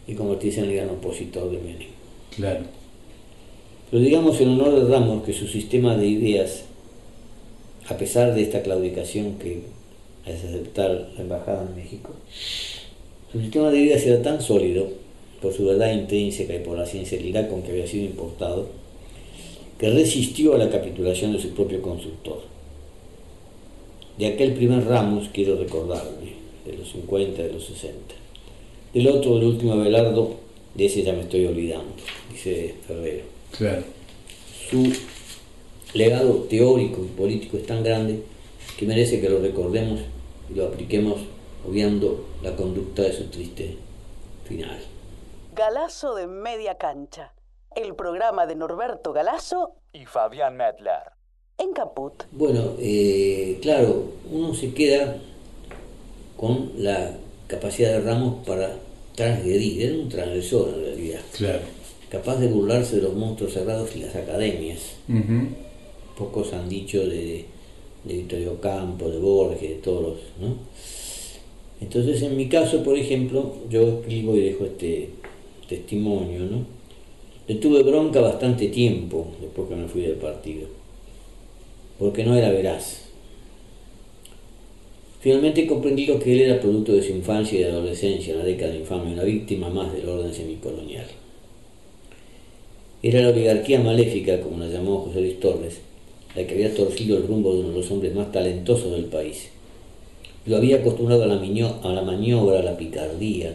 y 0.08 0.14
convertirse 0.14 0.60
en 0.60 0.70
el 0.70 0.76
gran 0.76 0.90
opositor 0.92 1.50
de 1.50 1.58
Menem. 1.58 1.88
Claro. 2.36 2.60
Pero 3.90 4.04
digamos 4.04 4.40
en 4.42 4.50
honor 4.50 4.80
de 4.80 4.92
Ramos 4.92 5.24
que 5.24 5.34
su 5.34 5.48
sistema 5.48 5.98
de 5.98 6.06
ideas, 6.06 6.66
a 7.88 7.98
pesar 7.98 8.36
de 8.36 8.44
esta 8.44 8.62
claudicación 8.62 9.40
que 9.40 9.64
es 10.28 10.44
aceptar 10.44 11.10
la 11.16 11.22
embajada 11.24 11.68
en 11.68 11.76
México. 11.76 12.12
Su 13.32 13.42
sistema 13.42 13.72
de 13.72 13.82
vida 13.82 13.96
era 13.96 14.22
tan 14.22 14.40
sólido, 14.40 14.88
por 15.42 15.52
su 15.52 15.66
verdad 15.66 15.92
intrínseca 15.92 16.54
y 16.54 16.60
por 16.60 16.78
la 16.78 16.86
sinceridad 16.86 17.50
con 17.50 17.64
que 17.64 17.72
había 17.72 17.88
sido 17.88 18.06
importado, 18.06 18.68
que 19.80 19.90
resistió 19.90 20.54
a 20.54 20.60
la 20.60 20.70
capitulación 20.70 21.34
de 21.34 21.42
su 21.42 21.50
propio 21.56 21.82
constructor. 21.82 22.51
De 24.18 24.28
aquel 24.28 24.54
primer 24.54 24.86
Ramos 24.86 25.30
quiero 25.34 25.56
recordarme, 25.58 26.34
de 26.66 26.74
los 26.74 26.90
50, 26.92 27.42
de 27.42 27.54
los 27.54 27.66
60. 27.66 28.16
Del 28.94 29.08
otro, 29.08 29.36
del 29.36 29.46
último 29.46 29.74
Abelardo, 29.74 30.36
de 30.76 30.86
ese 30.86 31.04
ya 31.04 31.14
me 31.14 31.22
estoy 31.22 31.46
olvidando, 31.46 31.94
dice 32.30 32.76
Ferrero. 32.86 33.24
Claro. 33.58 33.84
Su 34.70 34.94
legado 35.94 36.34
teórico 36.50 37.02
y 37.04 37.18
político 37.18 37.58
es 37.58 37.66
tan 37.66 37.84
grande 37.84 38.24
que 38.78 38.86
merece 38.86 39.20
que 39.22 39.30
lo 39.30 39.40
recordemos 39.40 40.02
y 40.50 40.56
lo 40.56 40.68
apliquemos 40.68 41.22
obviando 41.68 42.26
la 42.42 42.56
conducta 42.56 43.04
de 43.04 43.14
su 43.14 43.30
triste 43.30 43.78
final. 44.46 44.80
Galazo 45.54 46.16
de 46.16 46.28
Media 46.28 46.78
Cancha, 46.78 47.34
el 47.76 47.96
programa 47.96 48.46
de 48.46 48.56
Norberto 48.56 49.14
Galazo 49.14 49.76
y 49.94 50.06
Fabián 50.06 50.56
Medler. 50.56 51.21
En 51.62 51.74
Caput. 51.74 52.14
Bueno, 52.32 52.72
eh, 52.80 53.60
claro, 53.62 54.06
uno 54.32 54.54
se 54.54 54.74
queda 54.74 55.18
con 56.38 56.72
la 56.78 57.18
capacidad 57.48 57.92
de 57.92 58.02
Ramos 58.02 58.46
para 58.46 58.78
transgredir, 59.16 59.84
era 59.84 59.96
un 59.96 60.10
transgresor 60.10 60.74
en 60.76 60.86
realidad. 60.86 61.22
Claro. 61.38 61.60
Capaz 62.10 62.38
de 62.38 62.48
burlarse 62.48 62.96
de 62.98 63.04
los 63.04 63.14
monstruos 63.14 63.54
cerrados 63.54 63.96
y 63.96 64.00
las 64.00 64.16
academias. 64.16 64.80
Pocos 66.18 66.54
han 66.54 66.68
dicho 66.68 67.06
de 67.08 67.46
de 68.04 68.16
Victorio 68.16 68.60
Campo, 68.60 69.10
de 69.10 69.20
Borges, 69.20 69.62
de 69.62 69.76
todos 69.76 70.02
los, 70.02 70.18
¿no? 70.40 70.56
Entonces, 71.80 72.22
en 72.22 72.38
mi 72.38 72.48
caso, 72.48 72.84
por 72.84 72.98
ejemplo, 72.98 73.56
yo 73.70 74.00
escribo 74.00 74.36
y 74.36 74.42
dejo 74.42 74.66
este 74.66 75.10
testimonio, 75.68 76.42
¿no? 76.42 76.66
Le 77.48 77.56
tuve 77.56 77.84
bronca 77.84 78.22
bastante 78.22 78.68
tiempo 78.68 79.28
después 79.40 79.68
que 79.68 79.76
me 79.76 79.88
fui 79.88 80.02
del 80.02 80.16
partido, 80.16 80.68
porque 82.02 82.24
no 82.24 82.36
era 82.36 82.50
veraz. 82.50 83.04
Finalmente 85.20 85.68
comprendí 85.68 86.08
lo 86.08 86.18
que 86.18 86.34
él 86.34 86.42
era 86.42 86.60
producto 86.60 86.94
de 86.94 87.04
su 87.04 87.12
infancia 87.12 87.60
y 87.60 87.64
de 87.64 87.70
adolescencia, 87.70 88.34
una 88.34 88.44
década 88.44 88.76
infame, 88.76 89.14
una 89.14 89.24
víctima 89.24 89.70
más 89.70 89.94
del 89.94 90.10
orden 90.10 90.34
semicolonial. 90.34 91.06
Era 93.04 93.22
la 93.22 93.30
oligarquía 93.30 93.82
maléfica, 93.82 94.42
como 94.42 94.58
la 94.58 94.68
llamó 94.68 95.02
José 95.02 95.22
Luis 95.22 95.40
Torres, 95.40 95.82
la 96.36 96.48
que 96.48 96.56
había 96.56 96.74
torcido 96.74 97.18
el 97.18 97.28
rumbo 97.28 97.54
de 97.54 97.60
uno 97.60 97.70
de 97.70 97.76
los 97.76 97.92
hombres 97.92 98.16
más 98.16 98.32
talentosos 98.32 98.94
del 98.94 99.06
país. 99.06 99.50
Lo 100.48 100.58
había 100.58 100.78
acostumbrado 100.78 101.22
a 101.22 101.28
la, 101.28 101.36
a 101.36 101.94
la 101.94 102.02
maniobra, 102.02 102.62
a 102.62 102.64
la 102.64 102.78
picardía, 102.78 103.54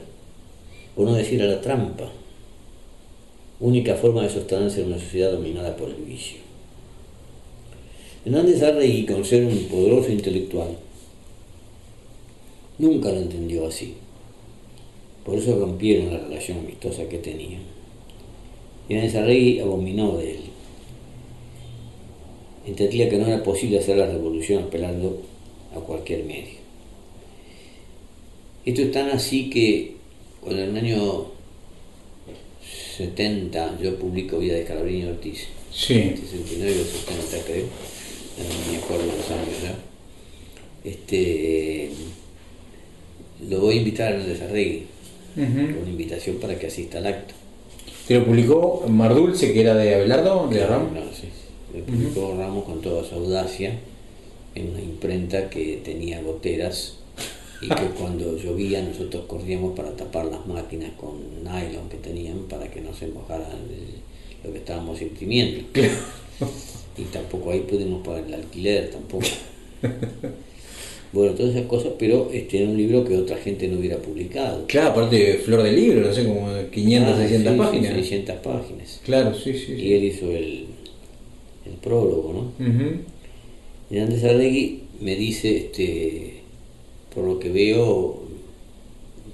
por 0.95 1.07
no 1.09 1.15
decir 1.15 1.43
a 1.43 1.47
la 1.47 1.61
trampa, 1.61 2.13
única 3.59 3.97
forma 3.97 4.23
de 4.23 4.31
sostenerse 4.31 4.83
en 4.83 4.87
una 4.87 5.01
sociedad 5.01 5.33
dominada 5.33 5.75
por 5.75 5.89
el 5.89 5.97
vicio. 5.97 6.46
Hernández 8.27 8.63
Arregui, 8.63 9.07
con 9.07 9.25
ser 9.25 9.47
un 9.47 9.57
poderoso 9.69 10.13
intelectual, 10.13 10.77
nunca 12.79 13.11
lo 13.11 13.21
entendió 13.21 13.67
así. 13.67 13.95
Por 15.25 15.39
eso 15.39 15.59
rompieron 15.59 16.13
la 16.13 16.19
relación 16.19 16.59
amistosa 16.59 17.09
que 17.09 17.19
tenían. 17.19 17.63
Hernández 18.91 19.15
Arregui 19.15 19.61
abominó 19.61 20.19
de 20.19 20.33
él 20.33 20.41
entendía 22.67 23.09
que 23.09 23.17
no 23.17 23.27
era 23.27 23.43
posible 23.43 23.79
hacer 23.79 23.97
la 23.97 24.07
revolución 24.07 24.65
apelando 24.65 25.23
a 25.75 25.79
cualquier 25.79 26.25
medio. 26.25 26.59
Esto 28.65 28.83
es 28.83 28.93
tan 28.93 29.11
así 29.11 29.49
que 29.49 29.95
cuando 30.41 30.63
en 30.63 30.77
el 30.77 30.85
año 30.85 31.27
70 32.97 33.79
yo 33.81 33.97
publico 33.97 34.39
Vida 34.39 34.55
de 34.55 34.65
Calabrini 34.65 35.05
Ortiz, 35.05 35.47
sí. 35.73 36.15
69 36.17 36.81
o 36.81 36.85
70 36.85 37.47
creo, 37.47 37.67
no 38.43 38.73
me 38.73 38.79
acuerdo 38.79 39.05
los 39.07 39.31
años 39.31 39.63
ya, 39.63 39.75
este, 40.85 41.91
lo 43.49 43.61
voy 43.61 43.75
a 43.75 43.79
invitar 43.79 44.13
a 44.13 44.17
Hernández 44.17 44.43
Arregui, 44.43 44.87
una 45.37 45.91
invitación 45.91 46.37
para 46.37 46.59
que 46.59 46.67
asista 46.67 46.99
al 46.99 47.07
acto. 47.07 47.35
¿Te 48.07 48.15
lo 48.15 48.25
publicó 48.25 48.85
Mar 48.89 49.15
Dulce, 49.15 49.53
que 49.53 49.61
era 49.61 49.75
de 49.75 49.95
Abelardo? 49.97 50.49
De 50.49 50.65
Ramos? 50.65 50.93
No, 50.93 51.01
sí 51.13 51.29
publicó 51.83 52.35
Ramos 52.37 52.65
con 52.65 52.81
toda 52.81 53.05
su 53.05 53.15
audacia 53.15 53.79
en 54.55 54.71
una 54.71 54.81
imprenta 54.81 55.51
que 55.51 55.81
tenía 55.85 56.23
goteras 56.23 56.99
y 57.61 57.69
que 57.69 57.87
cuando 57.99 58.37
llovía 58.37 58.83
nosotros 58.83 59.25
corríamos 59.27 59.77
para 59.77 59.95
tapar 59.97 60.27
las 60.27 60.47
máquinas 60.47 60.93
con 60.97 61.45
nylon 61.45 61.89
que 61.89 61.99
tenían 61.99 62.45
para 62.49 62.71
que 62.71 62.81
no 62.81 62.95
se 62.95 63.09
mojaran 63.09 63.47
lo 64.45 64.53
que 64.53 64.59
estábamos 64.59 65.01
imprimiendo. 65.03 65.67
Y 66.99 67.03
tampoco 67.05 67.51
ahí 67.51 67.61
pudimos 67.61 68.05
pagar 68.05 68.25
el 68.27 68.35
alquiler, 68.35 68.91
tampoco. 68.91 69.27
Bueno, 71.13 71.33
todas 71.33 71.55
esas 71.55 71.67
cosas, 71.67 71.93
pero 71.99 72.31
este 72.31 72.59
era 72.59 72.69
un 72.69 72.77
libro 72.77 73.05
que 73.05 73.17
otra 73.17 73.39
gente 73.39 73.69
no 73.69 73.79
hubiera 73.79 73.97
publicado. 73.97 74.67
Claro, 74.67 74.91
aparte 74.91 75.39
flor 75.39 75.63
de 75.63 75.73
libro, 75.73 76.07
no 76.07 76.13
sé, 76.13 76.27
como 76.27 76.49
500, 76.71 77.17
600 77.17 77.53
ah, 77.53 77.57
páginas. 77.57 77.95
600 77.95 78.37
páginas. 78.37 79.01
Claro, 79.05 79.35
sí, 79.35 79.55
sí. 79.55 79.73
Y 79.73 79.95
él 79.95 80.05
hizo 80.05 80.31
el, 80.31 80.67
el 81.65 81.73
prólogo, 81.81 82.53
¿no? 82.59 82.77
Y 83.89 83.99
Andrés 83.99 84.25
Arregui 84.25 84.83
me 85.01 85.15
dice, 85.15 85.57
este, 85.57 86.41
por 87.15 87.25
lo 87.25 87.39
que 87.39 87.51
veo, 87.51 88.23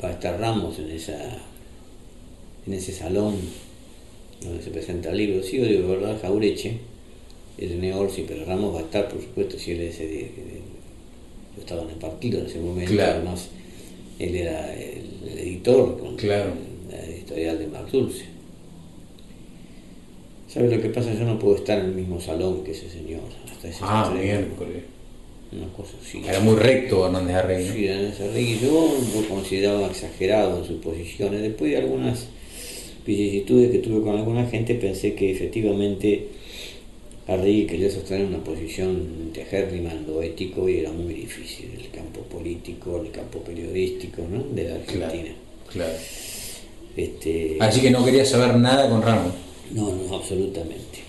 va 0.04 0.10
a 0.10 0.12
estar 0.12 0.38
Ramos 0.38 0.78
en 0.78 0.90
esa 0.90 1.42
en 2.66 2.74
ese 2.74 2.92
salón 2.92 3.34
donde 4.40 4.62
se 4.62 4.70
presenta 4.70 5.10
el 5.10 5.16
libro. 5.16 5.42
Sí, 5.42 5.58
de 5.58 5.80
verdad, 5.80 6.18
Jaureche, 6.20 6.78
de 7.58 7.94
Orsi, 7.94 8.24
pero 8.26 8.44
Ramos 8.44 8.74
va 8.74 8.80
a 8.80 8.82
estar, 8.82 9.08
por 9.08 9.20
supuesto, 9.20 9.58
si 9.58 9.72
él 9.72 9.80
es 9.82 9.94
ese, 9.96 10.30
yo 11.54 11.60
estaba 11.60 11.82
en 11.82 11.90
el 11.90 11.96
partido 11.96 12.40
en 12.40 12.46
ese 12.46 12.58
momento, 12.58 13.02
además 13.02 13.48
él 14.18 14.34
era 14.36 14.74
el, 14.74 15.02
editor 15.38 15.98
con 15.98 16.16
claro. 16.16 16.52
la 16.90 17.04
editorial 17.04 17.58
de 17.58 17.66
Mar 17.66 17.90
Dulce. 17.90 18.24
¿Sabes 20.48 20.70
lo 20.70 20.82
que 20.82 20.90
pasa? 20.90 21.14
Yo 21.14 21.24
no 21.24 21.38
puedo 21.38 21.56
estar 21.56 21.78
en 21.78 21.86
el 21.86 21.92
mismo 21.94 22.20
salón 22.20 22.62
que 22.62 22.72
ese 22.72 22.88
señor. 22.90 23.20
Hasta 23.50 23.68
ese 23.68 23.78
Ah, 23.82 24.02
extremo. 24.12 24.22
miércoles. 24.40 24.82
Una 25.50 25.72
cosa 25.72 25.92
así. 26.02 26.22
Era 26.26 26.40
muy 26.40 26.56
recto 26.56 27.06
Hernández 27.06 27.36
Arregui. 27.36 27.68
¿no? 27.68 27.74
Sí, 27.74 27.86
Hernández 27.86 28.20
Arregui 28.20 28.58
yo 28.58 28.94
lo 29.14 29.28
consideraba 29.28 29.86
exagerado 29.86 30.58
en 30.58 30.64
sus 30.66 30.76
posiciones. 30.82 31.40
Después 31.42 31.70
de 31.70 31.78
algunas 31.78 32.26
vicisitudes 33.06 33.70
que 33.70 33.78
tuve 33.78 34.02
con 34.02 34.16
alguna 34.16 34.46
gente, 34.46 34.74
pensé 34.74 35.14
que 35.14 35.30
efectivamente 35.30 36.28
Arregui 37.32 37.66
quería 37.66 37.90
sostener 37.90 38.26
una 38.26 38.42
posición 38.44 39.30
tegérrima 39.32 39.92
en 39.92 40.06
lo 40.06 40.22
ético 40.22 40.68
y 40.68 40.78
era 40.78 40.90
muy 40.92 41.14
difícil 41.14 41.70
el 41.78 41.90
campo 41.90 42.20
político, 42.22 43.00
el 43.04 43.10
campo 43.10 43.38
periodístico 43.40 44.22
¿no? 44.30 44.42
de 44.54 44.68
la 44.68 44.74
Argentina. 44.76 45.30
claro. 45.72 45.92
Este, 46.96 47.56
Así 47.58 47.80
que 47.80 47.90
no 47.90 48.04
quería 48.04 48.24
saber 48.24 48.56
nada 48.56 48.88
con 48.90 49.00
Ramos. 49.02 49.32
no, 49.72 49.94
no, 49.94 50.14
absolutamente. 50.14 51.00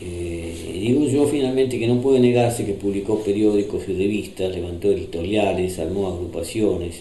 Eh, 0.00 0.78
digo 0.80 1.04
yo 1.08 1.26
finalmente 1.26 1.78
que 1.78 1.86
no 1.88 2.00
puede 2.00 2.20
negarse 2.20 2.64
que 2.64 2.72
publicó 2.72 3.20
periódicos 3.22 3.82
y 3.88 3.92
revistas, 3.94 4.54
levantó 4.54 4.90
editoriales, 4.92 5.78
armó 5.78 6.08
agrupaciones, 6.08 7.00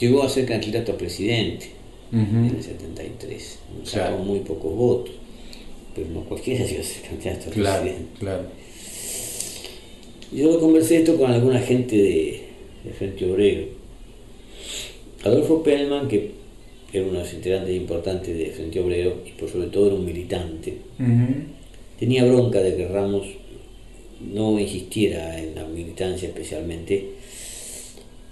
llegó 0.00 0.22
a 0.22 0.28
ser 0.28 0.46
candidato 0.46 0.92
a 0.92 0.96
presidente 0.98 1.66
en 2.12 2.52
el 2.56 2.62
73, 2.62 3.58
sacó 3.84 4.06
Claro. 4.08 4.18
muy 4.24 4.40
pocos 4.40 4.74
votos, 4.74 5.14
pero 5.94 6.08
no 6.08 6.20
cualquiera 6.24 6.64
llegó 6.64 6.80
a 6.80 6.84
ser 6.84 7.02
candidato 7.02 7.50
a 7.50 7.52
Claro, 7.52 7.82
presidente. 7.82 8.10
claro. 8.18 8.42
Yo 10.32 10.52
lo 10.52 10.60
conversé 10.60 10.98
esto 10.98 11.16
con 11.16 11.30
alguna 11.30 11.58
gente 11.60 11.96
de, 11.96 12.40
de 12.84 12.90
Frente 12.92 13.30
Obrero. 13.30 13.66
Adolfo 15.24 15.62
Pellman, 15.62 16.08
que 16.08 16.30
era 16.92 17.04
uno 17.04 17.18
de 17.18 17.24
los 17.24 17.34
integrantes 17.34 17.74
importantes 17.76 18.36
de 18.36 18.46
Frente 18.46 18.80
Obrero 18.80 19.16
y 19.26 19.30
por 19.32 19.48
sobre 19.50 19.68
todo 19.68 19.86
era 19.86 19.96
un 19.96 20.04
militante, 20.04 20.76
tenía 21.98 22.24
bronca 22.24 22.60
de 22.62 22.76
que 22.76 22.88
Ramos 22.88 23.26
no 24.20 24.58
insistiera 24.58 25.38
en 25.38 25.54
la 25.54 25.64
militancia 25.66 26.28
especialmente 26.28 27.10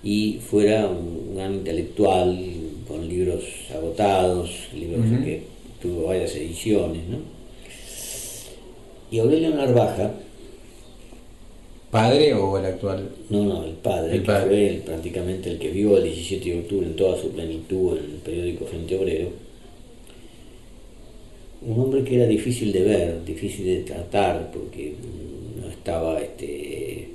y 0.02 0.38
fuera 0.48 0.88
un 0.88 1.34
gran 1.34 1.54
intelectual 1.54 2.38
con 2.86 3.08
libros 3.08 3.44
agotados, 3.74 4.50
libros 4.74 5.04
que 5.24 5.42
tuvo 5.82 6.06
varias 6.06 6.34
ediciones, 6.36 7.02
¿no? 7.08 7.18
Y 9.10 9.18
Aurelio 9.18 9.50
Narvaja, 9.50 10.12
¿Padre 11.90 12.34
o 12.34 12.58
el 12.58 12.66
actual? 12.66 13.08
no, 13.30 13.44
no, 13.44 13.64
el 13.64 13.72
padre, 13.72 14.16
El 14.16 14.20
que 14.20 14.26
padre. 14.26 14.46
fue 14.46 14.68
el, 14.68 14.76
prácticamente 14.82 15.50
el 15.50 15.58
que 15.58 15.70
vio 15.70 15.96
el 15.96 16.04
17 16.04 16.50
de 16.50 16.58
octubre 16.60 16.86
en 16.86 16.96
toda 16.96 17.16
su 17.18 17.30
plenitud 17.30 17.96
en 17.98 18.04
el 18.04 18.10
periódico 18.20 18.66
Frente 18.66 18.96
Obrero, 18.98 19.30
un 21.62 21.80
hombre 21.80 22.04
que 22.04 22.16
era 22.16 22.26
difícil 22.26 22.72
de 22.72 22.82
ver, 22.82 23.24
difícil 23.24 23.64
de 23.64 23.80
tratar, 23.84 24.50
porque 24.52 24.94
no 25.60 25.68
estaba, 25.70 26.20
este, 26.20 27.08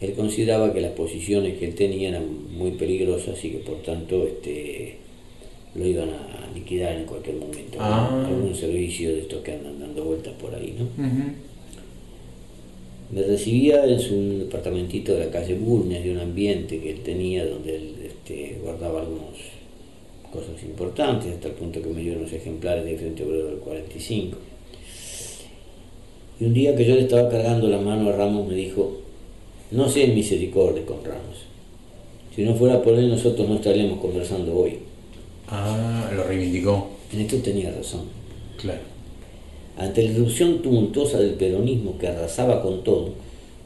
él 0.00 0.12
consideraba 0.14 0.72
que 0.74 0.80
las 0.80 0.92
posiciones 0.92 1.56
que 1.56 1.66
él 1.66 1.74
tenía 1.76 2.08
eran 2.10 2.52
muy 2.56 2.72
peligrosas 2.72 3.42
y 3.44 3.50
que 3.50 3.58
por 3.58 3.82
tanto 3.82 4.26
este, 4.26 4.96
lo 5.76 5.86
iban 5.86 6.10
a 6.10 6.35
liquidar 6.66 6.96
en 6.96 7.04
cualquier 7.04 7.36
momento. 7.36 7.78
¿no? 7.78 7.84
Ah. 7.84 8.26
Algún 8.26 8.54
servicio 8.54 9.12
de 9.12 9.20
estos 9.20 9.42
que 9.42 9.52
andan 9.52 9.78
dando 9.78 10.04
vueltas 10.04 10.34
por 10.34 10.52
ahí, 10.52 10.74
¿no? 10.76 10.84
Ujú. 10.84 11.30
Me 13.12 13.22
recibía 13.22 13.84
en 13.86 14.00
su 14.00 14.38
departamentito 14.40 15.14
de 15.14 15.26
la 15.26 15.30
calle 15.30 15.54
Bulnes, 15.54 16.02
de 16.02 16.10
un 16.10 16.18
ambiente 16.18 16.80
que 16.80 16.90
él 16.90 17.00
tenía 17.00 17.46
donde 17.46 17.76
él 17.76 17.94
este, 18.04 18.58
guardaba 18.60 19.02
algunas 19.02 19.36
cosas 20.32 20.60
importantes, 20.64 21.32
hasta 21.32 21.48
el 21.48 21.54
punto 21.54 21.80
que 21.80 21.88
me 21.88 22.02
dio 22.02 22.14
unos 22.14 22.32
ejemplares 22.32 22.84
de 22.84 22.96
Frente 22.96 23.22
Obrero 23.22 23.46
del 23.46 23.58
45. 23.58 24.36
Y 26.40 26.44
un 26.46 26.52
día 26.52 26.74
que 26.74 26.84
yo 26.84 26.96
le 26.96 27.02
estaba 27.02 27.28
cargando 27.28 27.68
la 27.68 27.78
mano 27.78 28.10
a 28.10 28.12
Ramos 28.12 28.48
me 28.48 28.56
dijo, 28.56 28.98
no 29.70 29.88
seas 29.88 30.12
misericordia 30.12 30.84
con 30.84 31.04
Ramos. 31.04 31.46
Si 32.34 32.42
no 32.42 32.54
fuera 32.56 32.82
por 32.82 32.94
él 32.94 33.08
nosotros 33.08 33.48
no 33.48 33.54
estaríamos 33.54 34.00
conversando 34.00 34.58
hoy. 34.58 34.78
Ah, 35.48 36.10
lo 36.14 36.24
reivindicó. 36.24 36.88
En 37.12 37.20
esto 37.20 37.36
tenía 37.38 37.70
razón. 37.70 38.04
Claro. 38.60 38.80
Ante 39.76 40.02
la 40.02 40.10
irrupción 40.10 40.62
tumultuosa 40.62 41.18
del 41.18 41.34
peronismo 41.34 41.98
que 41.98 42.08
arrasaba 42.08 42.62
con 42.62 42.82
todo, 42.82 43.10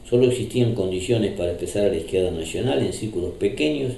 solo 0.07 0.27
existían 0.27 0.75
condiciones 0.75 1.33
para 1.37 1.51
empezar 1.51 1.85
a 1.85 1.89
la 1.89 1.97
izquierda 1.97 2.31
nacional 2.31 2.81
en 2.81 2.93
círculos 2.93 3.31
pequeños 3.39 3.93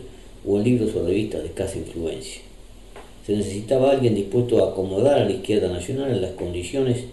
o 0.46 0.58
en 0.58 0.64
libros 0.64 0.96
o 0.96 1.06
revistas 1.06 1.42
de 1.42 1.48
escasa 1.48 1.78
influencia. 1.78 2.42
Se 3.26 3.36
necesitaba 3.36 3.92
alguien 3.92 4.16
dispuesto 4.16 4.64
a 4.64 4.72
acomodar 4.72 5.22
a 5.22 5.26
la 5.26 5.32
izquierda 5.32 5.70
nacional 5.70 6.12
en 6.12 6.22
las 6.22 6.32
condiciones 6.32 7.06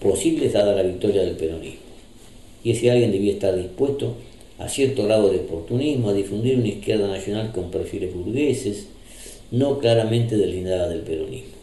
posibles 0.00 0.52
dada 0.52 0.74
la 0.74 0.82
victoria 0.82 1.22
del 1.22 1.36
peronismo. 1.36 1.80
Y 2.64 2.70
ese 2.70 2.90
alguien 2.90 3.12
debía 3.12 3.32
estar 3.32 3.56
dispuesto 3.56 4.14
a 4.58 4.68
cierto 4.68 5.04
grado 5.04 5.30
de 5.30 5.40
oportunismo, 5.40 6.08
a 6.08 6.14
difundir 6.14 6.58
una 6.58 6.68
izquierda 6.68 7.08
nacional 7.08 7.52
con 7.52 7.70
perfiles 7.70 8.14
burgueses, 8.14 8.86
no 9.50 9.78
claramente 9.78 10.36
deslindada 10.36 10.88
del 10.88 11.00
peronismo. 11.00 11.56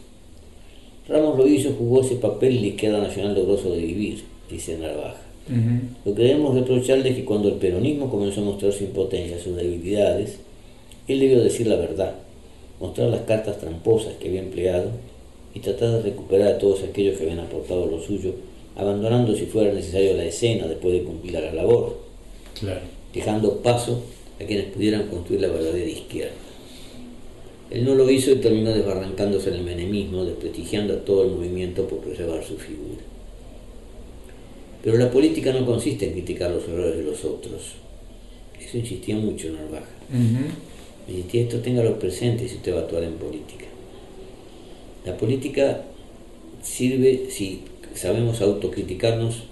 Ramos 1.08 1.38
lo 1.38 1.46
hizo, 1.46 1.70
jugó 1.78 2.00
ese 2.00 2.16
papel 2.16 2.56
y 2.56 2.60
la 2.60 2.66
izquierda 2.68 2.98
nacional 2.98 3.34
logró 3.34 3.56
sobrevivir, 3.56 4.22
dice 4.50 4.76
Narvaja. 4.78 5.22
Lo 6.04 6.12
que 6.14 6.22
debemos 6.22 6.56
reprocharle 6.56 7.10
es 7.10 7.16
que 7.16 7.24
cuando 7.24 7.48
el 7.48 7.54
peronismo 7.54 8.10
comenzó 8.10 8.40
a 8.40 8.44
mostrar 8.44 8.72
su 8.72 8.82
impotencia, 8.82 9.38
sus 9.38 9.54
debilidades, 9.54 10.38
él 11.06 11.20
debió 11.20 11.40
decir 11.40 11.68
la 11.68 11.76
verdad, 11.76 12.14
mostrar 12.80 13.08
las 13.10 13.20
cartas 13.22 13.58
tramposas 13.60 14.14
que 14.14 14.26
había 14.28 14.40
empleado 14.40 14.90
y 15.54 15.60
tratar 15.60 15.90
de 15.92 16.02
recuperar 16.02 16.48
a 16.48 16.58
todos 16.58 16.82
aquellos 16.82 17.16
que 17.16 17.22
habían 17.22 17.38
aportado 17.38 17.86
lo 17.86 18.00
suyo, 18.00 18.32
abandonando 18.74 19.36
si 19.36 19.46
fuera 19.46 19.72
necesario 19.72 20.14
la 20.16 20.24
escena 20.24 20.66
después 20.66 20.92
de 20.94 21.04
cumplir 21.04 21.34
la 21.34 21.52
labor, 21.52 21.96
Claro. 22.58 22.80
dejando 23.14 23.58
paso 23.62 24.02
a 24.40 24.44
quienes 24.44 24.66
pudieran 24.66 25.06
construir 25.06 25.42
la 25.42 25.48
verdadera 25.48 25.88
izquierda. 25.88 26.34
Él 27.70 27.84
no 27.84 27.94
lo 27.94 28.08
hizo 28.08 28.30
y 28.30 28.36
terminó 28.36 28.70
desbarrancándose 28.70 29.48
en 29.48 29.56
el 29.56 29.64
menemismo, 29.64 30.24
desprestigiando 30.24 30.94
a 30.94 31.04
todo 31.04 31.24
el 31.24 31.30
movimiento 31.32 31.86
por 31.88 31.98
preservar 31.98 32.44
su 32.44 32.56
figura. 32.56 33.02
Pero 34.84 34.98
la 34.98 35.10
política 35.10 35.52
no 35.52 35.66
consiste 35.66 36.06
en 36.06 36.12
criticar 36.12 36.50
los 36.50 36.68
errores 36.68 36.96
de 36.96 37.02
los 37.02 37.24
otros. 37.24 37.74
Eso 38.60 38.78
insistía 38.78 39.16
mucho 39.16 39.50
Narvaja. 39.50 39.86
Ujú. 40.10 40.46
Me 41.06 41.14
insistía 41.14 41.42
esto 41.42 41.58
téngalo 41.58 41.98
presente 41.98 42.48
si 42.48 42.56
usted 42.56 42.72
va 42.72 42.78
a 42.78 42.82
actuar 42.82 43.02
en 43.02 43.14
política. 43.14 43.66
La 45.04 45.16
política 45.16 45.82
sirve 46.62 47.26
si 47.30 47.62
sabemos 47.94 48.40
autocriticarnos 48.40 49.42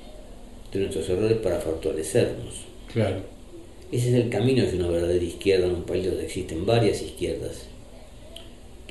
de 0.73 0.81
nuestros 0.81 1.09
errores 1.09 1.39
para 1.39 1.59
fortalecernos. 1.59 2.55
Claro. 2.93 3.23
Ese 3.91 4.09
es 4.09 4.15
el 4.15 4.31
camino 4.31 4.65
hacia 4.65 4.79
una 4.79 4.89
verdadera 4.89 5.25
izquierda 5.25 5.67
en 5.67 5.75
un 5.75 5.83
país 5.83 6.07
donde 6.07 6.25
existen 6.25 6.65
varias 6.65 7.03
izquierdas 7.03 7.74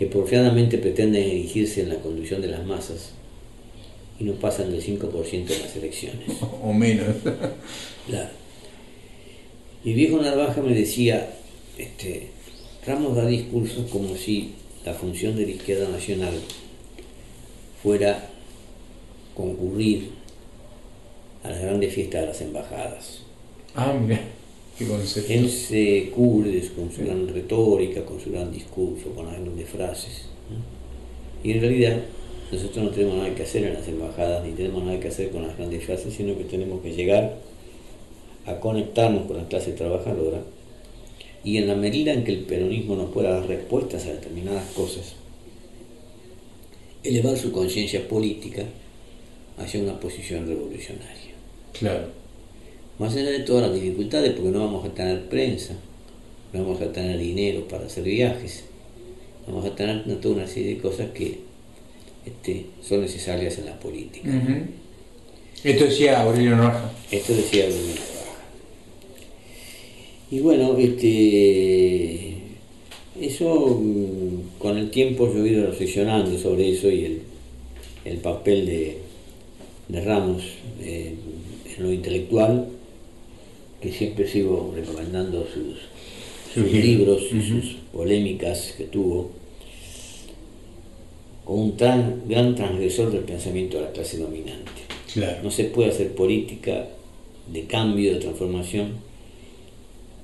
que 0.04 0.10
porfiadamente 0.10 0.78
pretenden 0.80 1.24
erigirse 1.24 1.82
en 1.82 1.88
la 1.88 1.96
conducción 1.96 2.42
de 2.42 2.50
las 2.50 2.66
masas 2.66 3.12
y 4.20 4.26
no 4.26 4.34
pasan 4.34 4.70
del 4.70 4.84
5% 4.84 5.32
en 5.32 5.62
las 5.62 5.76
elecciones. 5.78 6.30
O 6.62 6.74
menos. 6.74 7.16
Claro. 8.06 8.30
Mi 9.86 9.94
viejo 9.94 10.18
Narvaja 10.22 10.62
me 10.62 10.74
decía, 10.76 11.36
este, 11.78 12.32
Ramos 12.86 13.16
da 13.16 13.26
discursos 13.26 13.90
como 13.90 14.14
si 14.18 14.56
la 14.84 14.94
función 14.94 15.38
de 15.38 15.46
la 15.46 15.52
izquierda 15.52 15.88
nacional 15.88 16.34
fuera 17.82 18.28
concurrir 19.34 20.10
a 21.44 21.50
las 21.50 21.62
grandes 21.62 21.94
fiestas 21.94 22.22
de 22.22 22.28
las 22.28 22.42
embajadas. 22.42 23.20
ah, 23.76 23.94
mira. 23.94 24.20
Él 24.80 25.50
se 25.50 26.10
cubre 26.14 26.60
con 26.76 26.92
su 26.92 27.06
gran 27.06 27.28
retórica, 27.28 28.04
con 28.04 28.20
su 28.20 28.32
gran 28.32 28.52
discurso, 28.52 29.10
con 29.14 29.28
las 29.28 29.40
grandes 29.40 29.70
frases. 29.70 30.26
Y 31.44 31.52
en 31.52 31.62
realidad 31.62 32.02
nosotros 32.52 32.86
no 32.86 32.92
tenemos 32.92 33.18
nada 33.18 33.36
que 33.36 33.44
hacer 33.44 33.64
en 33.66 33.74
las 33.76 33.88
embajadas, 33.88 34.44
ni 34.46 34.54
tenemos 34.54 34.84
nada 34.84 35.00
que 35.00 35.10
hacer 35.10 35.30
con 35.30 35.44
las 35.46 35.58
grandes 35.58 35.84
frases, 35.86 36.14
sino 36.14 36.38
que 36.38 36.46
tenemos 36.46 36.82
que 36.82 36.94
llegar 36.94 37.38
a 38.46 38.60
conectarnos 38.60 39.28
con 39.28 39.38
la 39.38 39.48
clase 39.48 39.74
trabajadora 39.74 40.42
y 41.44 41.58
en 41.58 41.68
la 41.68 41.76
medida 41.76 42.14
en 42.14 42.24
que 42.24 42.32
el 42.32 42.40
peronismo 42.40 42.96
nos 42.96 43.12
pueda 43.12 43.32
dar 43.32 43.48
respuestas 43.48 44.06
a 44.06 44.14
determinadas 44.14 44.66
cosas, 44.72 45.16
elevar 47.04 47.38
su 47.38 47.52
conciencia 47.52 48.08
política 48.08 48.64
hacia 49.58 49.82
una 49.82 50.00
posición 50.00 50.48
revolucionaria. 50.48 51.34
Claro. 51.74 52.23
Más 53.00 53.16
allá 53.16 53.32
de 53.32 53.40
todas 53.40 53.70
las 53.70 53.82
dificultades, 53.82 54.34
porque 54.34 54.52
no 54.52 54.60
vamos 54.60 54.86
a 54.86 54.94
tener 54.94 55.28
prensa, 55.28 55.74
no 56.54 56.64
vamos 56.64 56.82
a 56.82 56.92
tener 56.92 57.18
dinero 57.18 57.68
para 57.68 57.86
hacer 57.86 58.04
viajes, 58.04 58.64
vamos 59.48 59.66
a 59.66 59.76
tener 59.76 60.04
toda 60.22 60.36
una 60.36 60.48
serie 60.48 60.76
de 60.76 60.82
cosas 60.82 61.10
que 61.12 61.40
este, 62.26 62.68
son 62.82 63.02
necesarias 63.02 63.58
en 63.58 63.66
la 63.66 63.80
política. 63.80 64.30
Esto 65.64 65.86
decía 65.86 66.22
Aurelio 66.22 66.56
Narvaja. 66.56 66.92
Esto 67.12 67.34
decía 67.34 67.66
Bruno 67.66 67.88
Narvaja. 67.88 68.14
Y 70.32 70.40
bueno, 70.40 70.78
este, 70.78 72.34
eso 73.22 73.80
mm, 73.82 74.60
con 74.60 74.78
el 74.78 74.90
tiempo 74.90 75.32
yo 75.34 75.46
he 75.46 75.50
ido 75.50 75.68
reflexionando 75.68 76.38
sobre 76.38 76.72
eso 76.72 76.90
y 76.90 77.06
el, 77.06 77.22
el 78.06 78.18
papel 78.18 78.66
de, 78.66 78.98
Ramos 79.90 80.44
en 80.82 81.18
lo 81.78 81.94
intelectual, 81.94 82.68
que 83.84 83.92
siempre 83.92 84.26
sigo 84.26 84.74
recomendando 84.74 85.46
sus, 85.46 86.64
libros. 86.72 87.24
y 87.34 87.42
sus 87.42 87.76
polémicas 87.92 88.74
que 88.78 88.86
tuvo, 88.86 89.32
como 91.44 91.64
un 91.64 91.78
gran 91.78 92.56
transgresor 92.56 93.12
del 93.12 93.24
pensamiento 93.24 93.78
de 93.78 93.84
la 93.84 93.92
clase 93.92 94.18
dominante. 94.18 94.72
No 95.44 95.52
se 95.52 95.66
puede 95.66 95.90
hacer 95.90 96.16
política 96.16 96.88
de 97.52 97.66
cambio, 97.66 98.14
de 98.14 98.20
transformación, 98.20 98.94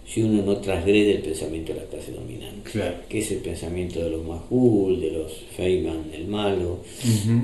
si 0.07 0.23
uno 0.23 0.41
no 0.41 0.57
transgrede 0.57 1.17
el 1.17 1.21
pensamiento 1.21 1.73
de 1.73 1.81
la 1.81 1.85
clase 1.85 2.13
dominante, 2.13 2.71
que 3.09 3.19
es 3.19 3.31
el 3.31 3.39
pensamiento 3.39 4.03
de 4.03 4.09
los 4.09 4.25
Mahul, 4.25 5.01
de 5.01 5.11
los 5.11 5.31
Feynman, 5.55 6.05
el 6.13 6.27
malo, 6.27 6.79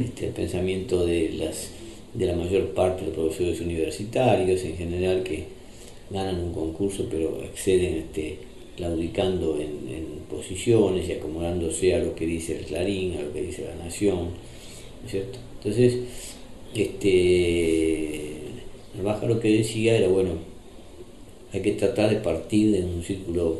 este, 0.04 0.28
el 0.28 0.34
pensamiento 0.34 1.06
de, 1.06 1.34
las, 1.38 1.70
de 2.14 2.26
la 2.26 2.36
mayor 2.36 2.70
parte 2.70 3.02
de 3.02 3.08
los 3.08 3.16
profesores 3.16 3.60
universitarios 3.60 4.64
en 4.64 4.78
general 4.78 5.22
que 5.22 5.44
ganan 6.10 6.40
un 6.40 6.54
concurso 6.54 7.08
pero 7.10 7.42
exceden 7.44 7.96
este, 7.96 8.40
claudicando 8.76 9.60
en, 9.60 10.06
posiciones 10.30 11.08
y 11.08 11.14
acomodándose 11.14 11.94
a 11.94 12.00
lo 12.00 12.14
que 12.16 12.26
dice 12.26 12.58
el 12.58 12.66
Clarín, 12.66 13.16
a 13.18 13.22
lo 13.22 13.32
que 13.32 13.44
dice 13.44 13.64
la 13.64 13.86
Nación, 13.86 14.30
cierto? 15.08 15.40
Entonces, 15.60 16.00
este, 16.74 18.36
Baja 19.04 19.28
lo 19.28 19.40
que 19.40 19.58
decía 19.58 19.98
era, 19.98 20.08
bueno, 20.08 20.32
hay 21.54 21.62
que 21.62 21.74
tratar 21.74 22.10
de 22.10 22.18
partir 22.18 22.72
de 22.72 22.84
un 22.84 23.04
círculo 23.04 23.60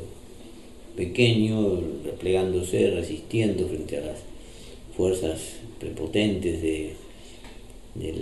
pequeño, 0.96 1.82
replegándose, 2.04 2.92
resistiendo 2.92 3.68
frente 3.68 3.98
a 3.98 4.02
las 4.02 4.20
fuerzas 4.96 5.58
prepotentes 5.80 6.62
de, 6.62 6.94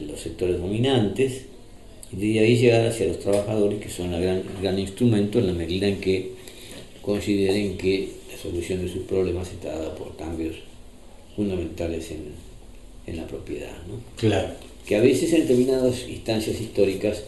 los 0.07 0.19
sectores 0.19 0.59
dominantes, 0.59 1.45
de 2.15 2.39
ahí 2.39 2.57
llegar 2.57 2.85
hacia 2.85 3.07
los 3.07 3.19
trabajadores, 3.19 3.79
que 3.79 3.89
son 3.89 4.13
el 4.13 4.43
gran, 4.61 4.79
instrumento 4.79 5.39
en 5.39 5.47
la 5.47 5.53
medida 5.53 5.87
en 5.87 5.99
que 5.99 6.31
consideren 7.01 7.77
que 7.77 8.09
la 8.31 8.37
solución 8.37 8.85
de 8.85 8.91
sus 8.91 9.03
problemas 9.03 9.51
está 9.51 9.69
dada 9.69 9.95
por 9.95 10.15
cambios 10.15 10.55
fundamentales 11.35 12.11
en, 12.11 12.25
en 13.07 13.17
la 13.17 13.27
propiedad. 13.27 13.75
¿no? 13.87 13.95
Claro. 14.17 14.49
Que 14.85 14.95
a 14.95 15.01
veces 15.01 15.33
en 15.33 15.41
determinadas 15.41 16.07
instancias 16.07 16.59
históricas 16.61 17.23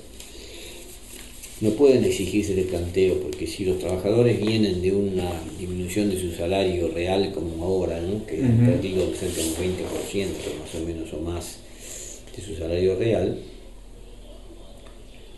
no 1.61 1.71
pueden 1.71 2.03
exigirse 2.03 2.53
de 2.53 2.63
planteo, 2.63 3.21
porque 3.21 3.47
si 3.47 3.63
los 3.65 3.79
trabajadores 3.79 4.39
vienen 4.45 4.81
de 4.81 4.91
una 4.91 5.31
disminución 5.57 6.09
de 6.09 6.19
su 6.19 6.31
salario 6.31 6.89
real 6.89 7.31
como 7.33 7.63
ahora, 7.63 7.99
¿no? 8.01 8.25
que 8.25 8.43
han 8.43 8.65
perdido 8.65 9.09
cerca 9.13 9.41
de 9.41 9.47
un 9.47 9.55
20% 9.55 10.27
más 10.59 10.75
o 10.75 10.85
menos 10.85 11.13
o 11.13 11.19
más 11.21 11.57
de 12.35 12.43
su 12.43 12.55
salario 12.55 12.97
real, 12.97 13.39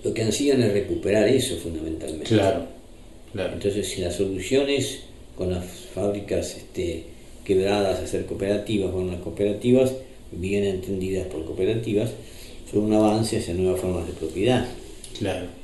lo 0.03 0.13
que 0.13 0.23
ansían 0.23 0.61
es 0.61 0.73
recuperar 0.73 1.27
eso 1.27 1.55
fundamentalmente. 1.57 2.25
Claro, 2.27 2.67
Entonces, 3.53 3.87
si 3.87 4.01
la 4.01 4.11
solución 4.11 4.69
es 4.69 4.99
con 5.35 5.51
las 5.51 5.65
fábricas 5.93 6.55
este, 6.57 7.03
quebradas 7.43 7.99
hacer 7.99 8.25
cooperativas, 8.25 8.91
con 8.91 9.07
las 9.07 9.19
cooperativas 9.21 9.93
bien 10.31 10.63
entendidas 10.63 11.27
por 11.27 11.45
cooperativas, 11.45 12.11
son 12.71 12.85
un 12.85 12.93
avance 12.93 13.37
hacia 13.37 13.53
nuevas 13.53 13.79
formas 13.79 14.07
de 14.07 14.13
propiedad. 14.13 14.67
Claro 15.17 15.57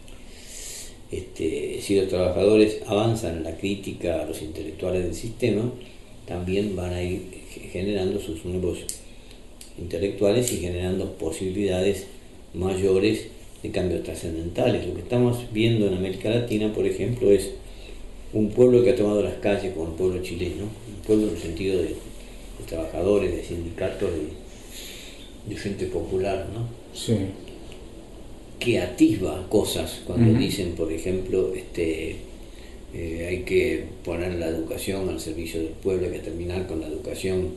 este, 1.13 1.79
si 1.79 1.95
los 1.95 2.07
trabajadores 2.07 2.79
avanzan 2.87 3.37
en 3.37 3.43
la 3.43 3.55
crítica 3.55 4.21
a 4.21 4.25
los 4.25 4.41
intelectuales 4.41 5.03
del 5.03 5.13
sistema, 5.13 5.71
también 6.25 6.75
van 6.75 6.93
a 6.93 7.03
ir 7.03 7.21
generando 7.71 8.19
sus 8.19 8.43
nuevos 8.45 8.79
intelectuales 9.77 10.51
y 10.51 10.57
generando 10.57 11.13
posibilidades 11.13 12.07
mayores 12.55 13.27
de 13.63 13.71
cambios 13.71 14.03
trascendentales. 14.03 14.85
Lo 14.85 14.93
que 14.93 15.01
estamos 15.01 15.39
viendo 15.51 15.87
en 15.87 15.95
América 15.95 16.29
Latina, 16.29 16.71
por 16.71 16.85
ejemplo, 16.85 17.31
es 17.31 17.51
un 18.33 18.49
pueblo 18.49 18.83
que 18.83 18.91
ha 18.91 18.95
tomado 18.95 19.23
las 19.23 19.35
calles 19.35 19.73
como 19.73 19.87
el 19.87 19.93
pueblo 19.93 20.21
chileno, 20.21 20.63
un 20.63 21.01
pueblo 21.07 21.27
en 21.27 21.35
el 21.35 21.41
sentido 21.41 21.81
de, 21.81 21.95
trabajadores, 22.67 23.35
de 23.35 23.43
sindicatos, 23.43 24.09
de, 24.11 25.53
de 25.53 25.59
gente 25.59 25.85
popular, 25.87 26.47
¿no? 26.53 26.67
Sí 26.93 27.15
que 28.63 28.79
atisba 28.79 29.45
cosas 29.49 30.01
cuando 30.05 30.39
dicen, 30.39 30.71
por 30.71 30.91
ejemplo, 30.91 31.53
este, 31.53 32.15
eh, 32.93 33.27
hay 33.29 33.39
que 33.39 33.83
poner 34.05 34.35
la 34.35 34.47
educación 34.47 35.09
al 35.09 35.19
servicio 35.19 35.59
del 35.59 35.71
pueblo, 35.71 36.07
hay 36.07 36.13
que 36.13 36.19
terminar 36.19 36.65
con 36.65 36.79
la 36.79 36.87
educación 36.87 37.49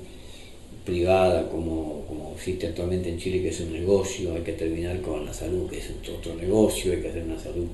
privada 0.87 1.51
como, 1.51 2.05
como 2.09 2.33
existe 2.35 2.69
actualmente 2.69 3.11
en 3.11 3.19
Chile, 3.19 3.43
que 3.43 3.49
es 3.49 3.61
un 3.61 3.73
negocio, 3.73 4.33
hay 4.33 4.43
que 4.43 4.53
terminar 4.53 5.03
con 5.03 5.27
la 5.27 5.35
salud, 5.35 5.69
que 5.69 5.79
es 5.79 5.91
otro 6.17 6.35
negocio, 6.37 6.93
hay 6.93 7.03
que 7.03 7.09
hacer 7.09 7.25
una 7.25 7.39
salud 7.39 7.67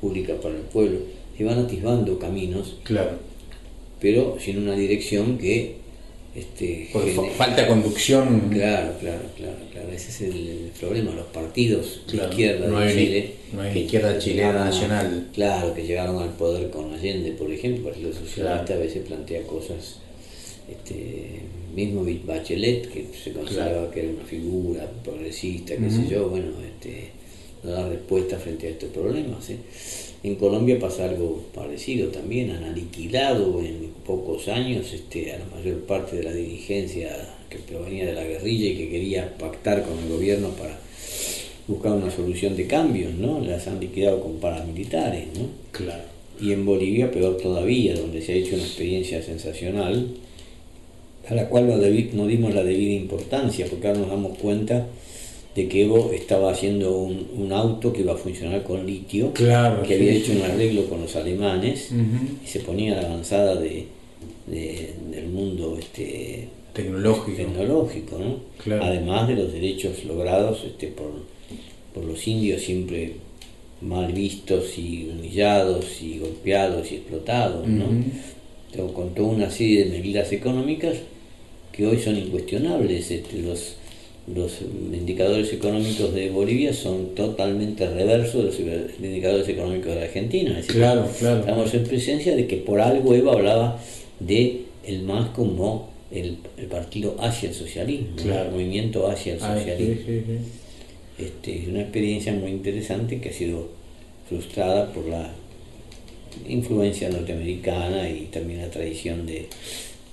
pública 0.00 0.34
para 0.42 0.56
el 0.56 0.62
pueblo. 0.62 0.98
Se 1.38 1.44
van 1.44 1.58
atisbando 1.60 2.18
caminos, 2.18 2.76
claro. 2.82 3.12
pero 4.00 4.36
sin 4.38 4.58
una 4.58 4.74
dirección 4.74 5.38
que 5.38 5.76
este, 6.34 6.88
falta 7.36 7.66
conducción. 7.66 8.48
Claro, 8.50 8.94
claro, 8.98 9.22
claro, 9.36 9.56
claro. 9.70 9.88
Ese 9.92 10.08
es 10.08 10.20
el, 10.22 10.70
problema. 10.80 11.12
Los 11.14 11.26
partidos 11.26 12.02
de 12.10 12.16
izquierda 12.16 12.80
de 12.80 12.94
Chile. 12.94 13.34
que 13.72 13.78
izquierda 13.80 14.18
chilena 14.18 14.64
nacional. 14.64 15.28
Claro, 15.34 15.74
que 15.74 15.86
llegaron 15.86 16.22
al 16.22 16.30
poder 16.30 16.70
con 16.70 16.92
Allende, 16.92 17.32
por 17.32 17.50
ejemplo. 17.52 17.88
El 17.88 17.92
Partido 17.92 18.12
Socialista 18.12 18.74
a 18.74 18.78
veces 18.78 19.04
plantea 19.06 19.42
cosas. 19.42 19.98
Este, 20.70 21.40
mismo 21.74 22.04
Bachelet, 22.26 22.88
que 22.90 23.06
se 23.12 23.32
consideraba 23.32 23.90
que 23.90 24.00
era 24.00 24.10
una 24.10 24.24
figura 24.24 24.90
progresista, 25.02 25.76
qué 25.76 25.90
sé 25.90 26.08
yo, 26.08 26.28
bueno, 26.28 26.48
este, 26.64 27.10
no 27.62 27.70
da 27.70 27.88
respuesta 27.88 28.38
frente 28.38 28.66
a 28.66 28.70
estos 28.70 28.90
problemas. 28.90 29.48
¿eh? 29.50 29.58
En 30.22 30.36
Colombia 30.36 30.78
pasa 30.78 31.08
algo 31.08 31.44
parecido 31.54 32.08
también, 32.08 32.50
han 32.50 32.64
aniquilado 32.64 33.60
en 33.60 33.90
pocos 34.06 34.48
años 34.48 34.92
este, 34.92 35.32
a 35.32 35.38
la 35.38 35.46
mayor 35.46 35.80
parte 35.80 36.16
de 36.16 36.22
la 36.22 36.32
dirigencia 36.32 37.10
que 37.48 37.58
provenía 37.58 38.06
de 38.06 38.14
la 38.14 38.24
guerrilla 38.24 38.68
y 38.70 38.76
que 38.76 38.88
quería 38.88 39.36
pactar 39.36 39.84
con 39.84 39.98
el 39.98 40.08
gobierno 40.08 40.50
para 40.50 40.78
buscar 41.66 41.92
una 41.92 42.10
solución 42.10 42.56
de 42.56 42.66
cambios, 42.66 43.14
¿no? 43.14 43.40
Las 43.40 43.66
han 43.66 43.80
liquidado 43.80 44.20
con 44.20 44.38
paramilitares, 44.38 45.26
¿no? 45.38 45.48
Claro. 45.70 46.04
Y 46.40 46.52
en 46.52 46.64
Bolivia 46.64 47.10
peor 47.10 47.36
todavía, 47.36 47.94
donde 47.94 48.22
se 48.22 48.32
ha 48.32 48.36
hecho 48.36 48.54
una 48.54 48.64
experiencia 48.64 49.22
sensacional, 49.22 50.08
a 51.28 51.34
la 51.34 51.48
cual 51.48 51.68
no 51.68 52.26
dimos 52.26 52.54
la 52.54 52.64
debida 52.64 52.92
importancia, 52.92 53.66
porque 53.70 53.88
ahora 53.88 54.00
nos 54.00 54.08
damos 54.10 54.38
cuenta 54.38 54.86
de 55.54 55.68
que 55.68 55.82
Evo 55.82 56.12
estaba 56.12 56.50
haciendo 56.50 56.96
un, 56.98 57.52
auto 57.52 57.92
que 57.92 58.00
iba 58.00 58.14
a 58.14 58.16
funcionar 58.16 58.62
con 58.62 58.86
litio, 58.86 59.32
que 59.34 59.52
había 59.52 60.12
hecho 60.12 60.32
un 60.32 60.42
arreglo 60.42 60.88
con 60.88 61.02
los 61.02 61.14
alemanes 61.16 61.90
y 61.92 62.46
se 62.46 62.60
ponía 62.60 62.98
a 62.98 63.02
la 63.02 63.08
avanzada 63.08 63.56
de, 63.56 63.86
del 64.46 65.26
mundo 65.26 65.76
este, 65.78 66.48
tecnológico, 66.72 67.36
tecnológico 67.36 68.18
además 68.80 69.28
de 69.28 69.36
los 69.36 69.52
derechos 69.52 70.04
logrados 70.04 70.64
este, 70.64 70.86
por, 70.86 71.10
por 71.92 72.04
los 72.04 72.26
indios 72.26 72.62
siempre 72.62 73.16
mal 73.82 74.12
vistos 74.12 74.78
y 74.78 75.10
humillados 75.10 76.00
y 76.00 76.18
golpeados 76.18 76.90
y 76.92 76.96
explotados, 76.96 77.66
¿no? 77.68 77.86
con 78.94 79.14
toda 79.14 79.28
una 79.28 79.50
serie 79.50 79.84
de 79.84 79.90
medidas 79.90 80.32
económicas 80.32 80.96
que 81.72 81.86
hoy 81.86 81.98
son 81.98 82.16
incuestionables. 82.16 83.10
Este, 83.10 83.38
los, 83.38 83.76
los 84.32 84.60
indicadores 84.92 85.52
económicos 85.52 86.14
de 86.14 86.30
Bolivia 86.30 86.72
son 86.72 87.14
totalmente 87.14 87.88
reversos 87.88 88.56
de 88.56 88.76
los 88.76 88.90
indicadores 89.00 89.48
económicos 89.48 89.94
de 89.94 90.02
Argentina. 90.02 90.60
claro, 90.66 91.08
claro. 91.18 91.40
Estamos 91.40 91.74
en 91.74 91.84
presencia 91.84 92.36
de 92.36 92.46
que 92.46 92.58
por 92.58 92.80
algo 92.80 93.14
Eva 93.14 93.32
hablaba 93.32 93.80
de 94.20 94.62
el 94.84 95.02
MAS 95.02 95.30
como 95.30 95.90
el, 96.10 96.36
partido 96.70 97.16
hacia 97.18 97.48
el 97.48 97.54
socialismo, 97.54 98.08
el 98.18 98.50
movimiento 98.50 99.08
hacia 99.08 99.34
el 99.34 99.42
ah, 99.42 99.56
socialismo. 99.56 100.04
Este, 101.18 101.62
es 101.62 101.68
una 101.68 101.82
experiencia 101.82 102.32
muy 102.32 102.50
interesante 102.50 103.20
que 103.20 103.30
ha 103.30 103.32
sido 103.32 103.68
frustrada 104.28 104.92
por 104.92 105.06
la 105.06 105.32
influencia 106.48 107.08
norteamericana 107.10 108.08
y 108.08 108.28
también 108.32 108.60
la 108.60 108.70
tradición 108.70 109.26
de, 109.26 109.48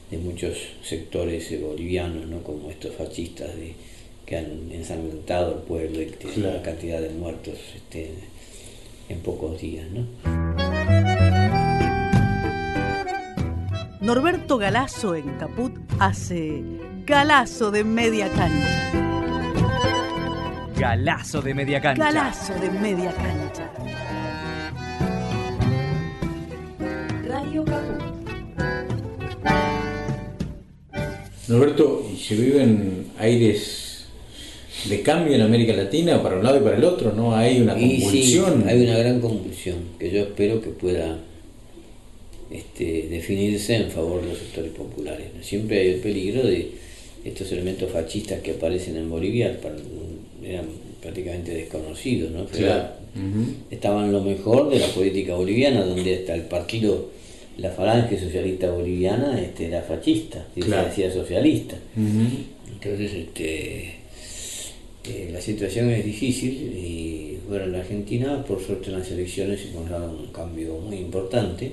de 0.09 0.17
muchos 0.17 0.57
sectores 0.83 1.49
bolivianos, 1.61 2.27
¿no? 2.27 2.41
como 2.43 2.69
estos 2.69 2.95
fascistas 2.95 3.55
de 3.55 3.73
que 4.25 4.37
han 4.37 4.71
ensangrentado 4.71 5.55
el 5.55 5.61
pueblo 5.63 6.01
y 6.01 6.05
que 6.05 6.17
tienen 6.17 6.51
una 6.51 6.61
cantidad 6.61 7.01
de 7.01 7.09
muertos 7.09 7.57
este, 7.75 8.13
en 9.09 9.19
pocos 9.21 9.59
días. 9.59 9.87
¿no? 9.89 10.05
Norberto 14.01 14.57
Galazo 14.57 15.15
en 15.15 15.37
Caput 15.37 15.73
hace 15.99 16.63
Galazo 17.05 17.71
de 17.71 17.83
media 17.83 18.29
cancha. 18.29 18.91
Galazo 20.77 21.41
de 21.41 21.53
media 21.53 21.81
cancha. 21.81 22.03
Galazo 22.05 22.53
de 22.55 22.71
media 22.71 23.11
cancha. 23.11 23.71
Radio 27.27 27.65
Caput. 27.65 28.08
Norberto, 31.49 32.07
se 32.15 32.35
viven 32.35 33.07
aires 33.17 34.05
de 34.87 35.01
cambio 35.01 35.33
en 35.33 35.41
América 35.41 35.73
Latina 35.73 36.21
para 36.21 36.37
un 36.37 36.43
lado 36.43 36.57
y 36.57 36.61
para 36.61 36.77
el 36.77 36.83
otro, 36.83 37.11
¿no? 37.11 37.35
Hay 37.35 37.59
una 37.59 37.73
convulsión. 37.73 38.63
hay 38.67 38.83
una 38.83 38.97
gran 38.97 39.19
convulsión 39.19 39.77
que 39.97 40.11
yo 40.11 40.21
espero 40.21 40.61
que 40.61 40.69
pueda 40.69 41.17
este, 42.51 43.07
definirse 43.09 43.75
en 43.75 43.89
favor 43.89 44.21
de 44.21 44.29
los 44.29 44.37
sectores 44.37 44.71
populares. 44.71 45.27
Siempre 45.41 45.79
hay 45.79 45.87
el 45.89 45.99
peligro 45.99 46.43
de 46.43 46.71
estos 47.25 47.51
elementos 47.51 47.91
fascistas 47.91 48.41
que 48.41 48.51
aparecen 48.51 48.95
en 48.97 49.09
Bolivia, 49.09 49.59
eran 50.43 50.65
prácticamente 51.01 51.53
desconocidos, 51.53 52.31
¿no? 52.31 52.45
Estaban 53.71 54.11
lo 54.11 54.21
mejor 54.21 54.69
de 54.69 54.79
la 54.79 54.87
política 54.87 55.35
boliviana, 55.35 55.83
donde 55.83 56.13
está 56.13 56.35
el 56.35 56.43
partido, 56.43 57.09
la 57.59 57.69
falange 57.71 58.19
socialista 58.19 58.69
boliviana 58.71 59.39
este, 59.39 59.67
era 59.67 59.81
fascista, 59.81 60.45
se 60.53 60.61
decía 60.61 61.11
socialista. 61.11 61.75
Entonces, 61.95 63.13
este, 63.13 63.95
eh, 65.05 65.29
la 65.31 65.41
situación 65.41 65.89
es 65.91 66.05
difícil 66.05 66.73
y 66.75 67.37
bueno, 67.47 67.65
en 67.65 67.71
la 67.73 67.79
Argentina, 67.79 68.43
por 68.45 68.61
suerte 68.61 68.89
en 68.89 68.99
las 68.99 69.09
elecciones 69.11 69.61
se 69.61 69.69
encontraron 69.69 70.11
un 70.11 70.27
cambio 70.27 70.77
muy 70.77 70.97
importante 70.97 71.71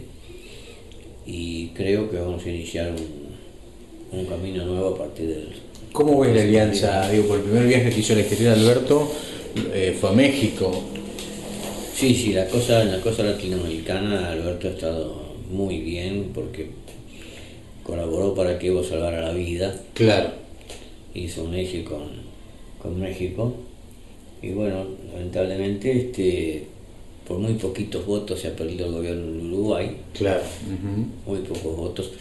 y 1.27 1.69
creo 1.69 2.11
que 2.11 2.17
vamos 2.17 2.45
a 2.45 2.49
iniciar 2.49 2.93
un, 2.93 4.19
un 4.19 4.27
camino 4.27 4.65
nuevo 4.65 4.95
a 4.95 4.99
partir 4.99 5.29
del... 5.29 5.49
¿Cómo 5.93 6.21
ves 6.21 6.35
la 6.35 6.43
alianza? 6.43 7.11
Digo, 7.11 7.29
por 7.29 7.39
el 7.39 7.45
primer 7.45 7.67
viaje 7.67 7.91
que 7.91 8.01
hizo 8.01 8.13
al 8.13 8.21
exterior 8.21 8.55
Alberto 8.55 9.13
eh, 9.73 9.97
fue 9.99 10.11
a 10.11 10.13
México. 10.13 10.83
Sí, 11.95 12.15
sí, 12.15 12.33
la 12.33 12.47
cosa, 12.47 12.83
en 12.83 12.93
la 12.93 13.01
cosa 13.01 13.23
latinoamericana 13.23 14.33
Alberto 14.33 14.69
ha 14.69 14.71
estado 14.71 15.26
muy 15.51 15.81
bien 15.81 16.31
porque 16.35 16.71
colaboró 17.83 18.35
para 18.35 18.59
que 18.59 18.69
Evo 18.69 18.83
salvara 18.83 19.21
la 19.21 19.33
vida. 19.33 19.75
Claro. 19.95 20.31
Hizo 21.15 21.45
un 21.45 21.55
eje 21.55 21.85
con, 21.85 22.09
con 22.83 22.99
México. 23.01 23.55
Y 24.43 24.51
bueno, 24.51 24.85
lamentablemente 25.13 25.93
este 25.93 26.67
por 27.27 27.39
muy 27.39 27.55
poquitos 27.55 28.07
votos 28.07 28.41
se 28.41 28.49
ha 28.49 28.57
perdido 28.57 28.87
el 28.87 28.93
gobierno 28.93 29.25
en 29.25 29.53
Uruguay. 29.53 29.97
Claro. 30.13 30.43
Muy 31.27 31.41
pocos 31.41 31.77
votos. 31.77 32.13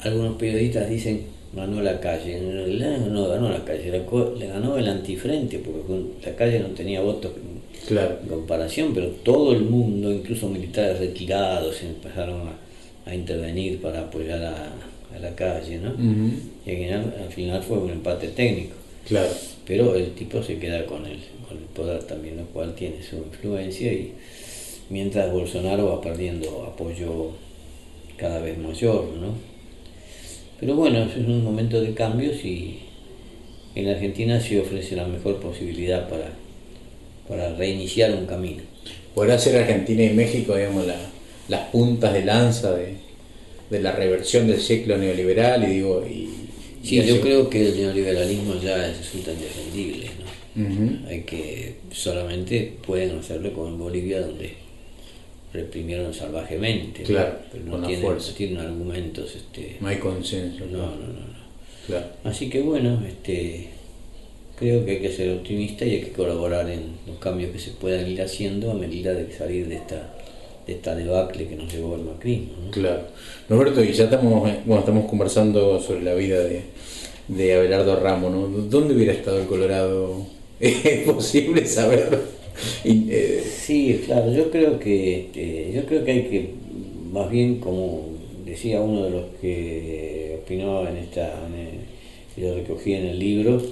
Algunos 0.00 0.36
periodistas 0.36 0.88
dicen 0.88 1.36
ganó 1.56 1.80
la 1.82 1.98
calle. 2.00 2.36
En 2.36 2.52
realidad 2.52 2.98
no 3.06 3.28
ganó 3.28 3.50
la 3.50 3.64
calle, 3.64 3.90
le 3.90 4.46
ganó 4.46 4.76
el 4.76 4.88
antifrente, 4.88 5.58
porque 5.58 6.04
la 6.24 6.36
calle 6.36 6.60
no 6.60 6.68
tenía 6.68 7.00
votos 7.00 7.32
en 7.90 8.28
comparación, 8.28 8.92
pero 8.94 9.08
todo 9.08 9.52
el 9.52 9.62
mundo, 9.62 10.12
incluso 10.12 10.48
militares 10.48 10.98
retirados, 10.98 11.82
empezaron 11.82 12.42
a, 12.48 13.14
intervenir 13.14 13.80
para 13.80 14.00
apoyar 14.00 14.42
a, 14.42 14.72
la 15.20 15.34
calle, 15.34 15.78
¿no? 15.78 15.94
Y 16.66 16.84
al 16.90 17.30
final, 17.30 17.62
fue 17.62 17.78
un 17.78 17.90
empate 17.90 18.28
técnico. 18.28 18.74
Claro. 19.06 19.30
Pero 19.64 19.94
el 19.94 20.12
tipo 20.12 20.42
se 20.42 20.58
queda 20.58 20.84
con 20.84 21.06
el, 21.06 21.18
con 21.48 21.56
el 21.56 21.64
poder 21.64 22.02
también, 22.02 22.36
lo 22.36 22.44
cual 22.46 22.74
tiene 22.74 23.02
su 23.02 23.16
influencia 23.16 23.92
y 23.92 24.12
mientras 24.90 25.32
Bolsonaro 25.32 25.86
va 25.86 26.00
perdiendo 26.00 26.64
apoyo 26.64 27.30
cada 28.16 28.40
vez 28.40 28.58
mayor, 28.58 29.04
¿no? 29.20 29.34
Pero 30.58 30.74
bueno, 30.74 31.02
es 31.04 31.16
un 31.16 31.44
momento 31.44 31.80
de 31.80 31.94
cambios 31.94 32.44
y 32.44 32.78
en 33.74 33.86
la 33.86 33.92
Argentina 33.92 34.40
se 34.40 34.60
ofrece 34.60 34.96
la 34.96 35.06
mejor 35.06 35.38
posibilidad 35.38 36.08
para, 36.08 36.32
para 37.28 37.54
reiniciar 37.54 38.12
un 38.12 38.26
camino. 38.26 38.62
¿Podrá 39.14 39.38
ser 39.38 39.56
Argentina 39.56 40.02
y 40.02 40.10
México, 40.10 40.56
digamos, 40.56 40.86
las 41.48 41.60
puntas 41.70 42.12
de 42.12 42.24
lanza 42.24 42.74
de, 42.74 42.96
la 43.80 43.92
reversión 43.92 44.46
del 44.46 44.60
ciclo 44.60 44.98
neoliberal? 44.98 45.64
Y 45.64 45.74
digo, 45.74 46.06
y, 46.06 46.28
sí, 46.82 47.02
yo 47.02 47.20
creo 47.20 47.48
que 47.48 47.66
el 47.66 47.76
neoliberalismo 47.76 48.60
ya 48.60 48.76
resulta 48.88 49.32
indefendible, 49.32 50.10
¿no? 50.18 51.08
Hay 51.08 51.22
que, 51.22 51.76
solamente 51.92 52.76
pueden 52.86 53.18
hacerlo 53.18 53.52
como 53.52 53.68
en 53.68 53.78
Bolivia, 53.78 54.20
donde 54.20 54.54
reprimieron 55.52 56.12
salvajemente. 56.14 57.02
Claro, 57.02 57.38
pero 57.50 57.64
no, 57.64 57.86
tienen, 57.86 58.58
argumentos. 58.58 59.34
Este, 59.36 59.76
no 59.80 59.88
hay 59.88 59.96
consenso. 59.96 60.64
No, 60.66 60.78
no, 60.78 61.06
no. 61.06 61.46
Claro. 61.86 62.06
Así 62.24 62.50
que 62.50 62.60
bueno, 62.60 63.02
este, 63.06 63.68
creo 64.58 64.84
que 64.84 64.92
hay 64.92 65.00
que 65.00 65.12
ser 65.12 65.30
optimista 65.30 65.84
y 65.84 65.90
hay 65.90 66.00
que 66.00 66.12
colaborar 66.12 66.68
en 66.70 66.96
los 67.06 67.18
cambios 67.18 67.50
que 67.52 67.58
se 67.58 67.72
puedan 67.72 68.08
ir 68.10 68.22
haciendo 68.22 68.70
a 68.70 68.74
medida 68.74 69.12
de 69.12 69.32
salir 69.32 69.68
de 69.68 69.76
esta 69.76 70.12
de 70.66 70.72
esta 70.72 70.96
debacle 70.96 71.46
que 71.46 71.54
nos 71.54 71.72
llevó 71.72 71.94
el 71.94 72.02
macrismo. 72.02 72.70
Claro. 72.72 73.02
Roberto, 73.48 73.84
y 73.84 73.92
ya 73.92 74.04
estamos, 74.04 74.50
bueno, 74.64 74.80
estamos 74.80 75.08
conversando 75.08 75.80
sobre 75.80 76.02
la 76.02 76.14
vida 76.14 76.40
de, 76.40 76.62
de 77.28 77.54
Abelardo 77.54 78.00
Ramos, 78.00 78.32
¿no? 78.32 78.48
¿Dónde 78.48 78.94
hubiera 78.94 79.12
estado 79.12 79.40
el 79.40 79.46
Colorado? 79.46 80.26
¿Es 80.60 81.04
posible 81.04 81.64
saber? 81.66 82.18
Eh, 82.84 83.44
sí, 83.44 84.02
claro, 84.06 84.32
yo 84.32 84.50
creo 84.50 84.78
que 84.78 85.20
este, 85.20 85.72
yo 85.72 85.84
creo 85.84 86.04
que 86.04 86.10
hay 86.10 86.22
que, 86.22 86.50
más 87.12 87.30
bien 87.30 87.60
como 87.60 88.08
decía 88.44 88.80
uno 88.80 89.04
de 89.04 89.10
los 89.10 89.24
que 89.40 90.40
opinó 90.42 90.88
en 90.88 90.96
esta, 90.96 91.34
y 92.36 92.40
lo 92.40 92.54
recogí 92.54 92.94
en 92.94 93.06
el 93.06 93.18
libro, 93.18 93.62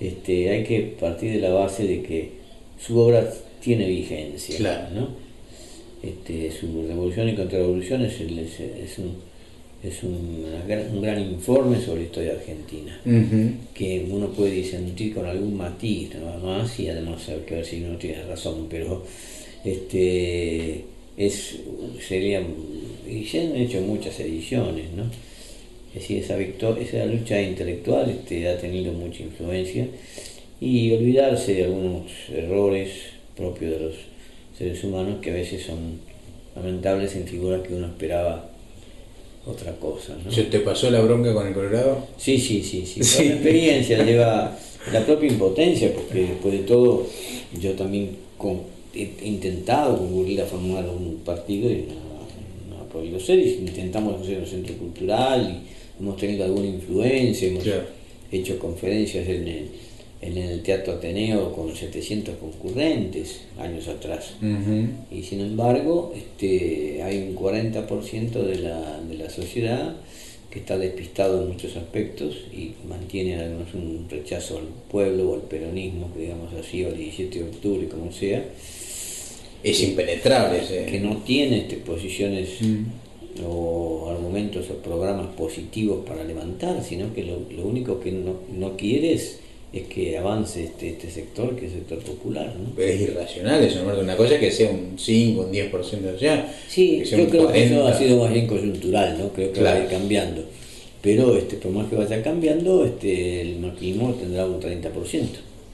este, 0.00 0.50
hay 0.50 0.64
que 0.64 0.80
partir 0.98 1.32
de 1.32 1.40
la 1.40 1.52
base 1.52 1.86
de 1.86 2.02
que 2.02 2.30
su 2.78 2.98
obra 2.98 3.32
tiene 3.60 3.88
vigencia, 3.88 4.90
¿no? 4.94 5.08
Este, 6.02 6.50
su 6.50 6.86
revolución 6.86 7.28
y 7.30 7.34
contrarrevolución 7.34 8.02
es, 8.02 8.20
es 8.20 8.98
un 8.98 9.16
es 9.84 10.02
un, 10.02 10.46
un, 10.92 11.02
gran 11.02 11.20
informe 11.20 11.78
sobre 11.78 12.00
la 12.00 12.06
historia 12.06 12.32
argentina, 12.32 12.98
que 13.74 14.06
uno 14.10 14.28
puede 14.28 14.52
disentir 14.52 15.12
con 15.12 15.26
algún 15.26 15.58
matiz 15.58 16.14
nada 16.14 16.38
más 16.38 16.80
y 16.80 16.88
además 16.88 17.28
hay 17.28 17.40
que 17.46 17.56
ver 17.56 17.66
si 17.66 17.82
uno 17.82 17.98
tiene 17.98 18.22
razón, 18.22 18.66
pero 18.70 19.04
este 19.62 20.84
es 21.18 21.58
sería 22.06 22.42
y 23.06 23.24
se 23.26 23.42
han 23.42 23.56
hecho 23.56 23.82
muchas 23.82 24.18
ediciones, 24.20 24.90
¿no? 24.96 25.04
Es 25.94 26.00
decir, 26.00 26.24
esa, 26.24 26.40
esa 26.40 27.06
lucha 27.06 27.40
intelectual 27.40 28.10
este, 28.10 28.48
ha 28.48 28.58
tenido 28.58 28.92
mucha 28.92 29.22
influencia 29.22 29.86
y 30.60 30.92
olvidarse 30.92 31.54
de 31.54 31.64
algunos 31.64 32.10
errores 32.34 32.90
propios 33.36 33.70
de 33.70 33.78
los 33.78 33.94
seres 34.58 34.82
humanos 34.82 35.20
que 35.22 35.30
a 35.30 35.34
veces 35.34 35.62
son 35.62 36.00
lamentables 36.56 37.14
en 37.14 37.26
figuras 37.26 37.62
que 37.66 37.74
uno 37.74 37.86
esperaba 37.86 38.50
otra 39.46 39.72
cosa. 39.76 40.16
¿no? 40.24 40.32
¿Se 40.32 40.44
te 40.44 40.60
pasó 40.60 40.90
la 40.90 41.00
bronca 41.00 41.32
con 41.32 41.46
el 41.46 41.54
Colorado? 41.54 42.06
Sí, 42.16 42.38
sí, 42.38 42.62
sí, 42.62 42.84
sí. 42.86 43.24
La 43.28 43.34
experiencia 43.34 44.04
lleva 44.04 44.58
la 44.92 45.06
propia 45.06 45.30
impotencia, 45.30 45.92
porque 45.94 46.22
después 46.22 46.54
de 46.54 46.60
todo 46.60 47.06
yo 47.60 47.72
también 47.72 48.16
he 48.94 49.26
intentado 49.26 49.96
concurrir 49.98 50.40
a 50.42 50.46
formar 50.46 50.84
un 50.88 51.20
partido 51.24 51.70
y 51.70 51.86
no, 52.68 52.80
ha 52.80 52.88
podido 52.88 53.18
ser, 53.20 53.38
y 53.38 53.54
intentamos 53.54 54.20
hacer 54.20 54.38
un 54.38 54.46
centro 54.46 54.74
cultural 54.76 55.62
y 55.62 55.83
hemos 55.98 56.16
tenido 56.16 56.44
alguna 56.44 56.66
influencia, 56.66 57.48
hemos 57.48 57.64
hecho 58.30 58.58
conferencias 58.58 59.28
en 59.28 59.48
el 59.48 59.68
en 60.24 60.38
el 60.38 60.62
Teatro 60.62 60.94
Ateneo 60.94 61.52
con 61.52 61.74
700 61.74 62.36
concurrentes 62.36 63.42
años 63.58 63.88
atrás. 63.88 64.34
Y 65.10 65.22
sin 65.22 65.40
embargo, 65.40 66.14
este, 66.16 67.02
hay 67.02 67.18
un 67.18 67.36
40% 67.36 68.30
de 68.32 68.58
la, 68.58 69.00
de 69.02 69.14
la 69.18 69.28
sociedad 69.28 69.96
que 70.50 70.60
está 70.60 70.78
despistado 70.78 71.42
en 71.42 71.48
muchos 71.48 71.76
aspectos 71.76 72.36
y 72.52 72.72
mantiene 72.88 73.36
algunos 73.36 73.74
un 73.74 74.06
rechazo 74.08 74.58
al 74.58 74.68
pueblo 74.90 75.30
o 75.30 75.34
al 75.34 75.42
peronismo, 75.42 76.10
digamos 76.16 76.54
así, 76.54 76.84
o 76.84 76.88
al 76.88 76.96
17 76.96 77.38
de 77.40 77.44
octubre, 77.44 77.88
como 77.88 78.10
sea. 78.10 78.44
Es 79.62 79.82
impenetrable. 79.82 80.60
Que 80.86 81.00
no 81.00 81.18
tiene 81.18 81.58
este, 81.58 81.76
posiciones 81.76 82.60
o 83.46 84.10
argumentos 84.10 84.70
o 84.70 84.74
programas 84.74 85.34
positivos 85.34 86.04
para 86.06 86.24
levantar, 86.24 86.82
sino 86.82 87.12
que 87.14 87.24
lo, 87.24 87.40
lo 87.50 87.66
único 87.66 88.00
que 88.00 88.12
no, 88.12 88.34
no 88.54 88.76
quiere 88.76 89.14
es 89.14 89.40
que 89.82 90.16
avance 90.16 90.64
este, 90.64 90.90
este 90.90 91.10
sector, 91.10 91.56
que 91.56 91.66
es 91.66 91.72
el 91.72 91.80
sector 91.80 91.98
popular. 91.98 92.54
¿no? 92.56 92.80
es 92.80 93.00
irracional 93.00 93.62
eso, 93.64 93.82
¿no? 93.82 93.98
Una 93.98 94.16
cosa 94.16 94.38
que 94.38 94.50
sea 94.50 94.70
un 94.70 94.96
5, 94.96 95.40
un 95.40 95.52
10% 95.52 96.00
de 96.00 96.18
sea, 96.18 96.54
Sí, 96.68 97.02
yo 97.04 97.28
creo 97.28 97.50
que 97.50 97.64
eso 97.64 97.86
ha 97.86 97.92
sido 97.92 98.22
más 98.22 98.32
bien 98.32 98.46
coyuntural, 98.46 99.18
¿no? 99.18 99.30
Creo 99.30 99.52
que 99.52 99.62
va 99.62 99.72
a 99.72 99.80
ir 99.80 99.88
cambiando. 99.88 100.44
Pero 101.02 101.36
este, 101.36 101.56
por 101.56 101.72
más 101.72 101.88
que 101.90 101.96
vaya 101.96 102.22
cambiando, 102.22 102.84
este, 102.84 103.40
el 103.40 103.58
maquinismo 103.58 104.14
tendrá 104.14 104.46
un 104.46 104.60
30%. 104.60 104.90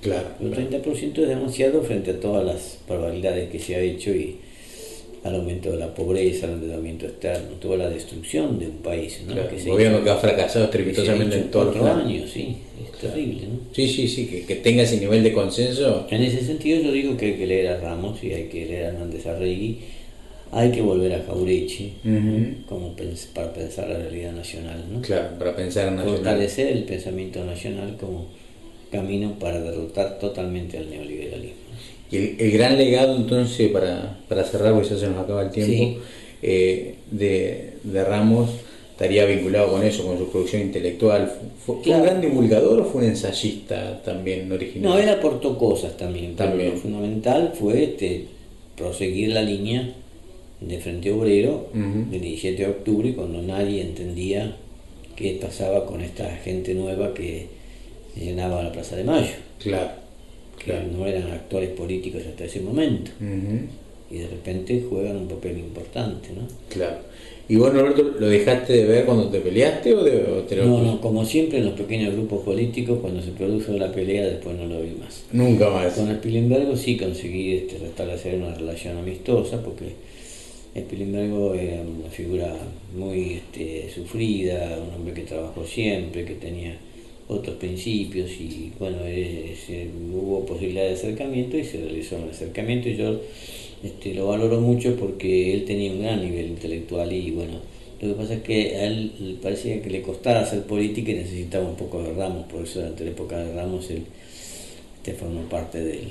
Claro. 0.01 0.29
Un 0.41 0.53
30% 0.53 1.19
es 1.19 1.29
demasiado 1.29 1.83
frente 1.83 2.13
a 2.13 2.21
todas 2.21 2.45
las 2.45 2.79
probabilidades 2.89 3.51
que 3.51 3.59
se 3.59 3.77
ha 3.77 3.81
hecho 3.81 4.11
y 4.11 4.39
al 5.23 5.35
aumento 5.35 5.71
de 5.71 5.77
la 5.77 5.95
pobreza, 5.95 6.47
al 6.47 6.55
endeudamiento 6.55 7.07
externo, 7.07 7.51
toda 7.61 7.77
la 7.77 7.91
destrucción 7.91 8.59
de 8.59 8.67
un 8.67 8.79
país. 8.79 9.21
¿no? 9.27 9.35
que 9.49 9.57
el 9.57 9.69
gobierno 9.69 10.03
que 10.03 10.11
ha 10.11 10.17
fracasado 10.17 10.67
estrepitosamente 10.67 11.37
en 11.37 11.51
todos 11.51 11.77
los 11.77 11.87
años, 11.87 12.31
sí, 12.31 12.57
es 12.83 12.99
terrible. 12.99 13.43
¿no? 13.49 13.59
Sí, 13.73 13.87
sí, 13.87 14.09
sí, 14.09 14.27
que, 14.27 14.45
que, 14.45 14.57
tenga 14.57 14.83
ese 14.83 14.99
nivel 14.99 15.23
de 15.23 15.33
consenso. 15.33 16.07
En 16.11 16.23
ese 16.23 16.43
sentido 16.43 16.81
yo 16.83 16.93
digo 16.93 17.17
que 17.17 17.27
hay 17.27 17.35
que 17.35 17.47
leer 17.47 17.69
a 17.69 17.81
Ramos 17.81 18.23
y 18.25 18.33
hay 18.33 18.45
que 18.45 18.65
leer 18.65 18.87
a 18.87 18.89
Hernández 18.89 19.27
Arregui, 19.27 19.81
hay 20.53 20.73
que 20.73 20.81
volver 20.81 21.15
a 21.15 21.23
Jaurechi 21.23 21.93
como 22.67 22.97
para 23.35 23.53
pensar 23.53 23.89
la 23.89 23.99
realidad 23.99 24.33
nacional. 24.33 24.85
¿no? 24.91 25.01
Claro, 25.01 25.39
para 25.39 25.55
pensar 25.55 25.89
en 25.89 25.97
nacional. 25.97 26.17
Fortalecer 26.17 26.69
el 26.69 26.85
pensamiento 26.85 27.45
nacional 27.45 27.97
como 27.99 28.27
camino 28.91 29.39
para 29.39 29.61
derrotar 29.61 30.19
totalmente 30.19 30.79
al 30.79 30.91
neoliberalismo. 30.91 31.60
Y 32.11 32.17
el, 32.17 32.51
gran 32.53 32.77
legado 32.77 33.17
entonces, 33.17 33.71
para, 33.71 34.19
para, 34.29 34.45
cerrar, 34.45 34.75
porque 34.75 34.91
ya 34.91 34.99
se 34.99 35.09
nos 35.09 35.19
acaba 35.19 35.43
el 35.43 35.51
tiempo, 35.51 36.01
eh, 36.43 36.97
de, 37.11 37.75
de, 37.85 38.05
Ramos 38.05 38.51
estaría 38.91 39.25
vinculado 39.27 39.71
con 39.73 39.83
eso, 39.83 40.05
con 40.05 40.19
su 40.19 40.29
producción 40.29 40.63
intelectual. 40.63 41.33
¿Fue, 41.65 41.77
un 41.77 42.03
gran 42.03 42.21
divulgador 42.21 42.81
o 42.81 42.85
fue 42.85 43.03
un 43.03 43.09
ensayista 43.09 44.03
también 44.03 44.51
original? 44.51 44.91
No, 44.91 44.99
él 44.99 45.09
aportó 45.09 45.57
cosas 45.57 45.97
también, 45.97 46.37
también. 46.37 46.73
lo 46.73 46.77
fundamental 46.77 47.53
fue 47.59 47.85
este, 47.85 48.27
proseguir 48.77 49.31
la 49.31 49.43
línea 49.43 49.95
de 50.61 50.79
Frente 50.79 51.11
Obrero 51.13 51.69
del 51.73 52.21
17 52.21 52.63
de 52.63 52.69
octubre, 52.69 53.15
cuando 53.15 53.41
nadie 53.41 53.81
entendía 53.81 54.57
qué 55.17 55.39
pasaba 55.41 55.87
con 55.87 56.01
esta 56.03 56.29
gente 56.37 56.75
nueva 56.75 57.15
que 57.15 57.47
llenaba 58.17 58.63
la 58.63 58.73
Plaza 58.73 58.97
de 58.97 59.05
Mayo. 59.05 59.33
Claro. 59.59 60.10
Que 60.65 60.75
no 60.93 61.07
eran 61.07 61.31
actores 61.31 61.71
políticos 61.71 62.23
hasta 62.29 62.45
ese 62.45 62.61
momento. 62.61 63.11
Y 64.11 64.19
de 64.19 64.27
repente 64.27 64.85
juegan 64.89 65.17
un 65.17 65.29
papel 65.29 65.59
importante, 65.59 66.31
¿no? 66.37 66.47
Claro. 66.69 66.99
¿Y 67.51 67.57
vos, 67.57 67.73
Roberto, 67.73 68.15
lo 68.21 68.29
dejaste 68.29 68.73
de 68.73 68.85
ver 68.85 69.05
cuando 69.05 69.29
te 69.29 69.41
peleaste 69.41 69.93
o, 69.95 70.05
de, 70.05 70.57
No, 70.65 70.83
no, 70.83 71.01
como 71.01 71.25
siempre 71.25 71.59
en 71.59 71.65
los 71.65 71.75
pequeños 71.75 72.15
grupos 72.15 72.45
políticos, 72.45 72.99
cuando 73.01 73.21
se 73.21 73.33
produce 73.33 73.73
la 73.73 73.91
pelea, 73.91 74.25
después 74.25 74.57
no 74.57 74.67
lo 74.67 74.81
vi 74.83 74.91
más. 74.91 75.25
Nunca 75.33 75.69
más. 75.69 75.95
Con 75.95 76.15
Spilimbergo 76.15 76.77
sí 76.77 76.97
conseguí 76.97 77.55
este, 77.55 77.79
restablecer 77.79 78.37
una 78.37 78.55
relación 78.55 78.99
amistosa, 78.99 79.61
porque 79.65 79.95
Spilimbergo 80.77 81.55
era 81.55 81.83
una 81.83 82.09
figura 82.09 82.55
muy 82.97 83.33
este, 83.33 83.91
sufrida, 83.93 84.79
un 84.87 84.95
hombre 84.95 85.15
que 85.15 85.23
trabajó 85.23 85.67
siempre, 85.67 86.25
que 86.25 86.35
tenía 86.35 86.79
otros 87.31 87.57
principios 87.57 88.31
y 88.33 88.73
bueno, 88.79 88.99
hubo 90.15 90.45
posibilidad 90.45 90.85
de 90.85 90.95
acercamiento 90.95 91.57
y 91.57 91.65
se 91.65 91.79
realizó 91.81 92.17
un 92.17 92.31
acercamiento 92.31 92.89
y 92.89 92.97
yo 92.97 93.21
este, 93.85 94.15
lo 94.15 94.27
valoro 94.27 94.61
mucho 94.61 94.97
porque 94.97 95.55
él 95.55 95.65
tenía 95.65 95.93
un 95.93 96.03
gran 96.03 96.21
nivel 96.21 96.49
intelectual 96.49 97.13
y 97.13 97.31
bueno, 97.31 97.61
lo 98.01 98.09
que 98.09 98.15
pasa 98.15 98.35
es 98.35 98.43
que 98.43 98.77
a 98.77 98.87
él 98.87 99.39
parecía 99.41 99.81
que 99.81 99.91
le 99.91 100.03
costaba 100.03 100.41
hacer 100.41 100.65
política 100.65 101.13
y 101.13 101.15
necesitaba 101.15 101.69
un 101.69 101.77
poco 101.77 102.03
de 102.03 102.13
Ramos, 102.15 102.47
por 102.47 102.65
eso 102.65 102.81
durante 102.81 103.05
la 103.05 103.11
época 103.11 103.39
de 103.39 103.55
Ramos 103.55 103.91
él 103.91 104.03
este, 104.97 105.15
formó 105.15 105.43
parte 105.49 105.83
del, 105.83 106.09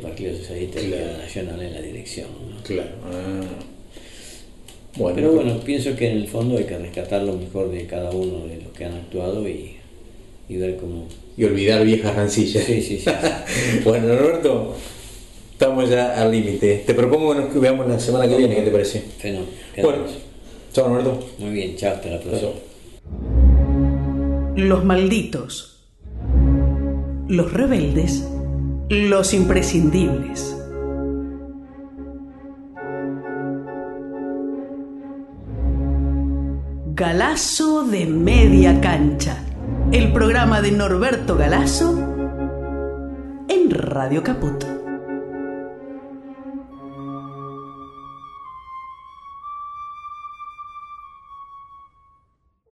Partido 0.00 0.36
Socialista 0.36 0.80
Nacional 1.18 1.60
en 1.60 1.74
la 1.74 1.82
dirección. 1.82 2.28
Claro. 2.62 2.90
Ah. 3.06 3.40
Bueno, 4.96 5.16
Pero 5.16 5.32
bueno, 5.32 5.58
pienso 5.60 5.96
que 5.96 6.08
en 6.12 6.18
el 6.18 6.28
fondo 6.28 6.56
hay 6.58 6.64
que 6.64 6.78
rescatar 6.78 7.24
lo 7.24 7.32
mejor 7.32 7.72
de 7.72 7.86
cada 7.86 8.10
uno 8.12 8.46
de 8.46 8.62
los 8.62 8.72
que 8.72 8.84
han 8.84 8.94
actuado 8.94 9.48
y, 9.48 9.79
y 10.50 10.58
ver 10.58 10.76
cómo... 10.76 11.06
Y 11.38 11.44
olvidar 11.44 11.82
viejas 11.84 12.14
rancillas. 12.14 12.64
Sí, 12.64 12.82
sí, 12.82 12.98
sí. 12.98 13.10
bueno, 13.84 14.14
Roberto, 14.14 14.74
Estamos 15.60 15.90
ya 15.90 16.18
al 16.18 16.32
límite. 16.32 16.84
Te 16.86 16.94
propongo 16.94 17.34
que 17.34 17.40
nos 17.40 17.60
veamos 17.60 17.86
la 17.86 18.00
semana 18.00 18.26
que 18.26 18.34
viene, 18.34 18.54
¿qué 18.54 18.62
te 18.62 18.70
parece? 18.70 19.00
Fenómeno. 19.18 19.52
Bueno, 19.82 20.04
chao 20.72 20.88
Roberto. 20.88 21.28
Muy 21.38 21.50
bien, 21.50 21.76
chao, 21.76 21.96
hasta 21.96 22.08
la 22.08 22.18
próxima. 22.18 22.52
Los 24.56 24.82
malditos. 24.82 25.84
Los 27.28 27.52
rebeldes. 27.52 28.26
Los 28.88 29.34
imprescindibles. 29.34 30.56
Galazo 36.94 37.84
de 37.84 38.06
media 38.06 38.80
cancha. 38.80 39.44
El 39.92 40.12
programa 40.12 40.62
de 40.62 40.70
Norberto 40.70 41.36
Galazo 41.36 41.90
en 43.48 43.70
Radio 43.70 44.22
Caput. 44.22 44.79